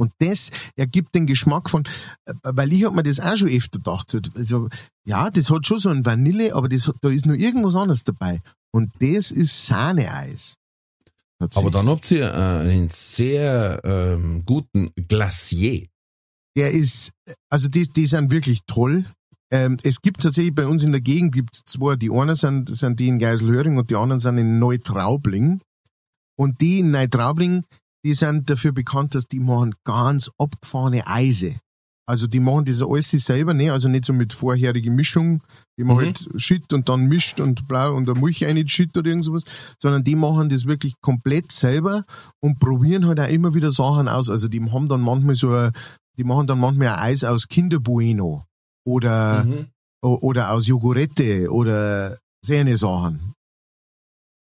Und 0.01 0.13
das 0.19 0.51
ergibt 0.77 1.15
den 1.15 1.27
Geschmack 1.27 1.69
von, 1.69 1.85
äh, 2.25 2.33
weil 2.43 2.73
ich 2.73 2.85
hab 2.85 2.95
mir 2.95 3.03
das 3.03 3.21
auch 3.21 3.37
schon 3.37 3.49
öfter 3.49 3.79
gedacht, 3.79 4.11
so, 4.11 4.21
also, 4.35 4.69
ja, 5.05 5.31
das 5.31 5.51
hat 5.51 5.67
schon 5.67 5.79
so 5.79 5.91
ein 5.91 6.07
Vanille, 6.07 6.55
aber 6.55 6.69
das, 6.69 6.91
da 7.01 7.11
ist 7.11 7.27
nur 7.27 7.37
irgendwas 7.37 7.75
anderes 7.75 8.05
dabei. 8.05 8.41
Und 8.71 8.93
das 9.01 9.33
ist 9.33 9.67
Sahneeis. 9.67 10.55
Aber 11.55 11.71
dann 11.71 11.89
habt 11.89 12.11
ihr 12.11 12.25
äh, 12.25 12.71
einen 12.71 12.89
sehr 12.89 13.81
ähm, 13.85 14.45
guten 14.45 14.91
Glacier. 14.95 15.87
Der 16.59 16.73
ist, 16.73 17.13
also 17.51 17.69
die, 17.69 17.87
die 17.87 18.07
sind 18.07 18.33
wirklich 18.33 18.65
toll. 18.67 19.05
Ähm, 19.53 19.77
es 19.85 20.03
gibt 20.03 20.23
tatsächlich 20.23 20.55
bei 20.55 20.67
uns 20.67 20.83
in 20.83 20.91
der 20.91 21.01
Gegend 21.01 21.33
gibt's 21.33 21.63
zwei, 21.65 21.95
die 21.95 22.11
einen 22.11 22.35
sind, 22.35 22.75
sind 22.77 22.99
die 22.99 23.07
in 23.07 23.21
Geiselhöring 23.21 23.79
und 23.79 23.91
die 23.91 23.95
anderen 23.95 24.19
sind 24.19 24.39
in 24.39 24.59
Neutraubling. 24.59 25.61
Und 26.37 26.61
die 26.61 26.81
in 26.81 26.91
Neutraubling, 26.91 27.63
die 28.05 28.15
sind 28.15 28.51
dafür 28.51 28.73
bekannt, 28.73 29.15
dass 29.15 29.27
die 29.29 29.39
machen 29.39 29.77
ganz 29.85 30.31
abgefahrene 30.37 31.07
Eise. 31.07 31.55
Also 32.09 32.27
die 32.27 32.41
machen 32.41 32.65
das 32.65 32.83
alles 32.83 33.11
selber, 33.11 33.55
ne? 33.55 33.71
Also 33.71 33.89
nicht 33.89 34.05
so 34.07 34.13
mit 34.13 34.33
vorherige 34.33 34.91
Mischung, 34.91 35.43
die 35.79 35.85
man 35.85 35.97
Mhm. 35.97 36.01
halt 36.01 36.29
Shit 36.37 36.73
und 36.73 36.89
dann 36.89 37.07
mischt 37.07 37.39
und 37.39 37.69
blau 37.69 37.95
und 37.95 38.09
der 38.09 38.17
Milch 38.17 38.43
rein 38.43 38.67
Shit 38.67 38.97
oder 38.97 39.09
irgend 39.11 39.27
sowas, 39.27 39.45
sondern 39.81 40.05
die 40.05 40.17
machen 40.17 40.49
das 40.49 40.65
wirklich 40.65 40.95
komplett 41.03 41.53
selber 41.53 42.05
und 42.41 42.59
probieren 42.59 43.07
halt 43.07 43.21
auch 43.21 43.29
immer 43.29 43.53
wieder 43.55 43.71
Sachen 43.71 44.09
aus. 44.09 44.31
Also 44.31 44.49
die 44.49 44.61
haben 44.73 44.89
dann 44.89 45.03
manchmal 45.03 45.35
so 45.35 45.53
ein, 45.53 45.73
die 46.19 46.25
machen 46.25 46.47
dann 46.47 46.59
manchmal 46.61 46.89
Eis 46.99 47.25
aus 47.25 47.49
Kinderbueno 47.49 48.45
oder, 48.87 49.45
Mhm. 49.45 49.69
oder 50.03 50.53
aus 50.53 50.67
Jogurette 50.67 51.51
oder 51.51 52.19
solche 52.45 52.77
Sachen. 52.77 53.35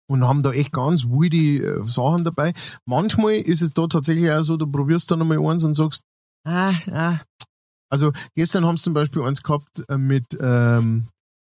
und 0.10 0.26
haben 0.28 0.44
da 0.44 0.52
echt 0.52 0.72
ganz 0.74 1.06
wilde 1.06 1.66
äh, 1.66 1.84
Sachen 1.88 2.24
dabei. 2.26 2.54
Manchmal 2.86 3.36
ist 3.36 3.62
es 3.62 3.74
da 3.74 3.88
tatsächlich 3.88 4.30
auch 4.32 4.44
so, 4.44 4.58
du 4.58 4.68
probierst 4.68 5.10
dann 5.10 5.20
nochmal 5.20 5.40
eins 5.40 5.64
und 5.64 5.74
sagst, 5.76 6.04
ah, 6.46 6.74
ah. 6.92 7.20
Also 7.90 8.12
gestern 8.36 8.66
haben 8.66 8.78
sie 8.78 8.84
zum 8.84 8.94
Beispiel 8.94 9.22
eins 9.24 9.42
gehabt 9.42 9.82
äh, 9.88 9.98
mit 9.98 10.26
ähm, 10.40 11.08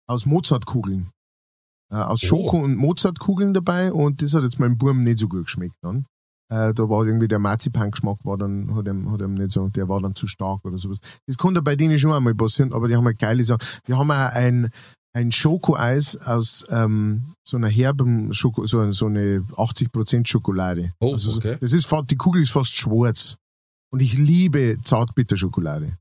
aus 0.09 0.25
Mozartkugeln. 0.25 1.11
Äh, 1.91 1.95
aus 1.97 2.21
Schoko- 2.21 2.63
und 2.63 2.77
Mozartkugeln 2.77 3.53
dabei 3.53 3.91
und 3.91 4.21
das 4.21 4.33
hat 4.33 4.43
jetzt 4.43 4.59
meinem 4.59 4.77
Burm 4.77 5.01
nicht 5.01 5.19
so 5.19 5.27
gut 5.27 5.43
geschmeckt 5.45 5.75
dann. 5.83 6.05
Äh, 6.49 6.73
da 6.73 6.89
war 6.89 7.05
irgendwie 7.05 7.27
der 7.27 7.39
Marzipan-Geschmack 7.39 8.19
war 8.23 8.37
dann, 8.37 8.73
hat 8.75 8.87
ihm, 8.87 9.11
hat 9.11 9.21
ihm 9.21 9.33
nicht 9.33 9.51
so, 9.51 9.67
der 9.67 9.89
war 9.89 9.99
dann 10.01 10.15
zu 10.15 10.27
stark 10.27 10.63
oder 10.63 10.77
sowas. 10.77 10.97
Das 11.25 11.37
konnte 11.37 11.61
bei 11.61 11.75
denen 11.75 11.99
schon 11.99 12.13
einmal 12.13 12.35
passieren, 12.35 12.71
aber 12.73 12.87
die 12.87 12.95
haben 12.95 13.05
halt 13.05 13.19
geile 13.19 13.43
Sachen. 13.43 13.65
Die 13.87 13.93
haben 13.93 14.09
auch 14.11 14.31
ein, 14.31 14.69
ein 15.13 15.31
Schokoeis 15.31 16.15
aus 16.17 16.65
ähm, 16.69 17.33
so 17.43 17.57
einer 17.57 17.67
herben 17.69 18.33
Schoko, 18.33 18.65
so, 18.65 18.89
so 18.91 19.07
eine 19.07 19.39
80% 19.55 20.25
Schokolade. 20.27 20.93
Oh, 20.99 21.13
also 21.13 21.31
so- 21.31 21.37
okay. 21.39 21.57
Das 21.59 21.73
ist 21.73 21.91
die 22.09 22.15
Kugel 22.15 22.41
ist 22.43 22.51
fast 22.51 22.75
schwarz. 22.75 23.35
Und 23.89 24.01
ich 24.01 24.17
liebe 24.17 24.77
Zartbitterschokolade. 24.83 25.97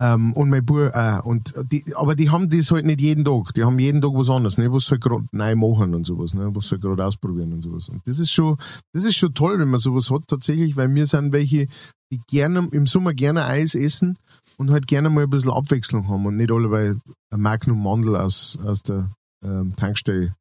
Ähm, 0.00 0.32
und 0.34 0.48
mein 0.48 0.64
Bub 0.64 0.94
auch. 0.94 1.24
Und 1.24 1.54
die, 1.72 1.84
aber 1.96 2.14
die 2.14 2.30
haben 2.30 2.48
das 2.48 2.70
halt 2.70 2.86
nicht 2.86 3.00
jeden 3.00 3.24
Tag. 3.24 3.52
Die 3.54 3.64
haben 3.64 3.78
jeden 3.78 4.00
Tag 4.00 4.12
was 4.14 4.30
anderes, 4.30 4.56
ne? 4.56 4.72
was 4.72 4.84
sie 4.84 4.92
halt 4.92 5.02
gerade 5.02 5.26
neu 5.32 5.56
machen 5.56 5.94
und 5.94 6.06
sowas, 6.06 6.34
ne? 6.34 6.54
was 6.54 6.66
sie 6.68 6.72
halt 6.72 6.82
gerade 6.82 7.04
ausprobieren 7.04 7.52
und 7.52 7.62
sowas. 7.62 7.88
Und 7.88 8.06
das 8.06 8.18
ist 8.18 8.30
schon, 8.30 8.56
das 8.92 9.04
ist 9.04 9.16
schon 9.16 9.34
toll, 9.34 9.58
wenn 9.58 9.68
man 9.68 9.80
sowas 9.80 10.10
hat 10.10 10.22
tatsächlich, 10.28 10.76
weil 10.76 10.94
wir 10.94 11.06
sind 11.06 11.32
welche, 11.32 11.66
die 12.12 12.20
gerne 12.28 12.68
im 12.70 12.86
Sommer 12.86 13.12
gerne 13.12 13.44
Eis 13.44 13.74
essen 13.74 14.18
und 14.56 14.70
halt 14.70 14.86
gerne 14.86 15.10
mal 15.10 15.24
ein 15.24 15.30
bisschen 15.30 15.50
Abwechslung 15.50 16.08
haben 16.08 16.26
und 16.26 16.36
nicht 16.36 16.52
alle 16.52 16.68
bei 16.68 16.94
Magnum 17.36 17.82
Mandel 17.82 18.16
aus, 18.16 18.56
aus 18.64 18.82
der 18.82 19.10
ähm, 19.44 19.74
Tankstelle 19.76 20.34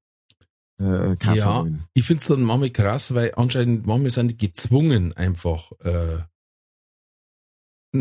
äh, 0.80 1.16
kaufen 1.16 1.38
Ja. 1.38 1.66
Ich 1.95 2.05
finde 2.05 2.22
es 2.22 2.28
dann 2.28 2.43
manchmal 2.43 2.70
krass, 2.70 3.14
weil 3.16 3.32
anscheinend 3.36 3.88
manchmal 3.88 4.12
sind 4.12 4.30
die 4.30 4.38
gezwungen, 4.38 5.14
einfach 5.16 5.72
äh, 5.84 6.20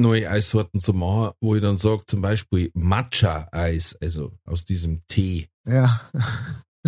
neue 0.01 0.31
Eissorten 0.31 0.81
zu 0.81 0.93
machen, 0.93 1.33
wo 1.41 1.55
ich 1.55 1.63
dann 1.63 1.77
sage, 1.77 2.03
zum 2.07 2.23
Beispiel 2.23 2.71
Matcha-Eis, 2.75 3.97
also 4.01 4.33
aus 4.45 4.65
diesem 4.65 5.01
Tee. 5.09 5.49
Ja. 5.67 6.01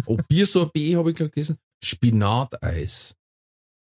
Oh, 0.07 0.17
Biersorbet 0.29 0.97
habe 0.97 1.11
ich 1.11 1.17
gerade 1.17 1.31
gelesen. 1.31 1.57
Spinateis. 1.83 3.17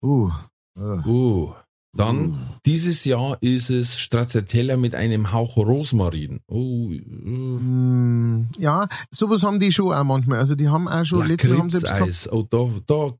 Uh. 0.03 0.31
uh. 0.79 1.05
Uh. 1.05 1.53
Dann, 1.93 2.37
dieses 2.65 3.03
Jahr 3.03 3.37
ist 3.41 3.69
es 3.69 3.99
Stracciatella 3.99 4.77
mit 4.77 4.95
einem 4.95 5.33
Hauch 5.33 5.57
Rosmarin. 5.57 6.39
Oh, 6.47 6.89
uh. 6.89 6.89
Mm, 6.89 8.49
Ja, 8.57 8.87
sowas 9.11 9.43
haben 9.43 9.59
die 9.59 9.73
schon 9.73 9.93
auch 9.93 10.03
manchmal. 10.05 10.39
Also 10.39 10.55
die 10.55 10.69
haben 10.69 10.87
auch 10.87 11.03
schon, 11.03 11.27
letztes 11.27 11.51
haben 11.57 11.69
sie 11.69 11.79
Lakritzeis. 11.79 12.31
Oh, 12.31 12.43
da, 12.49 12.69
da 12.87 13.13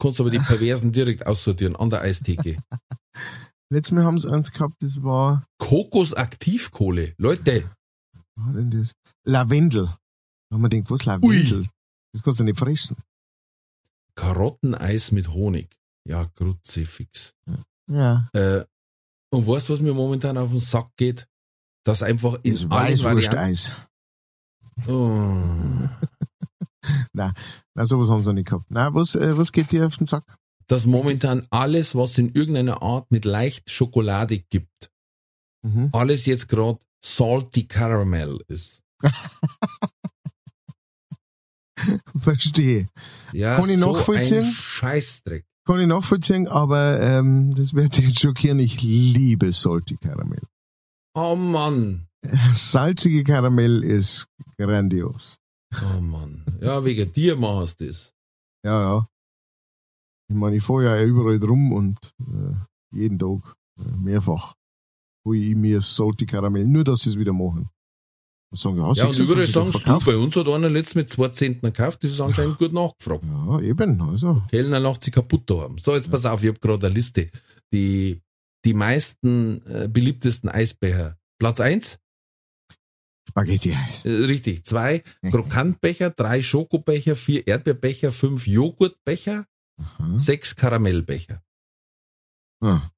kannst 0.00 0.18
du 0.18 0.22
aber 0.22 0.30
die 0.30 0.38
Perversen 0.38 0.90
direkt 0.90 1.26
aussortieren 1.26 1.76
an 1.76 1.90
der 1.90 2.00
Eistheke. 2.00 2.56
letztes 3.70 3.92
Mal 3.92 4.04
haben 4.04 4.18
sie 4.18 4.30
eins 4.30 4.52
gehabt, 4.52 4.76
das 4.80 5.02
war, 5.02 5.46
Kokosaktivkohle. 5.58 7.14
Leute, 7.18 7.70
was 8.12 8.24
war 8.46 8.52
denn 8.52 8.70
das? 8.70 8.92
Lavendel. 9.24 9.86
Da 9.86 10.54
haben 10.54 10.62
wir 10.62 10.68
gedacht, 10.68 10.90
was 10.90 11.04
Lavendel? 11.04 11.66
Das 12.12 12.22
kannst 12.22 12.40
du 12.40 12.44
nicht 12.44 12.58
fressen. 12.58 12.96
Karotteneis 14.14 15.12
mit 15.12 15.28
Honig. 15.28 15.76
Ja, 16.06 16.26
Kruzifix. 16.34 17.34
Ja. 17.90 18.28
Äh, 18.32 18.64
und 19.30 19.46
weißt 19.46 19.68
du, 19.68 19.72
was 19.72 19.80
mir 19.80 19.94
momentan 19.94 20.38
auf 20.38 20.50
den 20.50 20.60
Sack 20.60 20.90
geht? 20.96 21.26
Dass 21.84 22.02
einfach 22.02 22.38
in 22.42 22.52
Das 22.52 22.62
allen. 22.70 22.92
Weißwursteis. 22.92 23.72
Oh. 24.86 25.88
Na, 27.12 27.34
sowas 27.82 28.08
haben 28.10 28.22
sie 28.22 28.32
nicht 28.34 28.48
gehabt. 28.48 28.66
Na, 28.68 28.94
was, 28.94 29.14
äh, 29.14 29.36
was 29.36 29.52
geht 29.52 29.72
dir 29.72 29.86
auf 29.86 29.96
den 29.96 30.06
Sack? 30.06 30.24
Dass 30.66 30.86
momentan 30.86 31.46
alles, 31.50 31.94
was 31.94 32.16
in 32.18 32.32
irgendeiner 32.34 32.82
Art 32.82 33.10
mit 33.10 33.24
leicht 33.24 33.70
Schokolade 33.70 34.38
gibt, 34.38 34.90
Mhm. 35.62 35.88
alles 35.92 36.26
jetzt 36.26 36.48
gerade 36.48 36.78
salty 37.04 37.64
caramel 37.66 38.42
ist. 38.48 38.82
Verstehe. 42.18 42.88
Ja, 43.32 43.56
Kann 43.56 43.68
ich 43.68 43.78
so 43.78 43.92
nachvollziehen? 43.92 44.44
ein 44.44 44.52
Scheißdreck. 44.52 45.44
Kann 45.66 45.80
ich 45.80 45.86
nachvollziehen, 45.86 46.46
aber 46.48 47.00
ähm, 47.00 47.54
das 47.56 47.72
wird 47.74 47.96
dich 47.96 48.08
jetzt 48.08 48.20
schockieren. 48.20 48.58
Ich 48.58 48.82
liebe 48.82 49.50
Salty 49.52 49.96
Karamell. 49.96 50.42
Oh 51.14 51.34
Mann. 51.34 52.06
Salzige 52.54 53.24
Karamell 53.24 53.82
ist 53.82 54.26
grandios. 54.58 55.38
Oh 55.96 56.00
Mann. 56.00 56.44
Ja, 56.60 56.84
wegen 56.84 57.12
dir 57.12 57.36
machst 57.36 57.80
du 57.80 57.86
das. 57.86 58.12
Ja, 58.64 58.80
ja. 58.80 59.08
Ich 60.34 60.40
meine, 60.40 60.56
ich 60.56 60.64
fahre 60.64 60.84
ja 60.84 61.04
überall 61.04 61.38
drum 61.38 61.72
und 61.72 61.96
äh, 62.18 62.56
jeden 62.90 63.20
Tag 63.20 63.54
äh, 63.78 63.88
mehrfach 63.96 64.56
hole 65.24 65.38
ich 65.38 65.54
mir 65.54 65.80
Salty 65.80 66.26
Karamell, 66.26 66.66
nur 66.66 66.82
dass 66.82 67.02
sie 67.02 67.10
es 67.10 67.18
wieder 67.20 67.32
machen. 67.32 67.70
Und 68.50 68.58
sagen, 68.58 68.78
ja, 68.78 68.92
Ja, 68.94 69.06
und 69.06 69.16
überall 69.16 69.46
doch 69.46 69.70
du, 69.70 70.04
bei 70.04 70.16
uns 70.16 70.34
hat 70.34 70.48
einer 70.48 70.68
letztens 70.68 70.96
mit 70.96 71.08
zwei 71.08 71.28
Zentner 71.28 71.70
gekauft, 71.70 72.02
das 72.02 72.10
ist 72.10 72.20
anscheinend 72.20 72.58
gut 72.58 72.72
nachgefragt. 72.72 73.22
Ja, 73.22 73.60
eben, 73.60 74.02
also. 74.02 74.42
Kellner 74.50 74.80
lacht 74.80 75.04
sie 75.04 75.12
kaputt 75.12 75.48
da 75.48 75.60
haben. 75.60 75.78
So, 75.78 75.94
jetzt 75.94 76.10
pass 76.10 76.26
auf, 76.26 76.42
ich 76.42 76.48
habe 76.48 76.58
gerade 76.58 76.86
eine 76.88 76.94
Liste. 76.96 77.30
Die, 77.72 78.20
die 78.64 78.74
meisten 78.74 79.64
äh, 79.66 79.88
beliebtesten 79.88 80.50
Eisbecher. 80.50 81.16
Platz 81.38 81.60
eins, 81.60 82.00
Spaghetti-Eis. 83.28 84.04
äh, 84.04 84.10
richtig, 84.10 84.64
zwei 84.64 85.04
Krokantbecher, 85.30 86.10
drei 86.10 86.42
Schokobecher, 86.42 87.14
vier 87.14 87.46
Erdbeerbecher, 87.46 88.10
fünf 88.10 88.48
Joghurtbecher, 88.48 89.46
Aha. 89.76 90.18
sechs 90.18 90.54
Karamellbecher. 90.54 91.42
Ah. 92.60 92.90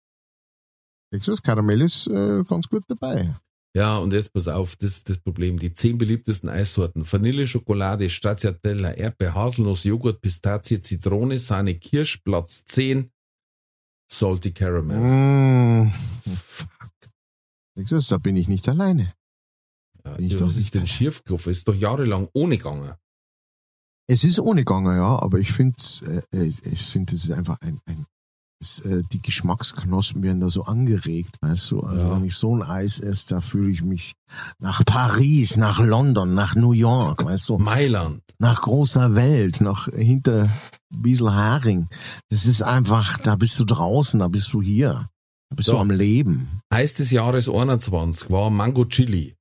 Texas 1.11 1.43
Karamell 1.43 1.83
ist 1.83 2.07
äh, 2.09 2.45
ganz 2.45 2.69
gut 2.69 2.85
dabei. 2.89 3.35
Ja, 3.75 3.99
und 3.99 4.13
jetzt 4.13 4.33
pass 4.33 4.49
auf, 4.49 4.77
das 4.77 4.99
ist 4.99 5.11
das 5.11 5.19
Problem. 5.19 5.59
Die 5.59 5.75
zehn 5.75 5.99
beliebtesten 5.99 6.49
Eissorten. 6.49 7.11
Vanille, 7.11 7.47
Schokolade, 7.47 8.09
Stracciatella, 8.09 8.93
Erdbeer, 8.93 9.35
Haselnuss, 9.35 9.85
Joghurt, 9.85 10.21
Pistazie, 10.23 10.81
Zitrone, 10.81 11.39
Sahne, 11.39 11.75
Kirsch, 11.75 12.19
Platz 12.25 12.65
10, 12.65 13.11
Salty 14.11 14.53
Caramel. 14.53 14.97
Mmh. 14.99 15.93
Texas, 17.77 18.09
da 18.09 18.17
bin 18.17 18.37
ich 18.37 18.49
nicht 18.49 18.67
alleine. 18.69 19.13
Ja, 20.05 20.15
bin 20.15 20.27
ich 20.27 20.33
ja, 20.33 20.39
doch 20.39 20.49
was 20.49 20.57
ist 20.57 20.75
denn 20.75 20.87
schiefgelaufen? 20.87 21.53
Ist 21.53 21.69
doch 21.69 21.75
jahrelang 21.75 22.29
ohne 22.33 22.57
gegangen. 22.57 22.95
Es 24.09 24.23
ist 24.25 24.39
ohne 24.39 24.65
Ganger, 24.65 24.97
ja, 24.97 25.19
aber 25.21 25.39
ich 25.39 25.53
finde, 25.53 25.77
äh, 26.33 26.45
ich, 26.45 26.65
ich 26.65 26.83
finde, 26.87 27.15
es 27.15 27.25
ist 27.25 27.31
einfach 27.33 27.61
ein, 27.61 27.81
ein 27.87 28.07
es, 28.59 28.81
äh, 28.81 29.03
die 29.13 29.21
Geschmacksknospen 29.21 30.23
werden 30.23 30.41
da 30.41 30.49
so 30.49 30.65
angeregt, 30.65 31.37
weißt 31.43 31.73
du. 31.73 31.81
Also 31.81 32.07
Ja. 32.07 32.17
wenn 32.17 32.25
ich 32.25 32.35
so 32.37 32.57
ein 32.57 32.63
Eis 32.63 33.01
esse, 33.01 33.27
da 33.29 33.41
fühle 33.43 33.71
ich 33.71 33.83
mich 33.83 34.15
nach 34.59 34.83
Paris, 34.85 35.59
nach 35.59 35.79
London, 35.79 36.33
nach 36.33 36.55
New 36.55 36.73
York, 36.73 37.23
weißt 37.25 37.51
du, 37.51 37.59
Mailand. 37.59 38.23
nach 38.39 38.63
großer 38.63 39.15
Welt, 39.15 39.61
nach 39.61 39.89
hinter 39.89 40.49
Biesel 40.89 41.35
Haring. 41.35 41.89
Das 42.31 42.47
ist 42.47 42.63
einfach, 42.63 43.19
da 43.19 43.37
bist 43.37 43.61
du 43.61 43.65
draußen, 43.65 44.21
da 44.21 44.29
bist 44.29 44.51
du 44.55 44.63
hier. 44.63 45.11
Da 45.51 45.57
bist 45.57 45.67
So. 45.67 45.73
du 45.73 45.79
am 45.79 45.91
Leben. 45.91 46.63
Eis 46.71 46.95
des 46.95 47.11
Jahres 47.11 47.51
21 47.51 48.31
war 48.31 48.49
Mango 48.51 48.87
Chili. 48.87 49.37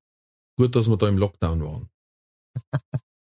Gut, 0.57 0.75
dass 0.75 0.89
wir 0.89 0.97
da 0.97 1.07
im 1.07 1.17
Lockdown 1.17 1.63
waren. 1.63 1.87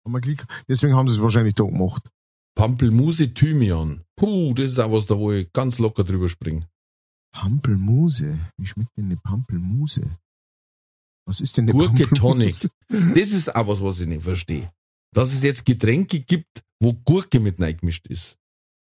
Haben 0.09 0.15
wir 0.15 0.21
Glück. 0.21 0.47
Deswegen 0.67 0.95
haben 0.95 1.07
sie 1.07 1.15
es 1.15 1.21
wahrscheinlich 1.21 1.53
da 1.53 1.65
gemacht. 1.65 2.09
Pampelmuse 2.55 3.31
Thymian. 3.31 4.01
Puh, 4.15 4.55
das 4.55 4.71
ist 4.71 4.79
auch 4.79 4.91
was 4.91 5.05
da, 5.05 5.15
wo 5.19 5.31
ich 5.31 5.53
ganz 5.53 5.77
locker 5.77 6.03
drüber 6.03 6.27
springe. 6.27 6.67
Pampelmuse. 7.31 8.39
Wie 8.57 8.65
schmeckt 8.65 8.97
denn 8.97 9.05
eine 9.05 9.17
Pampelmuse? 9.17 10.01
Was 11.27 11.41
ist 11.41 11.57
denn 11.57 11.65
eine 11.65 11.73
Gurke 11.73 12.07
Pampelmuse? 12.07 12.69
Das 12.89 13.31
ist 13.31 13.55
auch 13.55 13.67
was, 13.67 13.83
was 13.83 13.99
ich 13.99 14.07
nicht 14.07 14.23
verstehe. 14.23 14.71
Dass 15.13 15.31
es 15.31 15.43
jetzt 15.43 15.63
Getränke 15.63 16.21
gibt, 16.21 16.63
wo 16.81 16.93
Gurke 16.93 17.39
mit 17.39 17.61
reingemischt 17.61 18.07
ist. 18.07 18.39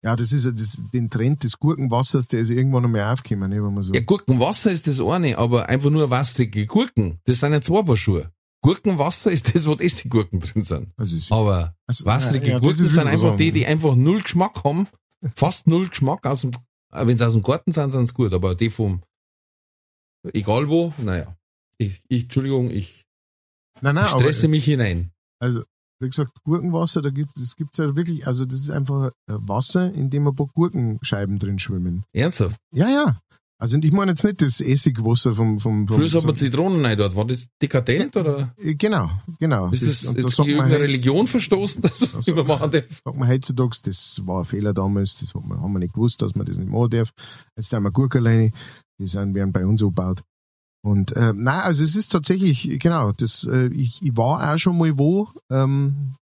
Ja, 0.04 0.16
das 0.16 0.32
ist 0.32 0.44
ja 0.44 0.50
das, 0.50 0.82
den 0.92 1.08
Trend 1.08 1.44
des 1.44 1.60
Gurkenwassers, 1.60 2.26
der 2.26 2.40
ist 2.40 2.50
irgendwann 2.50 2.84
einmal 2.84 3.12
aufgekommen, 3.12 3.48
ne, 3.48 3.62
wenn 3.62 3.72
man 3.72 3.84
so. 3.84 3.92
Ja, 3.92 4.00
Gurkenwasser 4.00 4.72
ist 4.72 4.88
das 4.88 5.00
eine, 5.00 5.38
aber 5.38 5.68
einfach 5.68 5.90
nur 5.90 6.10
wasserige 6.10 6.66
Gurken. 6.66 7.20
Das 7.26 7.38
sind 7.38 7.52
ja 7.52 7.60
zwei 7.60 7.84
Paar 7.84 7.96
Schuhe. 7.96 8.32
Gurkenwasser 8.62 9.30
ist 9.30 9.54
das, 9.54 9.66
wo 9.66 9.74
die 9.74 9.88
Gurken 10.08 10.40
drin 10.40 10.64
sind. 10.64 10.92
Also 10.96 11.16
ist, 11.16 11.32
Aber 11.32 11.74
also, 11.86 12.04
wasserige 12.04 12.46
ja, 12.46 12.52
ja, 12.54 12.58
Gurken 12.60 12.88
sind 12.88 13.06
einfach 13.06 13.36
die, 13.36 13.52
die 13.52 13.66
einfach 13.66 13.94
null 13.96 14.22
Geschmack 14.22 14.62
haben. 14.64 14.88
Fast 15.34 15.66
null 15.66 15.88
Geschmack 15.88 16.24
aus 16.26 16.42
dem, 16.42 16.52
wenn 16.90 17.16
sie 17.16 17.26
aus 17.26 17.34
dem 17.34 17.42
Garten 17.42 17.72
sind, 17.72 17.92
sind 17.92 18.06
sie 18.06 18.14
gut, 18.14 18.32
aber 18.32 18.54
die 18.54 18.70
vom, 18.70 19.02
egal 20.32 20.68
wo, 20.68 20.92
naja. 20.98 21.36
Ich, 21.78 22.00
ich, 22.08 22.24
Entschuldigung, 22.24 22.70
ich 22.70 23.04
Nein, 23.80 23.96
nein, 23.96 24.08
stresse 24.08 24.46
aber, 24.46 24.50
mich 24.50 24.64
hinein. 24.64 25.10
also, 25.40 25.62
wie 25.98 26.08
gesagt, 26.08 26.32
Gurkenwasser, 26.44 27.02
da 27.02 27.10
gibt 27.10 27.36
es 27.38 27.56
gibt's 27.56 27.78
ja 27.78 27.94
wirklich, 27.96 28.26
also 28.26 28.44
das 28.44 28.60
ist 28.60 28.70
einfach 28.70 29.08
äh, 29.08 29.10
Wasser, 29.26 29.92
in 29.92 30.10
dem 30.10 30.26
ein 30.28 30.34
paar 30.34 30.48
Gurkenscheiben 30.48 31.38
drin 31.38 31.58
schwimmen. 31.58 32.04
Ernsthaft? 32.12 32.56
Ja, 32.72 32.88
ja. 32.88 33.20
Also 33.62 33.78
ich 33.78 33.92
meine 33.92 34.10
jetzt 34.10 34.24
nicht 34.24 34.42
das 34.42 34.60
Essigwasser 34.60 35.34
vom... 35.34 35.60
vom, 35.60 35.86
vom 35.86 35.96
Früher 35.96 36.10
hat 36.10 36.24
man 36.24 36.34
Zitronen 36.34 36.84
rein 36.84 36.98
dort. 36.98 37.14
War 37.14 37.24
das 37.24 37.46
dekadent 37.62 38.16
oder 38.16 38.52
Äh, 38.58 38.74
Genau, 38.74 39.08
genau. 39.38 39.70
ist 39.70 39.86
das, 39.86 40.04
und 40.04 40.18
da 40.18 40.22
jetzt 40.22 40.34
sagt 40.34 40.48
gegen 40.48 40.64
heute- 40.64 40.80
Religion 40.80 41.28
verstoßen, 41.28 41.80
dass 41.80 42.00
man 42.00 42.10
das 42.12 42.26
nicht 42.26 42.34
mehr 42.34 42.42
machen 42.44 42.72
darf? 42.72 42.84
sagt 43.04 43.16
man 43.16 43.28
heutzutage, 43.28 43.76
das 43.84 44.20
war 44.26 44.40
ein 44.40 44.44
Fehler 44.46 44.74
damals, 44.74 45.14
das 45.14 45.32
hat 45.36 45.44
man, 45.46 45.62
haben 45.62 45.72
wir 45.74 45.78
nicht 45.78 45.94
gewusst, 45.94 46.22
dass 46.22 46.34
man 46.34 46.44
das 46.44 46.56
nicht 46.58 46.70
machen 46.72 46.90
darf. 46.90 47.12
Jetzt 47.56 47.72
haben 47.72 47.84
wir 47.84 47.92
Gurkenleine, 47.92 48.50
die 49.00 49.06
sind, 49.06 49.36
werden 49.36 49.52
bei 49.52 49.64
uns 49.64 49.80
angebaut. 49.80 50.24
Und 50.84 51.12
äh, 51.12 51.32
nein, 51.32 51.60
also 51.60 51.84
es 51.84 51.94
ist 51.94 52.08
tatsächlich, 52.10 52.80
genau, 52.80 53.12
das, 53.12 53.44
äh, 53.44 53.68
ich, 53.68 54.02
ich 54.02 54.16
war 54.16 54.52
auch 54.52 54.58
schon 54.58 54.76
mal 54.76 54.98
wo, 54.98 55.28
ähm, 55.52 56.16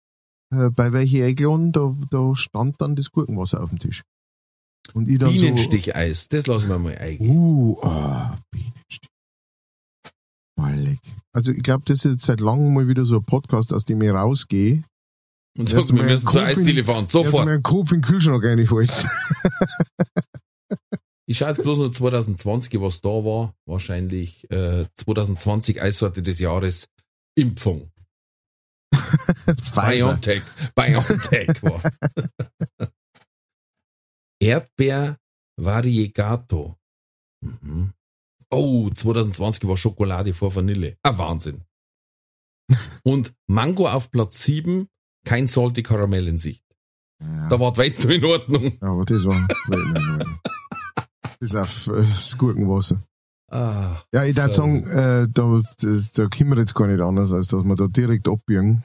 äh, 0.55 0.71
bei 0.71 0.95
welchen 0.95 1.23
eingeladen, 1.23 1.73
da, 1.73 1.95
da 2.11 2.35
stand 2.35 2.81
dann 2.81 2.97
das 2.97 3.11
Gurkenwasser 3.13 3.63
auf 3.63 3.69
dem 3.69 3.79
Tisch. 3.79 4.03
Und 4.95 5.09
ich 5.09 5.19
dann 5.19 5.31
so, 5.31 5.43
Bienensticheis, 5.43 6.29
das 6.29 6.47
lassen 6.47 6.69
wir 6.69 6.79
mal 6.79 6.97
eingehen. 6.97 7.31
Uh, 7.31 7.81
ah, 7.83 8.39
Bienenstich. 8.51 9.11
Mallig. 10.57 10.99
Also 11.33 11.53
ich 11.53 11.63
glaube, 11.63 11.85
das 11.87 12.05
ist 12.05 12.13
jetzt 12.13 12.25
seit 12.25 12.41
langem 12.41 12.73
mal 12.73 12.89
wieder 12.89 13.05
so 13.05 13.17
ein 13.17 13.25
Podcast, 13.25 13.73
aus 13.73 13.85
dem 13.85 14.01
ich 14.01 14.11
rausgehe. 14.11 14.83
Und 15.59 15.69
sagst, 15.69 15.95
wir 15.95 16.03
müssen 16.03 16.29
zur 16.29 16.43
Eisdiele 16.43 16.85
fahren, 16.85 17.05
Jetzt 17.05 17.15
mir 17.15 17.25
sofort. 17.25 17.49
einen 17.49 17.63
Kopf 17.63 17.93
in 17.93 18.01
den 18.01 18.03
Kühlschrank 18.03 18.45
reinfällt. 18.45 18.91
Ich 21.29 21.39
schaue 21.39 21.49
jetzt 21.49 21.63
bloß 21.63 21.79
noch 21.79 21.91
2020, 21.91 22.81
was 22.81 23.01
da 23.01 23.09
war. 23.09 23.53
Wahrscheinlich 23.67 24.49
äh, 24.51 24.87
2020 24.95 25.83
Eissorte 25.83 26.23
des 26.23 26.39
Jahres 26.39 26.89
Impfung. 27.35 27.91
Pfizer. 28.95 29.91
BioNTech. 29.91 30.43
BioNTech 30.77 31.63
war. 31.65 31.83
Erdbeer 34.47 35.19
Variegato. 35.57 36.77
Mhm. 37.43 37.93
Oh, 38.51 38.89
2020 38.91 39.67
war 39.69 39.77
Schokolade 39.77 40.35
vor 40.35 40.55
Vanille. 40.55 40.97
Ah, 41.03 41.19
Wahnsinn. 41.19 41.65
Und 43.03 43.35
Mango 43.49 43.89
auf 43.89 44.11
Platz 44.13 44.45
7, 44.45 44.89
kein 45.25 45.49
salty 45.49 45.83
Karamell 45.83 46.29
in 46.29 46.39
Sicht. 46.39 46.63
Ja, 47.21 47.49
Da 47.49 47.59
war 47.59 47.73
die 47.73 47.79
Welt 47.79 48.05
in 48.05 48.25
Ordnung. 48.25 48.77
aber 48.81 49.05
das 49.05 49.25
war 49.25 49.49
bis 51.41 51.55
auf 51.55 51.87
äh, 51.89 52.03
das 52.05 52.39
Gurkenwasser. 52.39 53.03
Ah, 53.51 54.03
Ja, 54.13 54.25
ich 54.25 54.37
würde 54.37 54.53
sagen, 54.53 54.85
äh, 54.87 55.29
da, 55.33 55.61
das, 55.81 56.13
da 56.13 56.27
können 56.29 56.51
wir 56.51 56.59
jetzt 56.59 56.75
gar 56.75 56.87
nicht 56.87 57.01
anders, 57.01 57.33
als 57.33 57.49
dass 57.49 57.65
wir 57.65 57.75
da 57.75 57.87
direkt 57.89 58.29
abbiegen. 58.29 58.85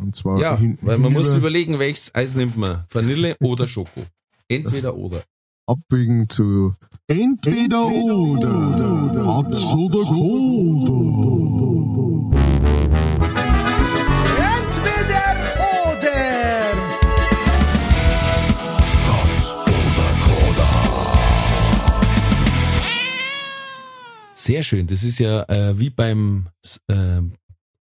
Und 0.00 0.16
zwar 0.16 0.38
ja, 0.40 0.56
hin, 0.56 0.78
weil 0.80 0.96
man 0.98 1.12
muss 1.12 1.34
überlegen, 1.34 1.78
welches 1.78 2.14
Eis 2.14 2.34
nimmt 2.34 2.56
man. 2.56 2.84
Vanille 2.90 3.36
oder 3.40 3.66
Schoko. 3.68 4.04
Entweder 4.56 4.94
oder. 4.96 5.22
abbiegen 5.66 6.28
zu 6.28 6.74
Entweder 7.08 7.86
oder. 7.86 9.26
Hat's 9.26 9.64
oder 9.74 10.04
Koda. 10.04 10.92
Entweder 14.38 15.24
oder. 15.88 16.12
Sehr 24.34 24.62
schön. 24.62 24.86
Das 24.86 25.02
ist 25.02 25.18
ja 25.18 25.42
äh, 25.48 25.78
wie 25.78 25.90
beim 25.90 26.48
äh, 26.88 27.20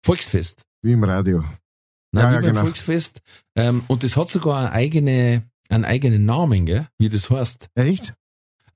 Volksfest. 0.03 0.63
Wie 0.81 0.93
im 0.93 1.03
Radio. 1.03 1.43
Nein, 2.11 2.23
Ja, 2.23 2.29
wie 2.29 2.33
ja, 2.35 2.39
beim 2.41 2.49
genau. 2.49 2.61
Volksfest. 2.61 3.21
Ähm, 3.55 3.83
und 3.87 4.03
das 4.03 4.15
hat 4.17 4.29
sogar 4.29 4.59
eine 4.59 4.71
eigene, 4.71 5.43
einen 5.69 5.85
eigenen 5.85 6.25
Namen, 6.25 6.65
gell? 6.65 6.87
wie 6.97 7.09
das 7.09 7.29
heißt. 7.29 7.69
Echt? 7.75 8.13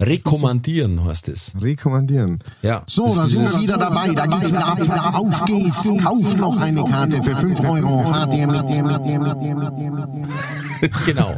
Rekommandieren 0.02 1.06
heißt 1.06 1.30
es. 1.30 1.54
Rekommandieren. 1.62 2.40
Ja. 2.64 2.82
So, 2.88 3.16
da 3.16 3.28
sind 3.28 3.44
wir 3.44 3.62
wieder 3.62 3.78
dabei. 3.78 4.12
Da 4.14 4.26
geht's 4.26 4.50
wieder 4.50 4.66
ab. 4.66 4.80
Auf 5.14 5.46
geht's. 5.46 5.88
Kauft 6.02 6.38
noch 6.38 6.60
eine 6.60 6.84
Karte 6.86 7.22
für 7.22 7.38
5 7.38 7.60
Euro. 7.62 8.04
Fahrt 8.04 8.34
ihr 8.34 8.48
mit. 8.48 8.68
genau. 11.06 11.38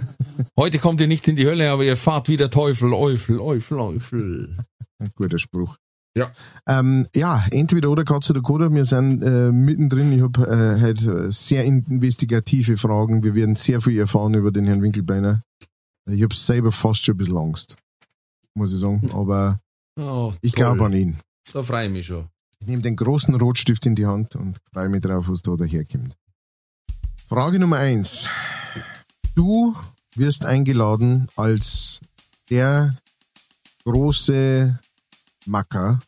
Heute 0.57 0.79
kommt 0.79 1.01
ihr 1.01 1.07
nicht 1.07 1.27
in 1.27 1.35
die 1.35 1.45
Hölle, 1.45 1.69
aber 1.71 1.83
ihr 1.83 1.97
fahrt 1.97 2.29
wie 2.29 2.37
der 2.37 2.49
Teufel, 2.49 2.93
Eufel, 2.93 3.41
Eufel, 3.41 3.79
Eufel. 3.79 4.57
Ein 4.99 5.11
guter 5.15 5.39
Spruch. 5.39 5.75
Ja. 6.15 6.31
Ähm, 6.67 7.07
ja, 7.15 7.43
entweder 7.49 7.89
oder 7.89 8.03
Katze 8.05 8.33
oder 8.33 8.41
Koda. 8.41 8.71
Wir 8.71 8.85
sind 8.85 9.23
äh, 9.23 9.51
mittendrin. 9.51 10.11
Ich 10.13 10.21
habe 10.21 10.41
äh, 10.47 10.81
heute 10.81 11.31
sehr 11.31 11.63
investigative 11.65 12.77
Fragen. 12.77 13.23
Wir 13.23 13.33
werden 13.33 13.55
sehr 13.55 13.81
viel 13.81 13.97
erfahren 13.97 14.35
über 14.35 14.51
den 14.51 14.65
Herrn 14.65 14.81
Winkelbeiner. 14.83 15.41
Ich 16.05 16.21
habe 16.21 16.35
selber 16.35 16.71
fast 16.71 17.03
schon 17.03 17.15
ein 17.15 17.17
bisschen 17.17 17.37
Angst, 17.37 17.77
muss 18.53 18.73
ich 18.73 18.79
sagen. 18.79 19.09
Aber 19.13 19.59
Oh, 19.95 20.31
ich 20.41 20.53
glaube 20.53 20.83
an 20.85 20.93
ihn. 20.93 21.19
Da 21.51 21.61
freue 21.63 21.85
ich 21.85 21.91
mich 21.91 22.05
schon. 22.07 22.27
Ich 22.59 22.67
nehme 22.67 22.81
den 22.81 22.95
großen 22.95 23.33
Rotstift 23.35 23.85
in 23.85 23.95
die 23.95 24.05
Hand 24.05 24.35
und 24.35 24.57
freue 24.71 24.89
mich 24.89 25.01
drauf, 25.01 25.25
was 25.27 25.41
da 25.41 25.55
daherkommt. 25.55 26.15
Frage 27.27 27.59
Nummer 27.59 27.77
eins. 27.77 28.27
Du 29.35 29.75
wirst 30.15 30.45
eingeladen 30.45 31.27
als 31.35 31.99
der 32.49 32.95
große 33.83 34.79
Macker. 35.45 35.99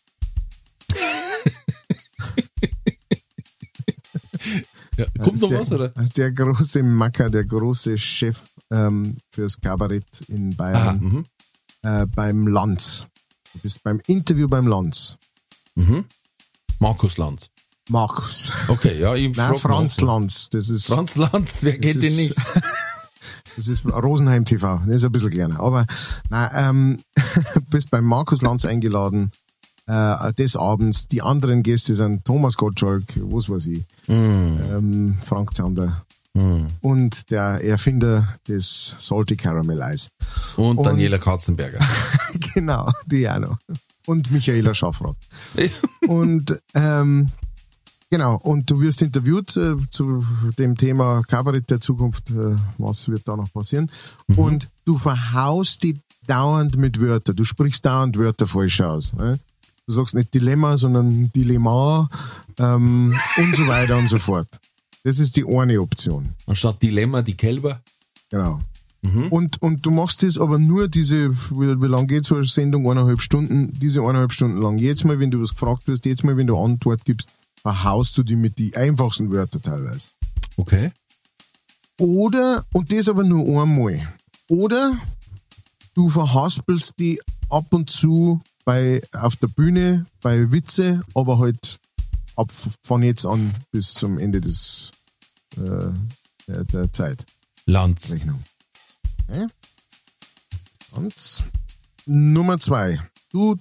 Ja, 4.98 5.06
kommt 5.22 5.42
noch 5.42 5.50
der, 5.50 5.60
was, 5.60 5.72
oder? 5.72 5.90
Der 5.90 6.32
große 6.32 6.82
Macker, 6.84 7.30
der 7.30 7.44
große 7.44 7.98
Chef 7.98 8.42
ähm, 8.72 9.18
fürs 9.30 9.60
Kabarett 9.60 10.22
in 10.28 10.56
Aha, 10.58 10.58
Bayern 10.58 11.00
mhm. 11.00 11.26
äh, 11.84 12.06
beim 12.06 12.48
Lanz. 12.48 13.06
Du 13.54 13.60
bist 13.60 13.84
beim 13.84 14.02
Interview 14.08 14.48
beim 14.48 14.68
Lanz. 14.68 15.18
Mhm. 15.76 16.06
Markus 16.80 17.18
Lanz. 17.18 17.50
Markus. 17.90 18.52
Okay, 18.68 19.00
ja, 19.00 19.16
ich 19.16 19.36
Nein, 19.36 19.58
Franz. 19.58 20.00
Lanz. 20.00 20.50
Das 20.50 20.70
ist 20.70 20.88
Franz 20.88 21.16
Lanz, 21.16 21.64
wer 21.64 21.78
kennt 21.78 22.02
den 22.02 22.16
nicht? 22.16 22.36
Das 23.58 23.68
ist 23.68 23.86
Rosenheim 23.86 24.46
TV, 24.46 24.82
das 24.86 24.98
ist 24.98 25.06
ein 25.06 25.12
bisschen 25.12 25.30
kleiner. 25.30 25.60
Aber 25.60 25.86
nein, 26.30 26.50
ähm, 26.54 26.98
bist 27.70 27.90
beim 27.92 28.04
Markus 28.06 28.42
Lanz 28.42 28.66
eingeladen 28.66 29.32
äh, 29.88 30.34
des 30.34 30.56
Abends. 30.56 31.08
Die 31.08 31.22
anderen 31.22 31.64
Gäste 31.64 31.96
sind 31.96 32.26
Thomas 32.26 32.58
Gottschalk, 32.58 33.04
was 33.18 33.50
weiß 33.50 33.68
ich, 33.68 33.86
Mm, 34.08 34.12
ähm, 34.14 35.18
Frank 35.22 35.56
Zander 35.56 36.06
mm. 36.34 36.66
und 36.82 37.32
der 37.32 37.64
Erfinder 37.64 38.36
des 38.48 38.96
Salty 39.00 39.36
Caramel 39.36 39.82
Eis. 39.82 40.10
Und, 40.58 40.78
Und- 40.78 40.86
Daniela 40.86 41.18
Katzenberger. 41.18 41.80
genau, 42.54 42.92
die 43.08 43.28
auch 43.30 43.40
noch. 43.40 43.58
Und 44.06 44.32
Michaela 44.32 44.76
Schaffrath. 44.76 45.16
Und 46.08 46.56
ähm, 46.76 47.28
genau, 48.10 48.38
und 48.38 48.70
du 48.70 48.82
wirst 48.82 49.02
interviewt 49.02 49.56
äh, 49.58 49.76
zu 49.90 50.24
dem 50.58 50.78
Thema 50.78 51.22
Kabarett 51.28 51.70
der 51.70 51.82
Zukunft, 51.82 52.32
äh, 52.32 52.56
was 52.78 53.08
wird 53.10 53.28
da 53.28 53.36
noch 53.36 53.52
passieren. 53.52 53.92
Und 54.36 54.70
du 54.86 54.98
verhaust 54.98 55.84
die 55.84 56.00
dauernd 56.28 56.78
mit 56.78 57.00
Wörtern. 57.00 57.36
Du 57.36 57.44
sprichst 57.44 57.86
dauernd 57.86 58.18
Wörter 58.18 58.48
falsch 58.48 58.82
aus. 58.82 59.14
Ne? 59.14 59.40
Du 59.88 59.94
sagst 59.94 60.16
nicht 60.16 60.34
Dilemma, 60.34 60.78
sondern 60.78 61.32
Dilemma 61.34 62.10
ähm, 62.58 63.14
und 63.38 63.56
so 63.56 63.68
weiter 63.68 63.98
und 63.98 64.10
so 64.10 64.18
fort. 64.18 64.48
Das 65.04 65.20
ist 65.20 65.36
die 65.36 65.46
eine 65.46 65.80
Option. 65.82 66.30
Anstatt 66.48 66.82
Dilemma 66.82 67.22
die 67.22 67.36
Kälber. 67.36 67.80
Genau. 68.32 68.60
Und, 69.30 69.62
und 69.62 69.86
du 69.86 69.92
machst 69.92 70.24
das 70.24 70.38
aber 70.38 70.58
nur 70.58 70.88
diese, 70.88 71.32
wie, 71.52 71.82
wie 71.82 71.88
lang 71.88 72.08
geht 72.08 72.26
so 72.26 72.36
eine 72.36 72.46
Sendung? 72.46 72.90
Eineinhalb 72.90 73.22
Stunden, 73.22 73.72
diese 73.80 74.02
eineinhalb 74.02 74.34
Stunden 74.34 74.62
lang. 74.62 74.78
Jetzt 74.78 75.06
mal, 75.06 75.20
wenn 75.20 75.32
du 75.32 75.42
was 75.42 75.52
gefragt 75.52 75.88
wirst, 75.88 76.06
jetzt 76.06 76.24
mal, 76.24 76.38
wenn 76.38 76.48
du 76.48 76.58
Antwort 76.58 77.06
gibst, 77.06 77.30
verhaust 77.66 78.16
du 78.16 78.22
die 78.22 78.36
mit 78.36 78.60
die 78.60 78.78
einfachsten 78.78 79.32
Wörtern 79.32 79.60
teilweise. 79.60 80.10
Okay. 80.56 80.92
Oder, 82.00 82.64
und 82.74 82.94
das 82.94 83.10
aber 83.10 83.24
nur 83.24 83.60
einmal. 83.60 84.08
Oder 84.48 84.96
du 85.96 86.08
verhaspelst 86.08 86.94
die 87.00 87.20
ab 87.50 87.66
und 87.74 87.90
zu 87.90 88.40
bei, 88.66 89.02
auf 89.14 89.36
der 89.38 89.48
Bühne, 89.48 90.06
bei 90.22 90.52
Witze, 90.52 91.02
aber 91.16 91.40
halt 91.40 91.80
ab 92.36 92.52
von 92.84 93.02
jetzt 93.02 93.26
an 93.26 93.52
bis 93.72 93.96
zum 93.96 94.20
Ende 94.20 94.42
des, 94.42 94.92
äh, 95.58 95.90
der, 96.48 96.66
der 96.66 96.94
Zeit. 96.94 97.26
Lanz. 97.66 98.12
Rechnung. 98.12 98.44
Okay. 99.28 99.48
Und 100.92 101.44
Nummer 102.06 102.60
zwei. 102.60 103.00
Du, 103.32 103.58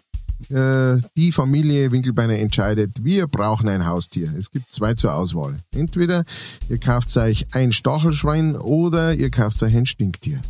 äh, 0.50 1.00
die 1.16 1.32
Familie 1.32 1.92
Winkelbeiner 1.92 2.38
entscheidet, 2.38 3.04
wir 3.04 3.26
brauchen 3.26 3.68
ein 3.68 3.86
Haustier. 3.86 4.32
Es 4.38 4.50
gibt 4.50 4.72
zwei 4.72 4.94
zur 4.94 5.14
Auswahl. 5.14 5.56
Entweder 5.74 6.24
ihr 6.68 6.78
kauft 6.78 7.16
euch 7.16 7.46
ein 7.52 7.72
Stachelschwein 7.72 8.56
oder 8.56 9.14
ihr 9.14 9.30
kauft 9.30 9.62
euch 9.62 9.74
ein 9.74 9.86
Stinktier. 9.86 10.40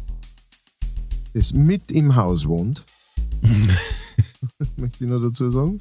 Das 1.32 1.52
mit 1.52 1.90
im 1.90 2.16
Haus 2.16 2.46
wohnt. 2.46 2.84
Möchte 4.76 5.04
ich 5.04 5.10
noch 5.10 5.20
dazu 5.20 5.50
sagen. 5.50 5.80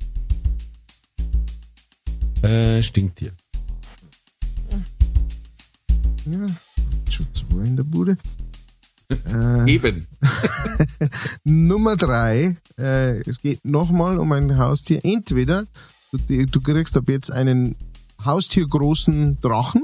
Äh, 2.42 2.82
Stinktier. 2.84 3.32
Ja, 6.26 6.46
schon 7.10 7.28
zwei 7.34 7.64
in 7.64 7.76
der 7.76 7.84
Bude. 7.84 8.18
Äh, 9.10 9.72
Eben. 9.72 10.08
Nummer 11.44 11.96
drei, 11.98 12.58
äh, 12.78 13.20
es 13.30 13.40
geht 13.40 13.64
nochmal 13.66 14.18
um 14.18 14.32
ein 14.32 14.58
Haustier. 14.58 15.02
Entweder 15.04 15.66
du, 16.12 16.46
du 16.46 16.62
kriegst 16.62 16.96
ab 16.98 17.06
jetzt 17.08 17.32
einen 17.32 17.76
haustiergroßen 18.24 19.40
Drachen, 19.42 19.84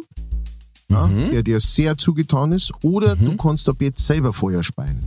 ja, 0.89 1.07
Mhm. 1.07 1.31
der 1.31 1.43
dir 1.43 1.59
sehr 1.59 1.97
zugetan 1.97 2.51
ist, 2.51 2.71
oder 2.81 3.15
du 3.15 3.35
kannst 3.37 3.67
ab 3.69 3.77
jetzt 3.81 4.05
selber 4.05 4.33
Feuer 4.33 4.63
speien. 4.63 4.99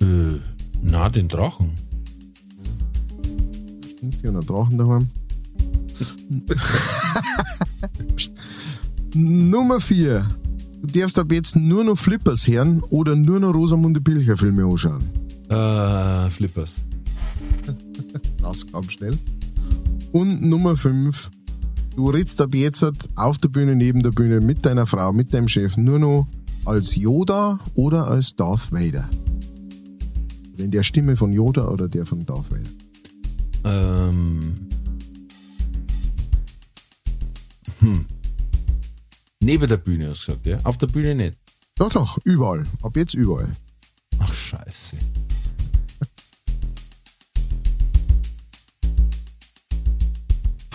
Äh, 0.00 0.38
na, 0.82 1.08
den 1.08 1.28
Drachen. 1.28 1.72
Stimmt, 3.96 4.14
hier 4.20 4.32
noch 4.32 4.44
Drachen 4.44 4.78
daheim. 4.78 5.08
Nummer 9.14 9.80
vier. 9.80 10.28
Du 10.82 11.00
darfst 11.00 11.18
ab 11.18 11.32
jetzt 11.32 11.56
nur 11.56 11.84
noch 11.84 11.98
Flippers 11.98 12.46
hören 12.46 12.82
oder 12.90 13.16
nur 13.16 13.40
noch 13.40 13.54
Rosamunde 13.54 14.00
Pilcher 14.00 14.36
Filme 14.36 14.64
anschauen. 14.64 15.02
Äh, 15.48 16.30
Flippers. 16.30 16.82
Das 18.40 18.66
kam 18.66 18.88
schnell. 18.88 19.18
Und 20.12 20.42
Nummer 20.42 20.76
5. 20.76 21.30
Du 21.96 22.08
redst 22.08 22.40
ab 22.40 22.54
jetzt 22.54 22.86
auf 23.16 23.38
der 23.38 23.48
Bühne, 23.48 23.74
neben 23.76 24.02
der 24.02 24.10
Bühne, 24.12 24.40
mit 24.40 24.64
deiner 24.64 24.86
Frau, 24.86 25.12
mit 25.12 25.34
deinem 25.34 25.48
Chef 25.48 25.76
nur 25.76 25.98
noch 25.98 26.28
als 26.64 26.94
Yoda 26.94 27.58
oder 27.74 28.06
als 28.06 28.36
Darth 28.36 28.72
Vader. 28.72 29.08
In 30.56 30.70
der 30.70 30.82
Stimme 30.82 31.16
von 31.16 31.32
Yoda 31.32 31.68
oder 31.68 31.88
der 31.88 32.06
von 32.06 32.24
Darth 32.24 32.50
Vader. 32.50 32.70
Ähm. 33.64 34.54
Hm. 37.80 38.04
Neben 39.40 39.68
der 39.68 39.76
Bühne 39.76 40.08
hast 40.10 40.22
du 40.26 40.32
gesagt, 40.32 40.46
ja? 40.46 40.58
Auf 40.64 40.78
der 40.78 40.88
Bühne 40.88 41.14
nicht. 41.14 41.38
Doch, 41.76 41.90
doch, 41.90 42.18
überall. 42.24 42.64
Ab 42.82 42.96
jetzt 42.96 43.14
überall. 43.14 43.48
Ach, 44.18 44.32
scheiße. 44.32 44.96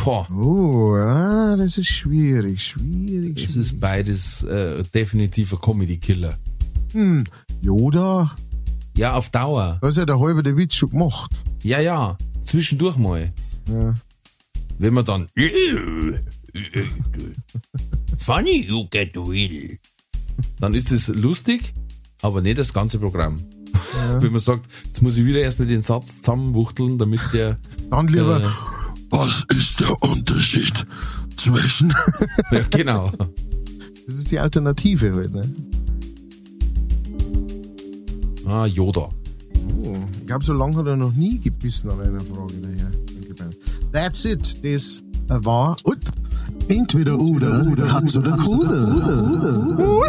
Boah, 0.03 0.27
Oh, 0.31 0.97
ja, 0.97 1.55
das 1.55 1.77
ist 1.77 1.87
schwierig, 1.87 2.61
schwierig, 2.61 3.37
es 3.41 3.51
schwierig. 3.51 3.55
ist 3.71 3.79
beides 3.79 4.43
äh, 4.43 4.83
definitiv 4.93 5.53
ein 5.53 5.59
Comedy-Killer. 5.61 6.37
Hm, 6.91 7.23
Yoda, 7.61 8.35
Ja, 8.97 9.13
auf 9.13 9.29
Dauer. 9.29 9.77
da 9.81 9.87
ist 9.87 9.97
ja 9.97 10.05
der 10.05 10.19
halbe 10.19 10.43
der 10.43 10.57
Witz 10.57 10.75
schon 10.75 10.89
gemacht. 10.89 11.31
Ja, 11.63 11.79
ja. 11.79 12.17
Zwischendurch 12.43 12.97
mal. 12.97 13.31
Ja. 13.69 13.95
Wenn 14.77 14.93
man 14.93 15.05
dann. 15.05 15.27
Funny 18.25 18.65
you 18.67 18.87
get 18.89 19.15
will. 19.15 19.77
Dann 20.59 20.73
ist 20.73 20.91
es 20.91 21.07
lustig, 21.09 21.73
aber 22.21 22.41
nicht 22.41 22.57
das 22.57 22.73
ganze 22.73 22.99
Programm. 22.99 23.35
Wenn 24.19 24.31
man 24.31 24.39
sagt, 24.41 24.65
jetzt 24.85 25.01
muss 25.01 25.17
ich 25.17 25.25
wieder 25.25 25.39
erstmal 25.41 25.67
den 25.67 25.81
Satz 25.81 26.21
zusammenwuchteln, 26.21 26.97
damit 26.97 27.21
der. 27.33 27.57
Dann 27.89 28.07
lieber, 28.07 28.41
Äh. 28.41 28.47
was 29.09 29.45
ist 29.55 29.79
der 29.81 30.01
Unterschied 30.01 30.85
zwischen... 31.35 31.93
Ja, 32.51 32.61
genau. 32.69 33.11
Das 34.07 34.15
ist 34.15 34.31
die 34.31 34.39
Alternative 34.39 35.13
halt, 35.15 35.31
ne? 35.33 35.55
Ah, 38.45 38.65
Yoda. 38.65 39.09
Oh, 39.83 39.95
ich 40.19 40.27
glaube, 40.27 40.43
so 40.45 40.53
lange 40.53 40.75
hat 40.77 40.87
er 40.87 40.95
noch 40.95 41.13
nie 41.13 41.39
gebissen 41.39 41.89
an 41.89 42.01
einer 42.01 42.19
Frage 42.21 42.53
daher. 42.61 42.91
That's 43.91 44.25
it. 44.25 44.63
Das 44.63 45.03
war 45.27 45.77
und 45.83 46.03
entweder 46.67 47.19
oder, 47.19 47.65
oder 47.71 47.85
Katz 47.85 48.15
oder 48.15 48.35
Kuder. 48.37 50.03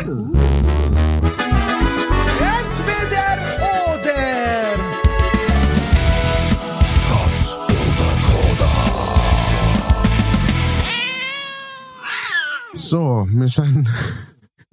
So, 12.74 13.26
wir 13.30 13.48
sind. 13.48 13.88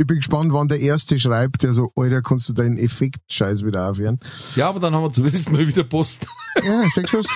Ich 0.02 0.08
bin 0.08 0.18
gespannt, 0.18 0.52
wann 0.52 0.68
der 0.68 0.80
Erste 0.80 1.20
schreibt, 1.20 1.62
der 1.62 1.74
so, 1.74 1.92
Alter, 1.96 2.24
kannst 2.24 2.50
du 2.50 2.54
deinen 2.54 2.80
Effekt-Scheiß 2.80 3.64
wieder 3.64 3.88
aufhören? 3.88 4.20
Ja, 4.56 4.68
aber 4.70 4.80
dann 4.80 4.96
haben 4.96 5.04
wir 5.04 5.12
zumindest 5.12 5.52
mal 5.52 5.68
wieder 5.68 5.84
Post. 5.84 6.26
Ja, 6.66 6.90
sagst 6.90 7.14
du's? 7.14 7.28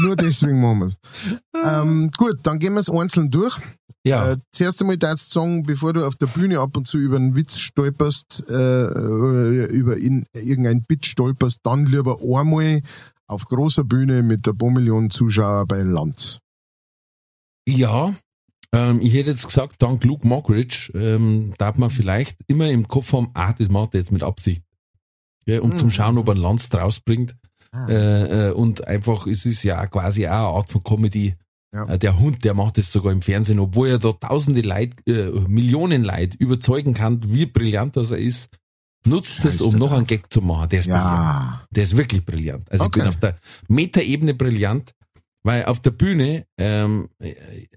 Nur 0.00 0.16
deswegen 0.16 0.60
machen 0.60 0.80
wir's. 0.80 0.96
Ähm, 1.54 2.10
gut, 2.16 2.38
dann 2.42 2.58
gehen 2.58 2.72
wir's 2.74 2.90
einzeln 2.90 3.30
durch. 3.30 3.58
Ja. 4.04 4.32
Äh, 4.32 4.36
zuerst 4.52 4.80
einmal 4.80 4.96
darfst 4.96 5.28
du 5.36 5.40
sagen, 5.40 5.62
bevor 5.64 5.92
du 5.92 6.04
auf 6.04 6.16
der 6.16 6.26
Bühne 6.26 6.60
ab 6.60 6.76
und 6.78 6.88
zu 6.88 6.96
über 6.96 7.16
einen 7.16 7.36
Witz 7.36 7.58
stolperst, 7.58 8.44
äh, 8.48 8.84
äh, 8.84 9.66
über 9.66 9.98
in, 9.98 10.26
irgendein 10.32 10.82
Bit 10.82 11.06
stolperst, 11.06 11.60
dann 11.62 11.84
lieber 11.84 12.18
einmal 12.22 12.80
auf 13.28 13.44
großer 13.44 13.84
Bühne 13.84 14.22
mit 14.22 14.48
ein 14.48 14.56
paar 14.56 14.70
Millionen 14.70 15.10
Zuschauer 15.10 15.66
bei 15.66 15.82
Land. 15.82 16.40
Ja, 17.68 18.14
ähm, 18.74 19.00
ich 19.00 19.14
hätte 19.14 19.30
jetzt 19.30 19.46
gesagt, 19.46 19.76
dank 19.80 20.04
Luke 20.04 20.26
Mockridge 20.26 20.90
ähm, 20.94 21.54
darf 21.58 21.78
man 21.78 21.90
vielleicht 21.90 22.38
immer 22.46 22.70
im 22.70 22.88
Kopf 22.88 23.12
haben, 23.12 23.30
ah, 23.34 23.52
das 23.52 23.68
macht 23.70 23.94
er 23.94 24.00
jetzt 24.00 24.12
mit 24.12 24.22
Absicht. 24.22 24.62
Ja, 25.46 25.60
um 25.60 25.76
zum 25.76 25.90
Schauen, 25.90 26.16
ob 26.18 26.28
er 26.28 26.32
einen 26.32 26.42
Lanz 26.42 26.72
rausbringt. 26.72 27.36
Äh, 27.88 28.48
äh, 28.48 28.52
und 28.52 28.86
einfach, 28.86 29.26
es 29.26 29.44
ist 29.46 29.62
ja 29.64 29.86
quasi 29.88 30.26
auch 30.26 30.30
eine 30.30 30.56
Art 30.58 30.70
von 30.70 30.82
Comedy. 30.84 31.34
Ja. 31.74 31.86
Äh, 31.86 31.98
der 31.98 32.18
Hund, 32.18 32.44
der 32.44 32.54
macht 32.54 32.78
das 32.78 32.92
sogar 32.92 33.12
im 33.12 33.20
Fernsehen, 33.20 33.58
obwohl 33.58 33.88
er 33.88 33.98
da 33.98 34.12
tausende 34.12 34.60
Leid, 34.60 34.92
äh, 35.08 35.30
Millionen 35.48 36.04
Leid 36.04 36.34
überzeugen 36.36 36.94
kann, 36.94 37.20
wie 37.26 37.46
brillant 37.46 37.96
das 37.96 38.12
er 38.12 38.18
ist, 38.18 38.56
nutzt 39.06 39.44
das, 39.44 39.60
um 39.60 39.72
Scheiße 39.72 39.78
noch 39.78 39.92
einen 39.92 40.06
Gag 40.06 40.32
zu 40.32 40.40
machen. 40.40 40.68
Der 40.68 40.80
ist 40.80 40.86
brillant. 40.86 41.04
Ja. 41.04 41.66
Der 41.72 41.82
ist 41.82 41.96
wirklich 41.96 42.24
brillant. 42.24 42.70
Also 42.70 42.84
Okay. 42.84 43.00
ich 43.00 43.02
bin 43.02 43.08
auf 43.08 43.16
der 43.16 43.36
Metaebene 43.68 44.34
brillant, 44.34 44.94
weil 45.44 45.66
auf 45.66 45.80
der 45.80 45.90
Bühne, 45.90 46.46
ähm, 46.58 47.08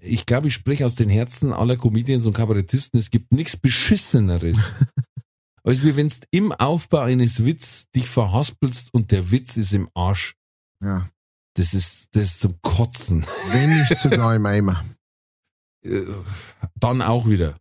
ich 0.00 0.26
glaube, 0.26 0.48
ich 0.48 0.54
spreche 0.54 0.86
aus 0.86 0.94
den 0.94 1.08
Herzen 1.08 1.52
aller 1.52 1.76
Comedians 1.76 2.26
und 2.26 2.32
Kabarettisten, 2.32 2.98
es 2.98 3.10
gibt 3.10 3.32
nichts 3.32 3.56
Beschisseneres, 3.56 4.72
als 5.62 5.84
wie 5.84 5.94
wenn 5.94 6.08
du 6.08 6.16
im 6.30 6.52
Aufbau 6.52 7.00
eines 7.00 7.44
Witz 7.44 7.90
dich 7.94 8.08
verhaspelst 8.08 8.92
und 8.94 9.12
der 9.12 9.30
Witz 9.30 9.56
ist 9.56 9.72
im 9.72 9.88
Arsch. 9.94 10.34
ja. 10.82 11.08
Das 11.54 11.74
ist, 11.74 12.14
das 12.14 12.26
ist 12.26 12.40
zum 12.40 12.62
Kotzen. 12.62 13.26
Wenn 13.50 13.80
nicht 13.80 13.98
sogar 13.98 14.36
im 14.36 14.46
Eimer. 14.46 14.84
Äh, 15.84 16.04
Dann 16.76 17.02
auch 17.02 17.28
wieder. 17.28 17.58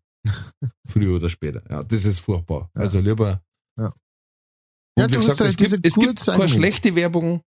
Früher 0.88 1.16
oder 1.16 1.30
später. 1.30 1.64
Ja, 1.68 1.84
das 1.84 2.06
ist 2.06 2.20
furchtbar. 2.20 2.70
Ja. 2.76 2.82
Also 2.82 3.00
lieber. 3.00 3.42
Ja. 3.76 3.92
Ja, 5.00 5.08
du 5.08 5.16
gesagt, 5.16 5.40
hast 5.40 5.42
es 5.42 5.48
halt 5.48 5.60
diese 5.60 5.80
gibt, 5.80 5.88
es 5.88 5.96
gibt 5.96 6.26
keine 6.26 6.48
schlechte 6.48 6.96
Werbung. 6.96 7.42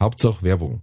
Hauptsache 0.00 0.42
Werbung. 0.42 0.82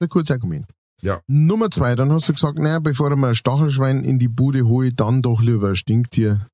Ein 0.00 0.08
kurzes 0.08 0.32
Argument. 0.32 0.66
Ja. 1.02 1.20
Nummer 1.26 1.70
zwei, 1.70 1.94
dann 1.94 2.12
hast 2.12 2.28
du 2.28 2.32
gesagt, 2.32 2.58
naja, 2.58 2.78
bevor 2.78 3.10
ich 3.10 3.16
mir 3.16 3.28
ein 3.28 3.34
Stachelschwein 3.34 4.04
in 4.04 4.18
die 4.18 4.28
Bude 4.28 4.64
hole, 4.64 4.92
dann 4.92 5.22
doch 5.22 5.42
lieber 5.42 5.68
ein 5.70 5.76
Stinktier. 5.76 6.46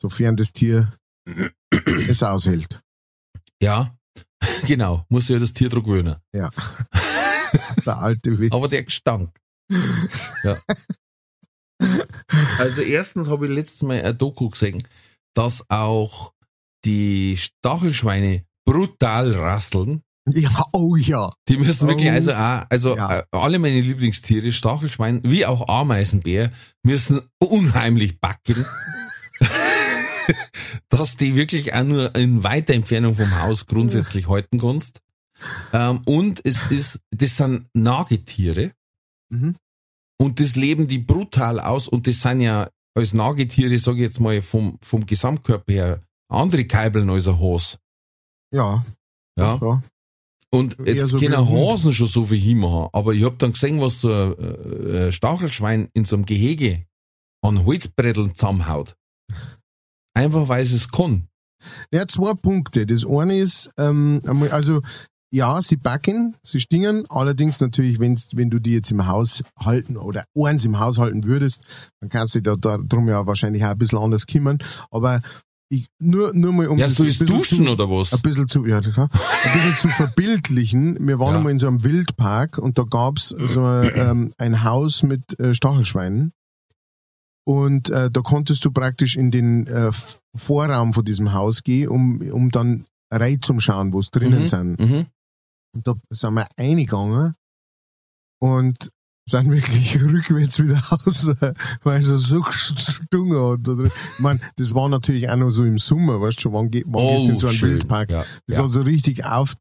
Sofern 0.00 0.36
das 0.36 0.52
Tier 0.52 0.92
es 2.08 2.22
aushält. 2.22 2.80
Ja, 3.62 3.96
genau. 4.66 5.04
Muss 5.08 5.28
ja 5.28 5.38
das 5.38 5.52
Tier 5.52 5.70
dran 5.70 5.82
gewöhnen. 5.82 6.16
Ja. 6.32 6.50
Der 7.86 7.98
alte 7.98 8.38
Witz. 8.38 8.52
Aber 8.52 8.68
der 8.68 8.84
Gestank. 8.84 9.30
ja. 10.42 10.58
Also 12.58 12.80
erstens 12.82 13.28
habe 13.28 13.46
ich 13.46 13.52
letztes 13.52 13.82
Mal 13.82 14.02
ein 14.02 14.16
Doku 14.16 14.48
gesehen, 14.48 14.82
dass 15.34 15.68
auch 15.68 16.32
die 16.84 17.36
Stachelschweine 17.36 18.44
brutal 18.64 19.32
rasseln. 19.32 20.02
Ja, 20.26 20.64
oh 20.72 20.96
ja. 20.96 21.32
Die 21.48 21.56
müssen 21.56 21.88
wirklich, 21.88 22.08
Oh. 22.10 22.12
also 22.12 22.32
auch, 22.34 22.64
also 22.70 22.96
Ja. 22.96 23.18
äh, 23.18 23.24
alle 23.32 23.58
meine 23.58 23.80
Lieblingstiere, 23.80 24.52
Stachelschwein, 24.52 25.20
wie 25.24 25.44
auch 25.46 25.68
Ameisenbär, 25.68 26.50
müssen 26.82 27.20
unheimlich 27.38 28.20
backen. 28.20 28.64
dass 30.88 31.16
die 31.16 31.34
wirklich 31.34 31.74
auch 31.74 31.84
nur 31.84 32.14
in 32.14 32.42
weiter 32.44 32.74
Entfernung 32.74 33.14
vom 33.14 33.40
Haus 33.40 33.66
grundsätzlich 33.66 34.28
halten 34.28 34.58
kannst. 34.58 35.00
Ähm, 35.72 36.02
und 36.06 36.40
es 36.44 36.66
ist, 36.70 37.00
das 37.10 37.36
sind 37.36 37.66
Nagetiere. 37.74 38.72
Mhm. 39.30 39.56
Und 40.18 40.40
das 40.40 40.56
leben 40.56 40.86
die 40.86 40.98
brutal 40.98 41.58
aus 41.60 41.88
und 41.88 42.06
das 42.06 42.22
sind 42.22 42.40
ja 42.40 42.70
als 42.96 43.12
Nagetiere, 43.12 43.78
sage 43.78 43.98
ich 43.98 44.04
jetzt 44.04 44.20
mal, 44.20 44.40
vom, 44.40 44.78
vom 44.80 45.04
Gesamtkörper 45.04 45.72
her 45.72 46.02
andere 46.30 46.64
Keibeln 46.64 47.10
als 47.10 47.26
ein 47.28 47.38
Hase. 47.40 47.76
Ja. 48.52 48.84
Ja. 49.36 49.58
ja. 49.60 49.82
Und 50.54 50.76
jetzt 50.84 51.08
so 51.08 51.18
können 51.18 51.34
ein. 51.34 51.48
Hasen 51.48 51.92
schon 51.92 52.06
so 52.06 52.24
viel 52.24 52.38
hinmachen, 52.38 52.88
aber 52.92 53.12
ich 53.12 53.24
hab 53.24 53.38
dann 53.38 53.52
gesehen, 53.52 53.80
was 53.80 54.00
so 54.00 54.12
ein 54.12 54.38
äh, 54.38 55.12
Stachelschwein 55.12 55.88
in 55.94 56.04
so 56.04 56.16
einem 56.16 56.26
Gehege 56.26 56.86
an 57.42 57.64
Holzbretteln 57.64 58.34
zusammenhaut. 58.34 58.94
Einfach 60.14 60.48
weil 60.48 60.62
es 60.62 60.72
es 60.72 60.90
kann. 60.90 61.28
Ja, 61.90 62.06
zwei 62.06 62.34
Punkte. 62.34 62.86
Das 62.86 63.06
eine 63.06 63.38
ist, 63.38 63.70
ähm, 63.78 64.22
also 64.50 64.80
ja, 65.32 65.60
sie 65.60 65.76
backen, 65.76 66.36
sie 66.44 66.60
stingen. 66.60 67.06
Allerdings 67.10 67.60
natürlich, 67.60 67.98
wenn's, 67.98 68.36
wenn 68.36 68.50
du 68.50 68.60
die 68.60 68.74
jetzt 68.74 68.92
im 68.92 69.08
Haus 69.08 69.42
halten 69.58 69.96
oder 69.96 70.24
eins 70.36 70.64
im 70.64 70.78
Haus 70.78 70.98
halten 70.98 71.24
würdest, 71.24 71.64
dann 72.00 72.08
kannst 72.08 72.36
du 72.36 72.42
da, 72.42 72.54
da 72.54 72.78
drum 72.78 73.08
ja 73.08 73.26
wahrscheinlich 73.26 73.64
auch 73.64 73.70
ein 73.70 73.78
bisschen 73.78 73.98
anders 73.98 74.28
kümmern. 74.28 74.58
Aber 74.92 75.22
ich, 75.74 75.86
nur, 75.98 76.32
nur 76.34 76.52
mal 76.52 76.68
um 76.68 76.78
Ja, 76.78 76.86
das 76.86 76.94
du 76.94 77.04
bisschen 77.04 77.26
duschen 77.26 77.66
zu, 77.66 77.72
oder 77.72 77.88
was? 77.90 78.12
ein 78.12 78.20
bisschen 78.22 78.48
zu, 78.48 78.64
ja, 78.66 78.80
klar, 78.80 79.08
ein 79.12 79.52
bisschen 79.52 79.76
zu 79.76 79.88
verbildlichen. 79.88 81.06
Wir 81.06 81.18
waren 81.18 81.32
Ja. 81.32 81.36
einmal 81.38 81.52
in 81.52 81.58
so 81.58 81.66
einem 81.68 81.82
Wildpark 81.84 82.58
und 82.58 82.78
da 82.78 82.82
gab's 82.84 83.28
so 83.28 83.64
ein, 83.64 83.90
ähm, 83.94 84.34
ein 84.38 84.64
Haus 84.64 85.02
mit 85.02 85.38
äh, 85.40 85.54
Stachelschweinen. 85.54 86.32
Und 87.46 87.90
äh, 87.90 88.10
da 88.10 88.20
konntest 88.22 88.64
du 88.64 88.70
praktisch 88.70 89.16
in 89.16 89.30
den 89.30 89.66
äh, 89.66 89.90
Vorraum 90.34 90.94
von 90.94 91.04
diesem 91.04 91.32
Haus 91.34 91.62
gehen, 91.62 91.88
um, 91.88 92.20
um 92.30 92.50
dann 92.50 92.86
rein 93.12 93.42
zum 93.42 93.60
Schauen, 93.60 93.92
wo 93.92 94.00
es 94.00 94.10
drinnen 94.10 94.40
Mhm, 94.42 94.46
sind. 94.46 94.80
Mhm. 94.80 95.06
Und 95.74 95.86
da 95.86 95.94
sind 96.10 96.34
wir 96.34 96.46
eingegangen 96.56 97.34
und 98.40 98.90
sind 99.26 99.50
wirklich 99.50 100.00
rückwärts 100.02 100.58
wieder 100.58 100.78
raus, 100.78 101.30
weil 101.82 102.00
es 102.00 102.06
so 102.06 102.40
gestungen 102.42 103.32
hat. 103.58 103.66
Oder, 103.68 103.84
ich 103.84 103.92
meine, 104.18 104.40
das 104.56 104.74
war 104.74 104.88
natürlich 104.88 105.28
auch 105.28 105.36
noch 105.36 105.50
so 105.50 105.64
im 105.64 105.78
Sommer, 105.78 106.20
weißt 106.20 106.38
du 106.38 106.42
schon, 106.42 106.52
wann, 106.52 106.70
geht, 106.70 106.84
wann 106.88 107.06
gehst 107.06 107.26
du 107.28 107.32
in 107.32 107.38
so 107.38 107.46
einen 107.46 107.56
Oh, 107.56 107.58
schön. 107.58 107.70
Wildpark? 107.70 108.10
Ja, 108.10 108.24
Das 108.46 108.58
ja. 108.58 108.64
hat 108.64 108.72
so 108.72 108.82
richtig 108.82 109.24
auf, 109.24 109.54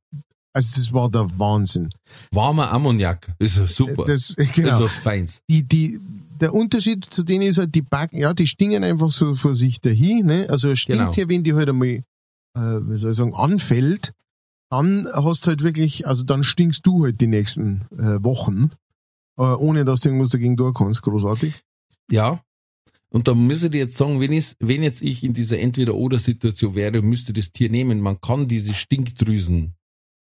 also 0.54 0.72
das 0.76 0.92
war 0.94 1.10
der 1.10 1.28
Wahnsinn. 1.40 1.90
Warmer 2.32 2.72
Ammoniak. 2.72 3.28
Ist 3.40 3.56
super. 3.68 4.04
Das, 4.06 4.32
Ist 4.32 4.54
genau. 4.54 4.82
was 4.82 4.92
Feins. 4.92 5.40
die, 5.50 5.64
die, 5.64 6.00
der 6.42 6.54
Unterschied 6.54 7.06
zu 7.06 7.24
denen 7.24 7.44
ist 7.48 7.58
halt, 7.58 7.74
die 7.74 7.82
Backen, 7.84 8.18
ja, 8.18 8.34
die 8.34 8.48
stingen 8.48 8.84
einfach 8.84 9.12
so 9.12 9.34
vor 9.34 9.56
sich 9.56 9.80
dahin, 9.80 10.26
ne? 10.26 10.48
Also 10.50 10.72
es 10.72 10.80
stinkt 10.80 11.00
Genau. 11.00 11.14
hier, 11.14 11.30
wenn 11.30 11.44
die 11.44 11.54
halt 11.54 11.70
einmal, 11.70 11.88
äh, 11.88 12.02
wie 12.56 12.98
soll 12.98 13.12
ich 13.12 13.18
sagen, 13.18 13.34
anfällt, 13.34 14.12
dann 14.70 15.08
hast 15.14 15.46
du 15.46 15.52
halt 15.52 15.64
wirklich, 15.64 16.06
also 16.08 16.24
dann 16.24 16.44
stinkst 16.44 16.86
du 16.86 17.06
halt 17.06 17.22
die 17.22 17.28
nächsten 17.28 17.82
äh, 17.98 18.22
Wochen, 18.24 18.72
ohne 19.42 19.86
dass 19.86 20.02
du 20.02 20.10
irgendwas 20.10 20.30
dagegen 20.30 20.58
tun 20.58 20.74
kannst, 20.74 21.02
großartig. 21.02 21.54
Ja. 22.12 22.42
Und 23.10 23.28
da 23.28 23.36
müsste 23.36 23.68
ich 23.68 23.74
jetzt 23.76 23.98
sagen, 23.98 24.20
wenn, 24.20 24.32
ich, 24.32 24.56
wenn 24.60 24.82
jetzt 24.82 25.02
ich 25.02 25.24
in 25.24 25.34
dieser 25.34 25.60
Entweder-Oder-Situation 25.60 26.74
wäre, 26.74 27.02
müsste 27.02 27.32
das 27.32 27.52
Tier 27.52 27.70
nehmen. 27.70 28.02
Man 28.02 28.20
kann 28.22 28.48
diese 28.48 28.74
Stinkdrüsen 28.74 29.76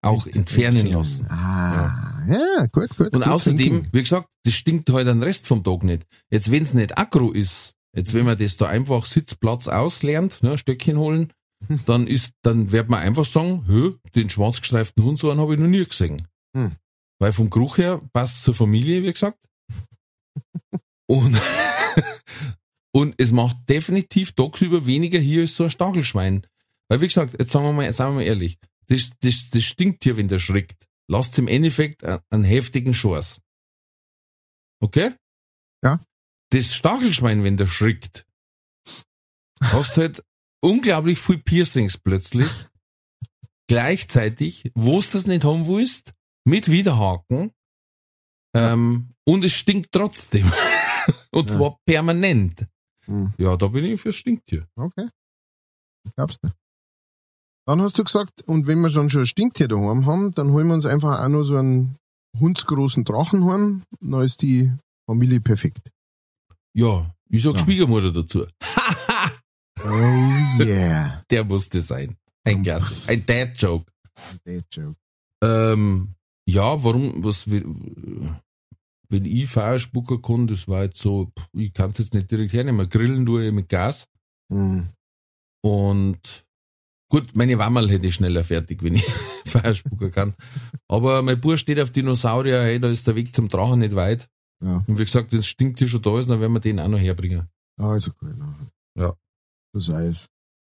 auch 0.02 0.28
entfernen 0.28 0.88
lassen. 0.88 1.26
Ah, 1.30 2.24
ja, 2.28 2.66
gut, 2.72 2.90
gut. 2.98 3.16
Und 3.16 3.24
gut 3.24 3.28
außerdem, 3.28 3.58
thinking. 3.58 3.88
wie 3.92 4.02
gesagt, 4.02 4.28
das 4.44 4.54
stinkt 4.54 4.90
halt 4.92 5.08
den 5.08 5.24
Rest 5.24 5.48
vom 5.48 5.64
Tag 5.64 5.84
nicht. 5.84 6.06
Jetzt, 6.30 6.52
wenn 6.52 6.64
es 6.64 6.74
nicht 6.74 6.98
aggro 6.98 7.32
ist, 7.32 7.74
jetzt 7.96 8.14
wenn 8.14 8.26
man 8.26 8.38
das 8.38 8.58
da 8.58 8.68
einfach 8.68 9.06
Sitzplatz 9.06 9.68
auslernt, 9.68 10.44
ne, 10.44 10.58
Stöckchen 10.58 10.98
holen, 10.98 11.34
dann 11.86 12.08
ist, 12.08 12.34
dann 12.44 12.72
wird 12.72 12.90
man 12.90 13.00
einfach 13.00 13.26
sagen, 13.26 13.64
hö, 13.68 13.94
den 14.16 14.30
schwarzgestreiften 14.30 15.04
Hund 15.04 15.20
so 15.20 15.32
einen 15.32 15.40
habe 15.40 15.54
ich 15.56 15.60
noch 15.60 15.68
nie 15.68 15.84
gesehen. 15.84 16.22
Hm. 16.56 16.74
Weil 17.20 17.34
vom 17.34 17.50
Geruch 17.50 17.78
her 17.78 18.00
passt 18.14 18.44
zur 18.44 18.54
Familie, 18.54 19.04
wie 19.04 19.12
gesagt. 19.12 19.40
Und, 21.08 21.40
und 22.92 23.16
es 23.18 23.32
macht 23.32 23.70
definitiv 23.70 24.34
tagsüber 24.34 24.86
weniger 24.86 25.20
hier 25.20 25.42
als 25.42 25.56
so 25.56 25.64
ein 25.66 25.70
Stachelschwein. 25.70 26.46
Weil, 26.90 27.02
wie 27.02 27.08
gesagt, 27.08 27.36
jetzt 27.40 27.52
sagen 27.52 27.66
wir 27.66 27.74
mal, 27.74 27.94
sagen 27.94 28.14
wir 28.14 28.22
mal 28.22 28.28
ehrlich, 28.28 28.58
das, 28.88 29.12
das, 29.20 29.50
das 29.50 29.64
Stinktier, 29.64 30.18
wenn 30.18 30.28
der 30.28 30.40
schrickt, 30.40 30.88
lasst 31.08 31.38
im 31.40 31.48
Endeffekt 31.48 32.04
einen 32.04 32.44
heftigen 32.44 32.94
Schors. 32.94 33.42
Okay? 34.82 35.16
Ja. 35.84 36.04
Das 36.52 36.76
Stachelschwein, 36.76 37.44
wenn 37.44 37.58
der 37.58 37.68
schrickt, 37.68 38.26
hast 39.62 39.98
halt 39.98 40.24
unglaublich 40.62 41.20
viel 41.20 41.38
Piercings 41.38 41.98
plötzlich. 41.98 42.50
Gleichzeitig, 43.68 44.72
wo 44.76 45.02
du 45.02 45.08
das 45.12 45.26
nicht 45.26 45.44
haben 45.44 45.68
willst, 45.68 46.14
mit 46.46 46.70
Widerhaken. 46.72 47.52
Ähm, 48.56 49.10
und 49.28 49.44
es 49.44 49.54
stinkt 49.54 49.92
trotzdem. 49.92 50.46
und 51.32 51.50
Ja. 51.50 51.56
zwar 51.56 51.78
permanent. 51.86 52.66
Hm. 53.06 53.34
Ja, 53.38 53.58
da 53.58 53.68
bin 53.68 53.86
ich 53.86 54.00
fürs 54.02 54.16
Stinktier. 54.16 54.68
Okay. 54.76 55.10
Ich 56.08 56.14
glaub's 56.16 56.38
nicht. 56.42 56.56
Dann 57.68 57.82
hast 57.82 57.98
du 57.98 58.04
gesagt, 58.04 58.44
und 58.44 58.68
wenn 58.68 58.80
wir 58.82 58.90
schon 58.92 59.10
schon 59.10 59.22
ein 59.22 59.28
Stinktier 59.28 59.68
daheim 59.68 60.06
haben, 60.06 60.32
dann 60.32 60.52
holen 60.52 60.68
wir 60.68 60.76
uns 60.76 60.86
einfach 60.86 61.20
auch 61.20 61.28
noch 61.28 61.44
so 61.44 61.58
einen 61.58 61.98
hundsgroßen 62.40 63.04
Drachen 63.06 63.46
heim, 63.46 63.84
dann 64.02 64.22
ist 64.22 64.42
die 64.42 64.72
Familie 65.10 65.40
perfekt. 65.42 65.90
Ja, 66.76 67.12
ich 67.30 67.42
sag 67.44 67.54
Ja. 67.56 67.60
Schwiegermutter 67.60 68.12
dazu. 68.12 68.46
Oh 69.84 70.64
yeah. 70.64 71.24
Der 71.30 71.44
musste 71.44 71.80
sein. 71.82 72.16
Ein 72.44 72.64
Klasse. 72.64 73.08
Ein 73.12 73.24
Dad-Joke. 73.26 73.86
Dad 74.44 74.64
joke. 74.72 74.96
Ähm, 75.44 76.16
ja, 76.48 76.84
warum, 76.84 77.24
was, 77.24 77.50
wenn 77.50 79.26
ich 79.26 79.48
Feuer 79.48 79.80
spucken 79.80 80.22
kann, 80.22 80.48
das 80.48 80.68
war 80.68 80.84
jetzt 80.84 81.00
so, 81.00 81.32
ich 81.54 81.74
kann 81.74 81.92
es 81.92 81.98
jetzt 82.00 82.14
nicht 82.14 82.30
direkt 82.32 82.54
hernehmen. 82.54 82.90
Grillen 82.90 83.26
tue 83.26 83.48
ich 83.48 83.54
mit 83.54 83.70
Gas 83.70 84.08
Hm. 84.52 84.90
und 85.64 86.46
gut, 87.10 87.36
meine 87.36 87.58
Wammerl 87.58 87.90
hätte 87.90 88.06
ich 88.08 88.16
schneller 88.16 88.44
fertig, 88.44 88.84
wenn 88.84 88.96
ich 88.96 89.04
Feuer 89.46 89.74
spucken 89.74 90.12
kann. 90.12 90.36
Aber 90.88 91.22
mein 91.24 91.42
Bub 91.42 91.58
steht 91.58 91.80
auf 91.80 91.92
Dinosaurier, 91.92 92.62
hey, 92.62 92.80
da 92.80 92.90
ist 92.90 93.08
der 93.08 93.16
Weg 93.16 93.34
zum 93.36 93.50
Drachen 93.50 93.80
nicht 93.80 93.96
weit. 93.96 94.28
Ja, 94.64 94.84
Und 94.88 94.98
wie 95.00 95.06
gesagt, 95.06 95.34
das 95.34 95.48
stinkt 95.48 95.80
hier 95.80 95.88
schon 95.88 96.02
da 96.02 96.18
ist, 96.20 96.30
dann 96.30 96.40
werden 96.40 96.54
wir 96.54 96.60
den 96.60 96.80
auch 96.80 96.88
noch 96.88 97.00
herbringen. 97.00 97.50
also 97.78 98.12
gut. 98.14 98.36
Ja. 98.98 99.16
So 99.74 99.80
sei 99.80 100.08
es. 100.08 100.28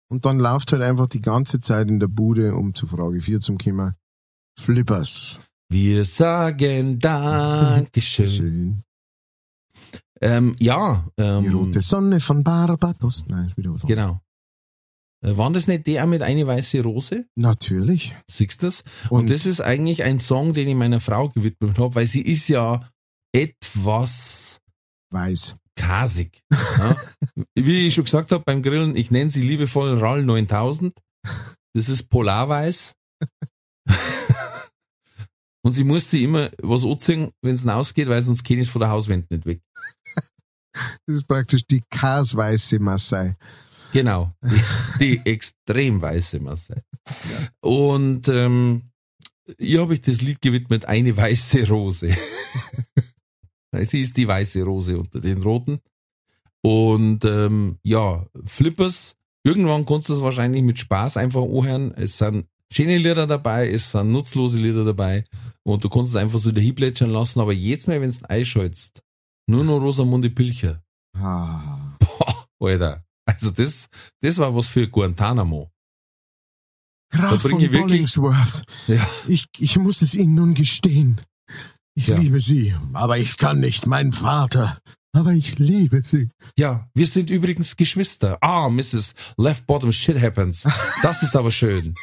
Und 0.10 0.26
dann 0.26 0.40
läuft 0.40 0.72
halt 0.72 0.82
einfach 0.82 1.08
die 1.08 1.22
ganze 1.22 1.60
Zeit 1.60 1.88
in 1.90 2.00
der 2.00 2.08
Bude, 2.08 2.56
um 2.56 2.74
zu 2.74 2.88
Frage 2.88 3.20
4 3.22 3.40
zum 3.42 3.58
kommen. 3.58 3.96
Flippers. 4.58 5.42
Wir 5.70 6.06
sagen 6.06 7.00
Dankeschön. 7.00 8.30
Schön. 8.30 8.84
Ähm, 10.22 10.56
ja, 10.60 11.06
Die 11.18 11.24
ähm, 11.24 11.54
rote 11.54 11.82
Sonne 11.82 12.20
von 12.20 12.44
Barbados. 12.44 13.26
Nein, 13.28 13.48
ist 13.48 13.58
wieder 13.58 13.74
was 13.74 13.82
genau. 13.82 14.22
Äh, 15.22 15.36
Waren 15.38 15.54
das 15.54 15.68
nicht 15.68 15.88
der 15.88 16.06
mit 16.06 16.22
eine 16.22 16.48
weiße 16.48 16.82
Rose? 16.82 17.26
Natürlich. 17.36 18.16
Siehst 18.30 18.62
du 18.62 18.68
das? 18.68 18.84
Und, 19.10 19.22
Und, 19.22 19.30
das 19.30 19.46
ist 19.46 19.62
eigentlich 19.62 20.04
ein 20.04 20.20
Song, 20.20 20.54
den 20.54 20.68
ich 20.68 20.76
meiner 20.76 21.00
Frau 21.00 21.30
gewidmet 21.30 21.78
habe, 21.80 21.96
weil 21.96 22.06
sie 22.06 22.22
ist 22.22 22.48
ja 22.48 22.90
etwas 23.34 24.62
weiß. 25.12 25.56
kasig. 25.76 26.42
Ja? 26.52 26.96
Wie 27.56 27.88
ich 27.88 27.94
schon 27.96 28.06
gesagt 28.06 28.32
habe 28.32 28.44
beim 28.46 28.62
Grillen, 28.62 28.96
ich 28.96 29.12
nenne 29.12 29.30
sie 29.30 29.42
liebevoll 29.42 29.98
RAL 29.98 30.24
9000. 30.24 30.98
Das 31.74 31.90
ist 31.90 32.04
Polarweiß. 32.10 32.96
Und 35.66 35.72
sie 35.72 35.84
musste 35.84 36.20
immer 36.20 36.52
was 36.62 36.84
anziehen, 36.84 37.32
wenn 37.42 37.56
es 37.56 37.66
ausgeht, 37.66 38.08
weil 38.08 38.22
sonst 38.22 38.48
ich 38.48 38.60
es 38.60 38.70
von 38.70 38.82
der 38.82 38.92
Hauswand 38.92 39.32
nicht 39.32 39.48
weg. 39.48 39.62
Das 41.08 41.16
ist 41.16 41.28
praktisch 41.28 41.66
die 41.66 41.82
kasweiße 41.90 42.78
Maasai. 42.78 43.36
Genau. 43.92 44.32
Die, 44.44 44.62
die 45.00 45.26
extrem 45.26 46.04
weiße 46.04 46.40
Masse. 46.40 46.84
Und 47.62 48.28
ähm, 48.28 48.92
ihr 49.58 49.82
habe 49.82 49.96
ich 49.96 50.02
das 50.02 50.22
Lied 50.22 50.40
gewidmet, 50.40 50.86
eine 50.86 51.18
weiße 51.18 51.68
Rose. 51.68 52.16
Sie 53.72 54.02
ist 54.02 54.18
die 54.18 54.28
weiße 54.28 54.62
Rose 54.62 55.00
unter 55.00 55.20
den 55.20 55.42
roten. 55.42 55.80
Und 56.62 57.26
ähm, 57.26 57.80
ja, 57.82 58.24
Flippers, 58.46 59.18
irgendwann 59.44 59.88
kannst 59.88 60.10
du 60.10 60.14
es 60.14 60.22
wahrscheinlich 60.22 60.62
mit 60.62 60.78
Spaß 60.78 61.18
einfach 61.18 61.42
anhören. 61.42 61.92
Es 61.96 62.20
sind 62.20 62.46
schöne 62.72 62.98
Lieder 62.98 63.28
dabei, 63.28 63.70
es 63.72 63.92
sind 63.92 64.12
nutzlose 64.12 64.58
Lieder 64.60 64.84
dabei 64.86 65.26
und 65.64 65.84
du 65.84 65.90
kannst 65.90 66.12
es 66.12 66.16
einfach 66.16 66.40
so 66.40 66.52
dahin 66.52 66.76
plätschern 66.76 67.10
lassen, 67.10 67.40
aber 67.40 67.54
jetzt 67.54 67.88
mal, 67.88 68.02
wenn 68.02 68.10
du 68.12 68.30
einschaltest, 68.30 69.02
nur 69.48 69.64
noch 69.64 69.80
Rosamunde 69.80 70.30
Pilcher. 70.30 70.82
Ah. 71.18 71.96
Boah, 72.00 72.70
Alter. 72.70 73.04
Also 73.28 73.52
das, 73.52 73.90
das 74.22 74.38
war 74.38 74.56
was 74.56 74.68
für 74.68 74.88
Guantanamo. 74.88 75.72
Graf 77.12 77.42
von 77.42 77.60
ich 77.60 77.72
Bollingsworth. 77.72 78.64
Ja. 78.88 79.08
Ich, 79.28 79.48
ich 79.58 79.78
muss 79.78 80.02
es 80.02 80.14
Ihnen 80.16 80.36
nun 80.36 80.54
gestehen. 80.54 81.22
Ich 81.96 82.08
Ja. 82.08 82.18
liebe 82.18 82.42
Sie, 82.42 82.76
aber 82.94 83.18
ich 83.20 83.38
kann 83.38 83.60
nicht, 83.60 83.86
mein 83.88 84.12
Vater. 84.12 84.78
Aber 85.16 85.32
ich 85.32 85.58
liebe 85.58 86.04
Sie. 86.06 86.30
Ja, 86.58 86.90
wir 86.94 87.08
sind 87.08 87.30
übrigens 87.30 87.78
Geschwister. 87.78 88.38
Ah, 88.42 88.68
Mrs. 88.70 89.16
Left 89.38 89.66
Bottom 89.66 89.94
Shit 89.94 90.22
Happens. 90.22 90.68
Das 91.02 91.24
ist 91.24 91.38
aber 91.38 91.52
schön. 91.52 91.96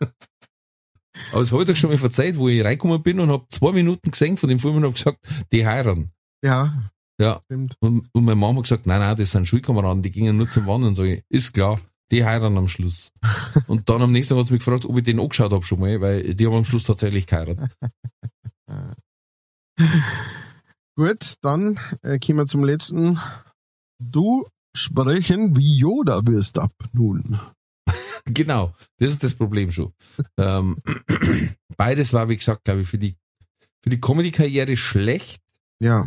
aber 1.30 1.40
es 1.42 1.50
doch 1.50 1.76
schon 1.76 1.90
mal 1.90 1.96
verzeiht, 1.96 2.36
wo 2.38 2.48
ich 2.48 2.64
reingekommen 2.64 3.00
bin 3.04 3.20
und 3.20 3.30
habe 3.30 3.46
zwei 3.50 3.70
Minuten 3.70 4.10
gesehen 4.10 4.36
von 4.36 4.48
dem 4.48 4.58
Film 4.58 4.76
und 4.76 4.82
habe 4.82 4.94
gesagt, 4.94 5.18
die 5.52 5.64
heiraten. 5.64 6.10
Ja, 6.42 6.90
Ja. 7.20 7.40
stimmt. 7.44 7.76
Und, 7.78 8.08
und 8.12 8.24
meine 8.24 8.34
Mama 8.34 8.56
hat 8.58 8.64
gesagt, 8.64 8.88
nein, 8.88 8.98
nein, 8.98 9.14
das 9.16 9.30
sind 9.30 9.46
Schulkameraden, 9.46 10.02
die 10.02 10.10
gingen 10.10 10.36
nur 10.36 10.48
zum 10.48 10.66
Wandern. 10.66 10.96
Sag 10.96 11.04
ich, 11.06 11.22
ist 11.28 11.54
klar, 11.54 11.80
die 12.10 12.24
heiraten 12.24 12.58
am 12.58 12.66
Schluss. 12.66 13.12
Und 13.68 13.88
dann 13.88 14.02
am 14.02 14.10
nächsten 14.10 14.34
Tag 14.34 14.40
hat 14.40 14.46
sie 14.46 14.54
mich 14.54 14.64
gefragt, 14.64 14.86
ob 14.86 14.96
ich 14.98 15.04
den 15.04 15.20
angeschaut 15.20 15.52
habe 15.52 15.64
schon 15.64 15.78
mal, 15.78 16.00
weil 16.00 16.34
die 16.34 16.46
haben 16.46 16.56
am 16.56 16.64
Schluss 16.64 16.82
tatsächlich 16.82 17.28
geheiratet. 17.28 17.70
Gut, 20.98 21.36
dann 21.42 21.78
äh, 22.02 22.18
kommen 22.18 22.38
wir 22.38 22.46
zum 22.48 22.64
letzten. 22.64 23.20
Du 24.02 24.48
sprechen 24.76 25.56
wie 25.56 25.76
Yoda 25.76 26.26
wirst 26.26 26.58
ab 26.58 26.72
nun. 26.92 27.38
genau, 28.24 28.74
das 28.96 29.10
ist 29.10 29.22
das 29.22 29.36
Problem 29.36 29.70
schon. 29.70 29.92
ähm, 30.38 30.82
beides 31.76 32.12
war, 32.14 32.28
wie 32.28 32.36
gesagt, 32.36 32.64
glaube 32.64 32.80
ich, 32.80 32.88
für 32.88 32.98
die, 32.98 33.14
für 33.80 33.90
die 33.90 34.00
Comedy-Karriere 34.00 34.76
schlecht. 34.76 35.40
Ja, 35.80 36.04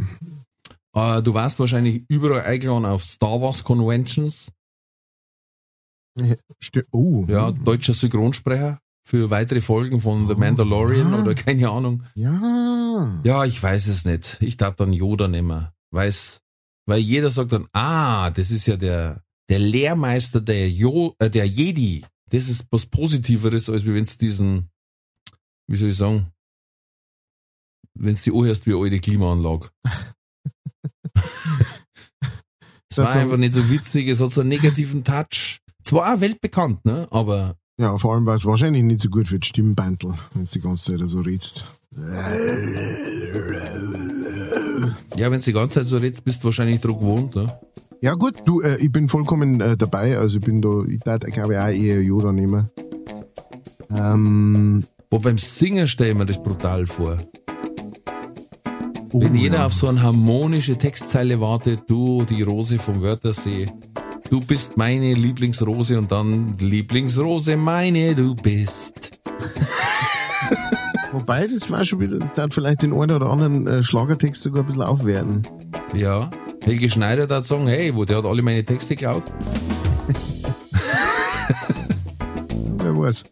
Äh, 0.94 1.22
du 1.22 1.34
warst 1.34 1.62
wahrscheinlich 1.62 2.04
überall 2.10 2.42
eingeladen 2.42 2.84
auf 2.84 3.06
Star 3.06 3.39
Wars 3.39 3.64
Conventions. 3.64 4.52
Oh. 6.92 7.24
Ja, 7.30 7.52
deutscher 7.54 7.94
Synchronsprecher 7.94 8.82
für 9.04 9.30
weitere 9.30 9.62
Folgen 9.62 9.99
von 10.02 10.28
The 10.28 10.36
Mandalorian 10.36 11.14
Ah. 11.14 11.22
oder 11.22 11.36
keine 11.45 11.70
Ahnung. 11.70 12.04
Ja. 12.16 13.22
Ja, 13.24 13.45
ich 13.45 13.62
weiß 13.62 13.88
es 13.88 14.06
nicht. 14.06 14.38
Ich 14.41 14.58
darf 14.58 14.76
dann 14.76 14.93
Yoda 14.93 15.28
nehmen. 15.28 15.68
Weiß, 15.91 16.41
weil 16.88 16.99
jeder 16.99 17.30
sagt 17.30 17.52
dann, 17.52 17.68
ah, 17.74 18.30
das 18.32 18.52
ist 18.52 18.68
ja 18.68 18.78
der, 18.78 19.24
der 19.49 19.60
Lehrmeister 19.60 20.39
der, 20.41 20.70
jo, 20.70 21.16
äh, 21.20 21.30
der 21.30 21.45
Jedi. 21.45 22.06
Das 22.30 22.47
ist 22.47 22.68
was 22.72 22.86
Positiveres, 22.86 23.70
als 23.70 23.86
wenn 23.86 23.97
es 23.97 24.18
diesen, 24.18 24.70
wie 25.68 25.76
soll 25.76 25.89
ich 25.89 25.97
sagen, 25.97 26.32
wenn 27.93 28.14
es 28.14 28.22
die 28.22 28.32
anhörst 28.32 28.66
wie 28.66 28.74
eine 28.74 28.84
alte 28.84 28.99
Klimaanlage. 28.99 29.70
es 32.89 32.97
war 32.97 33.14
einfach 33.14 33.38
nicht 33.38 33.54
so 33.54 33.70
witzig, 33.70 34.08
es 34.08 34.22
hat 34.22 34.32
so 34.32 34.41
einen 34.41 34.49
negativen 34.49 35.04
Touch. 35.04 35.60
Zwar 35.84 36.14
auch 36.16 36.22
weltbekannt, 36.22 36.86
ne, 36.86 37.08
aber 37.12 37.58
Ja, 37.82 37.97
vor 37.97 38.13
allem 38.13 38.27
war 38.27 38.36
es 38.36 38.45
wahrscheinlich 38.45 38.84
nicht 38.84 39.01
so 39.01 39.09
gut 39.09 39.27
für 39.27 39.39
die 39.39 39.47
Stimmbandel, 39.47 40.13
wenn 40.36 40.43
es 40.43 40.51
die 40.51 40.61
ganze 40.61 40.95
Zeit 40.95 41.09
so 41.09 41.21
redst. 41.21 41.65
ja, 45.17 45.32
wenn 45.32 45.39
du 45.39 45.45
die 45.45 45.51
ganze 45.51 45.79
Zeit 45.79 45.86
so 45.86 45.97
redest, 45.97 46.23
bist 46.23 46.43
du 46.43 46.45
wahrscheinlich 46.45 46.79
dran 46.79 46.99
gewohnt, 46.99 47.36
ne? 47.36 47.51
Ja 47.99 48.13
gut, 48.13 48.36
du, 48.45 48.61
äh, 48.61 48.77
ich 48.77 48.91
bin 48.91 49.07
vollkommen 49.07 49.61
äh, 49.61 49.75
dabei. 49.75 50.15
Also 50.19 50.38
ich 50.38 50.45
bin 50.45 50.61
da, 50.61 50.84
ich 50.88 50.99
darf, 50.99 51.21
glaube 51.21 51.53
ich, 51.53 51.59
auch 51.59 51.69
eher 51.69 52.03
Yoda 52.03 52.32
nehmen. 52.32 52.69
Ähm, 53.89 54.84
Wo 55.09 55.17
beim 55.17 55.39
Singen 55.39 55.88
stelle 55.88 56.11
ich 56.11 56.17
mir 56.17 56.25
das 56.27 56.41
brutal 56.41 56.86
vor. 56.86 57.17
oh, 59.11 59.21
Wenn 59.21 59.34
jeder 59.34 59.57
ja. 59.57 59.65
auf 59.65 59.73
so 59.73 59.88
eine 59.88 60.03
harmonische 60.03 60.77
Textzeile 60.77 61.41
wartet, 61.41 61.82
du, 61.88 62.25
die 62.25 62.43
Rose 62.43 62.77
vom 62.77 63.01
Wörthersee, 63.01 63.71
du 64.32 64.39
bist 64.39 64.77
meine 64.77 65.13
Lieblingsrose 65.13 65.99
und 65.99 66.11
dann 66.11 66.53
Lieblingsrose 66.57 67.57
meine 67.57 68.15
du 68.15 68.34
bist. 68.34 69.11
Wobei, 71.11 71.47
das 71.47 71.69
war 71.69 71.84
schon 71.84 71.99
wieder, 71.99 72.17
das 72.17 72.34
darf 72.34 72.53
vielleicht 72.53 72.84
den 72.84 72.93
einen 72.93 73.11
oder 73.11 73.29
anderen 73.29 73.67
äh, 73.67 73.84
Schlagertext 73.84 74.41
sogar 74.41 74.63
ein 74.63 74.67
bisschen 74.67 74.84
aufwerten. 74.84 75.45
Ja. 75.93 76.29
Helge 76.63 76.89
Schneider 76.89 77.27
hat 77.36 77.43
sagen, 77.43 77.67
hey, 77.67 77.93
wo 77.93 78.05
der 78.05 78.19
hat 78.19 78.25
alle 78.25 78.41
meine 78.41 78.63
Texte 78.63 78.95
geklaut. 78.95 79.25
Wer 82.77 82.97
weiß. 82.97 83.25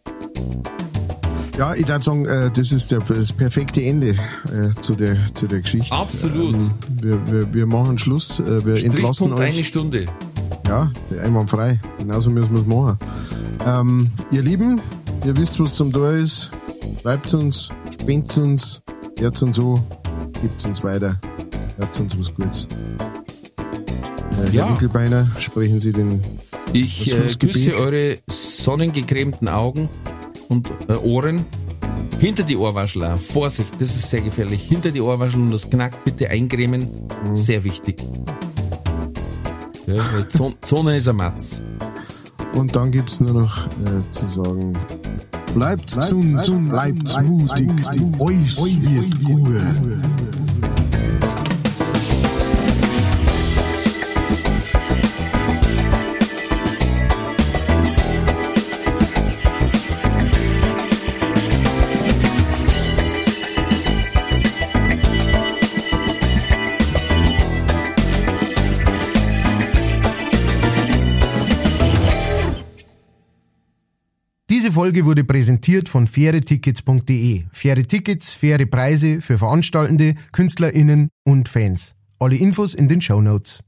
Ja, 1.57 1.75
ich 1.75 1.87
würde 1.87 2.03
sagen, 2.03 2.25
äh, 2.25 2.51
das 2.51 2.73
ist 2.73 2.91
der, 2.91 2.99
das 2.99 3.31
perfekte 3.31 3.81
Ende 3.83 4.17
äh, 4.51 4.81
zu, 4.81 4.95
der, 4.95 5.17
zu 5.33 5.47
der 5.47 5.61
Geschichte. 5.61 5.95
Absolut. 5.95 6.55
Ähm, 6.55 6.73
wir, 7.01 7.31
wir, 7.31 7.53
wir 7.53 7.65
machen 7.65 7.97
Schluss. 7.97 8.41
Äh, 8.41 8.65
wir 8.65 8.83
entlassen 8.83 9.27
Strichpunkt 9.29 9.39
eine 9.39 9.57
euch. 9.57 9.67
Stunde. 9.67 10.05
Ja, 10.69 10.91
einwandfrei. 11.23 11.79
Genauso 11.97 12.29
müssen 12.29 12.53
wir 12.53 12.61
es 12.61 12.67
machen. 12.67 12.99
Ähm, 13.65 14.11
ihr 14.31 14.43
Lieben, 14.43 14.79
ihr 15.25 15.35
wisst, 15.35 15.59
was 15.59 15.73
zum 15.73 15.91
da 15.91 16.11
ist. 16.11 16.51
Bleibt 17.01 17.33
uns, 17.33 17.69
spendet 17.91 18.37
uns, 18.37 18.79
hört 19.17 19.41
uns 19.41 19.57
so, 19.57 19.81
gibt 20.43 20.63
uns 20.65 20.83
weiter, 20.83 21.19
hört 21.77 21.99
uns 21.99 22.19
was 22.19 22.33
Gutes. 22.35 22.67
Äh, 24.45 24.51
Ja. 24.55 24.65
Herr 24.65 24.69
Winkelbeiner, 24.73 25.27
sprechen 25.39 25.79
Sie 25.79 25.91
den 25.91 26.21
Ich 26.71 27.15
äh, 27.15 27.27
küsse 27.39 27.75
eure 27.75 28.19
sonnengecremten 28.29 29.49
Augen 29.49 29.89
und 30.49 30.69
äh, 30.87 30.93
Ohren. 30.93 31.45
Hinter 32.19 32.43
die 32.43 32.57
Ohrwaschel. 32.57 33.17
Vorsicht, 33.17 33.73
das 33.81 33.95
ist 33.95 34.09
sehr 34.09 34.21
gefährlich. 34.21 34.61
Hinter 34.61 34.91
die 34.91 35.01
Ohrwaschel 35.01 35.39
und 35.41 35.51
das 35.51 35.67
knackt 35.69 36.03
bitte 36.03 36.29
eincremen. 36.29 36.87
Sehr 37.33 37.63
wichtig. 37.63 38.03
Ja, 39.89 40.03
weil 40.13 40.23
die 40.23 40.37
Son- 40.37 40.55
Sonne 40.63 40.97
ist 40.97 41.07
ein 41.07 41.15
Matz. 41.15 41.61
Und 42.53 42.75
dann 42.75 42.91
gibt's 42.91 43.19
nur 43.19 43.41
noch 43.41 43.65
äh, 43.67 44.11
zu 44.11 44.27
sagen, 44.27 44.73
bleibt 45.53 45.95
gesund, 45.95 46.69
bleibt 46.69 47.21
mutig, 47.23 47.69
euch 48.19 48.81
wird 48.81 49.23
gut. 49.23 49.51
Diese 74.69 74.81
Folge 74.81 75.03
wurde 75.03 75.23
präsentiert 75.23 75.89
von 75.89 76.05
fairetickets.de. 76.05 77.45
Faire 77.51 77.87
Tickets, 77.87 78.33
faire 78.33 78.67
Preise 78.67 79.19
für 79.19 79.39
Veranstaltende, 79.39 80.13
KünstlerInnen 80.31 81.09
und 81.23 81.49
Fans. 81.49 81.95
Alle 82.19 82.35
Infos 82.35 82.75
in 82.75 82.87
den 82.87 83.01
Shownotes. 83.01 83.61